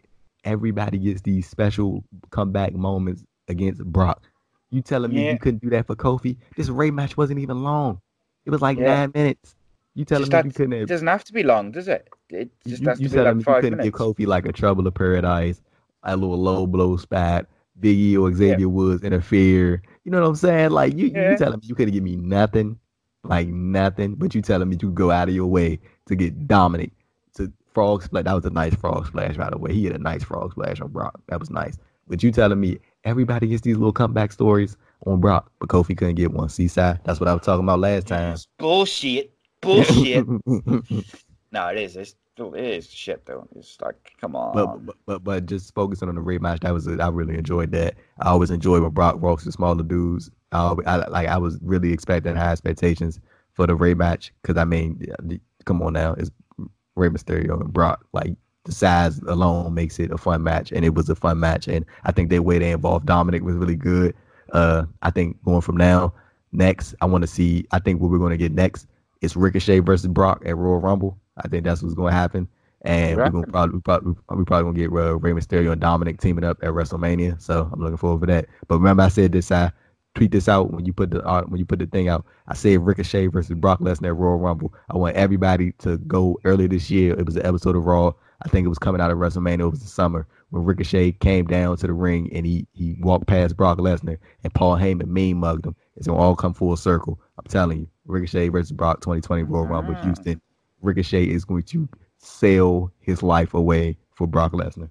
[0.43, 4.23] Everybody gets these special comeback moments against Brock.
[4.71, 5.31] You telling me Yeah.
[5.33, 6.37] you couldn't do that for Kofi?
[6.55, 8.01] This Rey match wasn't even long.
[8.45, 8.85] It was like Yeah.
[8.95, 9.55] nine minutes.
[9.93, 12.09] You telling Just me you couldn't It doesn't have to be long, does it?
[12.29, 13.85] It you, just you, has you to be like me you couldn't minutes.
[13.85, 15.61] give Kofi like a trouble of paradise,
[16.03, 17.45] a little low blow spot,
[17.79, 19.81] Big E or Xavier Woods interfere.
[20.03, 20.71] You know what I'm saying?
[20.71, 22.77] Like you, you telling me you couldn't give me nothing,
[23.23, 26.91] like nothing, but you telling me you go out of your way to get Dominic
[27.35, 28.25] to frog splash.
[28.25, 29.73] That was a nice frog splash, by the way.
[29.73, 31.19] He had a nice frog splash on Brock.
[31.27, 31.77] That was nice.
[32.07, 34.75] But you telling me everybody gets these little comeback stories
[35.05, 36.49] on Brock, but Kofi couldn't get one.
[36.49, 36.99] Seaside.
[37.05, 38.33] That's what I was talking about last time.
[38.33, 39.31] It's bullshit.
[39.61, 40.25] Bullshit.
[41.51, 41.95] no, it is.
[41.95, 43.47] It's, it is shit though.
[43.55, 44.53] It's like, come on.
[44.53, 46.99] But, but but but just focusing on the Rey match, that was it.
[46.99, 47.95] I really enjoyed that.
[48.19, 50.29] I always enjoy when Brock walks the smaller dudes.
[50.51, 53.19] I, I like I was really expecting high expectations
[53.53, 55.01] for the Rey match because I mean,
[55.63, 56.31] come on now, it's
[56.95, 58.05] Rey Mysterio and Brock.
[58.11, 61.67] Like the size alone makes it a fun match, and it was a fun match.
[61.67, 64.13] And I think the way they involved Dominic was really good.
[64.51, 66.13] Uh, I think going from now
[66.51, 67.65] next, I want to see.
[67.71, 68.87] I think what we're going to get next
[69.21, 71.17] is Ricochet versus Brock at Royal Rumble.
[71.37, 72.47] I think that's what's going to happen.
[72.81, 76.21] And we're gonna probably we probably we probably gonna get uh, Rey Mysterio and Dominic
[76.21, 77.41] teaming up at WrestleMania.
[77.41, 78.45] So I'm looking forward for that.
[78.67, 79.51] But remember, I said this.
[79.51, 79.71] I
[80.13, 82.25] tweet this out when you put the uh, when you put the thing out.
[82.47, 84.71] I said Ricochet versus Brock Lesnar at Royal Rumble.
[84.91, 87.13] I want everybody to go earlier this year.
[87.19, 88.13] It was an episode of Raw.
[88.43, 89.61] I think it was coming out of WrestleMania.
[89.61, 93.27] It was the summer when Ricochet came down to the ring and he he walked
[93.27, 95.75] past Brock Lesnar and Paul Heyman mean mugged him.
[95.95, 97.19] It's gonna all come full circle.
[97.37, 100.03] I'm telling you, Ricochet versus Brock 2020 Royal Rumble Ah.
[100.03, 100.41] Houston.
[100.81, 101.87] Ricochet is going to
[102.17, 104.89] sell his life away for Brock Lesnar.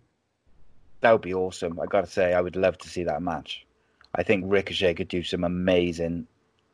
[1.00, 1.78] that would be awesome.
[1.78, 3.64] I gotta say, I would love to see that match.
[4.14, 6.26] I think Ricochet could do some amazing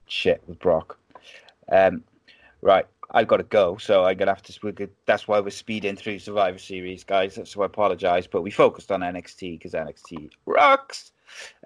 [0.07, 0.99] shit with Brock.
[1.73, 2.05] Um,
[2.63, 4.89] right, I've got to go, so I'm gonna have to.
[5.07, 7.39] That's why we're speeding through Survivor Series, guys.
[7.45, 11.12] So I apologise, but we focused on NXT because NXT rocks.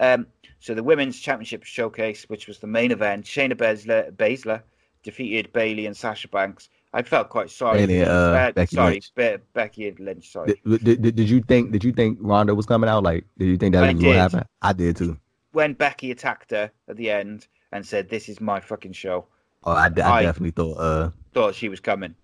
[0.00, 0.26] Um,
[0.60, 4.62] so the Women's Championship Showcase, which was the main event, Shayna Baszler, Baszler
[5.02, 6.68] defeated Bayley and Sasha Banks.
[6.94, 7.86] I felt quite sorry.
[7.86, 9.14] Bayley, for- uh, Becky sorry, Lynch.
[9.14, 10.30] Be- Becky Lynch.
[10.32, 10.54] Sorry.
[10.66, 13.02] Did, did, did, you think did you think Ronda was coming out?
[13.02, 14.12] Like, did you think that was going did.
[14.12, 14.44] to happen?
[14.62, 15.18] I did too.
[15.52, 19.26] when Becky attacked her at the end and said, "This is my fucking show,"
[19.64, 20.74] Oh, I, I I- definitely thought.
[20.78, 22.14] Uh, thought she was coming.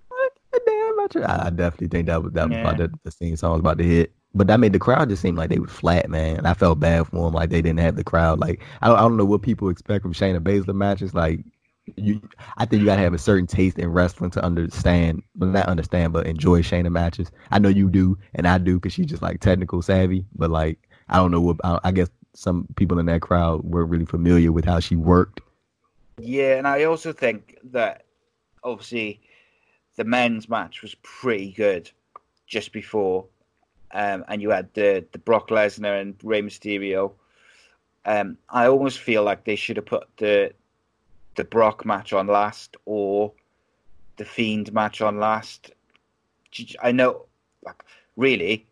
[0.67, 1.25] damn.
[1.25, 2.61] I, I definitely think that was that was Yeah.
[2.63, 4.13] about the, the scene song was about to hit.
[4.35, 6.37] But that made the crowd just seem like they were flat, man.
[6.37, 8.39] And I felt bad for them, like they didn't have the crowd.
[8.39, 11.15] Like I don't, I don't know what people expect from Shayna Baszler matches.
[11.15, 11.41] Like
[11.97, 12.21] you,
[12.59, 16.13] I think you gotta have a certain taste in wrestling to understand, but not understand,
[16.13, 17.33] but enjoy Shayna matches.
[17.51, 20.25] I know you do, and I do, because she's just like technical savvy.
[20.37, 23.85] But like I don't know what I, I guess some people in that crowd were
[23.85, 25.41] really familiar with how she worked.
[26.21, 28.05] Yeah, and I also think that
[28.63, 29.21] obviously
[29.97, 31.91] the men's match was pretty good
[32.47, 33.27] just before,
[33.93, 37.13] um, and you had the the Brock Lesnar and Rey Mysterio.
[38.05, 40.53] Um, I almost feel like they should have put the
[41.37, 43.33] the Brock match on last or
[44.17, 45.73] the Fiend match on last.
[46.83, 47.27] I know,
[47.65, 47.85] like,
[48.17, 48.67] really,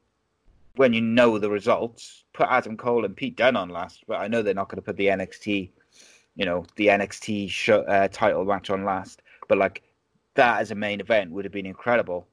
[0.77, 4.29] when you know the results, put Adam Cole and Pete Dunne on last, but I
[4.29, 5.71] know they're not going to put the NXT,
[6.39, 9.21] you know, the NXT show, uh, title match on last.
[9.49, 9.83] But like
[10.35, 12.27] that as a main event would have been incredible.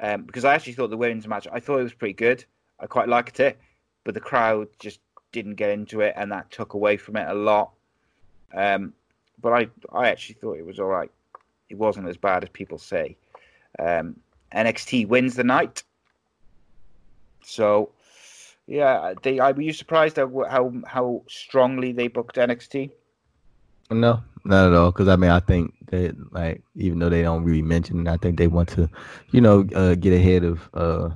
[0.00, 2.44] Um, because I actually thought the women's match, I thought it was pretty good.
[2.80, 3.56] I quite liked it,
[4.02, 4.98] but the crowd just
[5.30, 7.70] didn't get into it, and that took away from it a lot.
[8.52, 8.92] Um,
[9.40, 11.10] but I, I actually thought it was all right.
[11.70, 13.16] It wasn't as bad as people say.
[13.78, 14.16] Um,
[14.52, 15.84] NXT wins the night.
[17.44, 17.92] So,
[18.66, 19.38] yeah, they.
[19.38, 22.90] I were you surprised how how how strongly they booked NXT?
[23.90, 24.90] No, not at all.
[24.92, 28.16] Because I mean, I think that like even though they don't really mention it, I
[28.16, 28.88] think they want to,
[29.30, 31.10] you know, uh, get ahead of uh,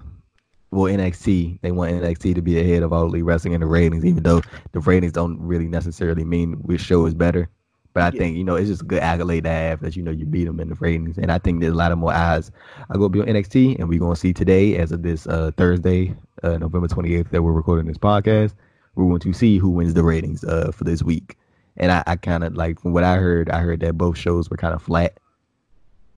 [0.71, 1.61] well NXT.
[1.63, 4.43] They want NXT to be ahead of All Elite Wrestling in the ratings, even though
[4.73, 7.49] the ratings don't really necessarily mean which show is better.
[7.95, 8.19] But I Yeah.
[8.19, 10.45] think you know it's just a good accolade to have that you know you beat
[10.45, 12.51] them in the ratings, and I think there's a lot of more eyes
[12.91, 15.27] are going to be on NXT, and we're going to see today as of this
[15.27, 18.55] uh, Thursday, uh, November 28th, that we're recording this podcast.
[18.95, 21.37] We're going to see who wins the ratings uh, for this week.
[21.79, 24.51] And I, I kind of like from what I heard, I heard that both shows
[24.51, 25.19] were kind of flat.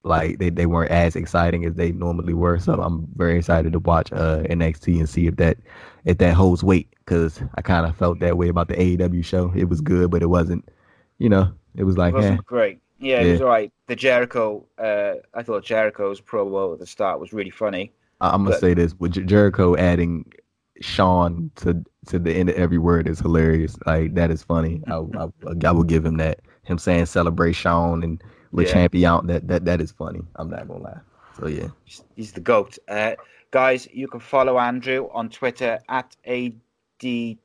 [0.03, 2.57] Like they, they weren't as exciting as they normally were.
[2.59, 5.57] So I'm very excited to watch uh, NXT and see if that
[6.05, 9.53] if that holds weight because I kind of felt that way about the AEW show.
[9.55, 10.67] It was good, but it wasn't.
[11.19, 12.17] You know, it was like, eh.
[12.17, 12.79] wasn't great.
[12.97, 13.71] Yeah, it was all right.
[13.85, 17.91] The Jericho, uh, I thought Jericho's promo at the start was really funny.
[18.21, 20.25] I- I'm gonna But- say this with Jer- Jericho adding
[20.79, 23.75] Sean to to the end of every word is hilarious.
[23.85, 24.81] Like that is funny.
[24.87, 25.27] I, I,
[25.65, 26.39] I will give him that.
[26.63, 28.21] Him saying celebrate Sean and
[28.51, 28.71] Le Yeah.
[28.71, 29.27] Champion.
[29.27, 30.21] That that that is funny.
[30.35, 30.99] I'm not gonna lie.
[31.39, 32.77] So yeah, He's- the goat.
[32.87, 33.13] Uh,
[33.51, 36.53] guys, you can follow Andrew on Twitter at ad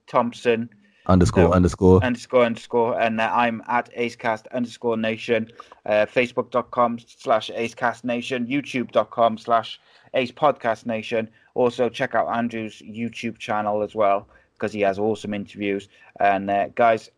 [0.06, 0.68] Thompson
[1.06, 1.52] underscore No.
[1.52, 2.02] underscore.
[2.04, 5.50] underscore underscore, and uh, I'm at acecast underscore nation.
[5.86, 8.46] Uh, Facebook.com slash acecast nation.
[8.46, 9.80] YouTube.com slash
[10.14, 11.28] ace podcast nation.
[11.56, 15.88] Also check out Andrew's YouTube channel as well because he has awesome interviews.
[16.20, 17.10] And uh, guys,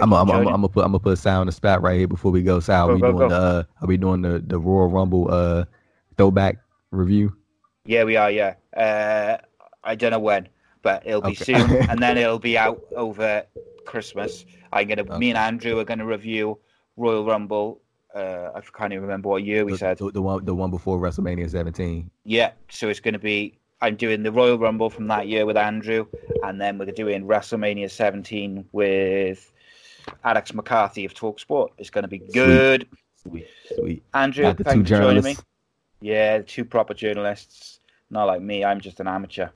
[0.00, 0.52] I'm you I'm I'm joining.
[0.52, 2.60] gonna put I'm gonna put a sound on the spot right here before we go.
[2.66, 3.28] Are Go, we go, doing go.
[3.28, 5.64] the uh, are we doing the the Royal Rumble uh
[6.16, 6.56] throwback
[6.90, 7.36] review?
[7.84, 8.30] Yeah, we are.
[8.30, 9.36] Yeah, uh,
[9.84, 10.48] I don't know when,
[10.82, 11.44] but it'll be Okay.
[11.44, 13.44] soon, and then it'll be out over
[13.84, 14.46] Christmas.
[14.72, 15.18] I'm gonna.
[15.18, 16.58] Me and Andrew are gonna review
[16.96, 17.80] Royal Rumble.
[18.14, 19.98] Uh, I can't even remember what year we the, said.
[19.98, 22.10] the, the one the one before WrestleMania 17.
[22.24, 23.58] Yeah, so it's gonna be.
[23.80, 26.06] I'm doing the Royal Rumble from that year with Andrew,
[26.44, 29.50] and then we're doing WrestleMania 17 with
[30.24, 31.70] Alex McCarthy of Talksport.
[31.78, 32.86] It's gonna be good.
[33.22, 34.02] Sweet, sweet.
[34.14, 35.36] Andrew, the thank two you for joining me.
[36.00, 37.80] Yeah, the two proper journalists.
[38.10, 38.62] Not like me.
[38.62, 39.48] I'm just an amateur.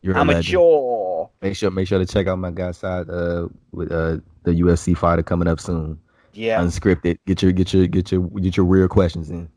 [0.00, 0.16] You're.
[0.16, 1.26] Amateur.
[1.42, 4.96] Make sure make sure to check out my guy's side uh with uh the UFC
[4.96, 6.00] fighter coming up soon.
[6.32, 6.60] Yeah.
[6.60, 7.18] Unscripted.
[7.26, 9.48] Get your get your get your get your real questions in.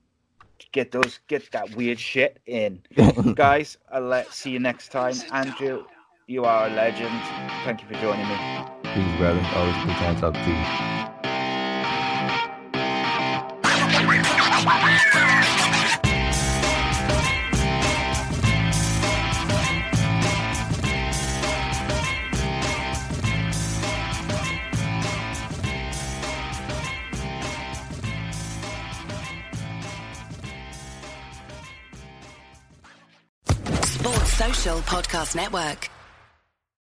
[0.72, 2.80] get those get that weird shit in
[3.36, 5.84] guys i'll let see you next time andrew
[6.28, 7.12] you are a legend
[7.66, 8.38] thank you for joining me
[8.94, 9.40] Peace, brother.
[9.56, 11.01] Always a good time talking to you.
[34.92, 36.01] Podcast Network.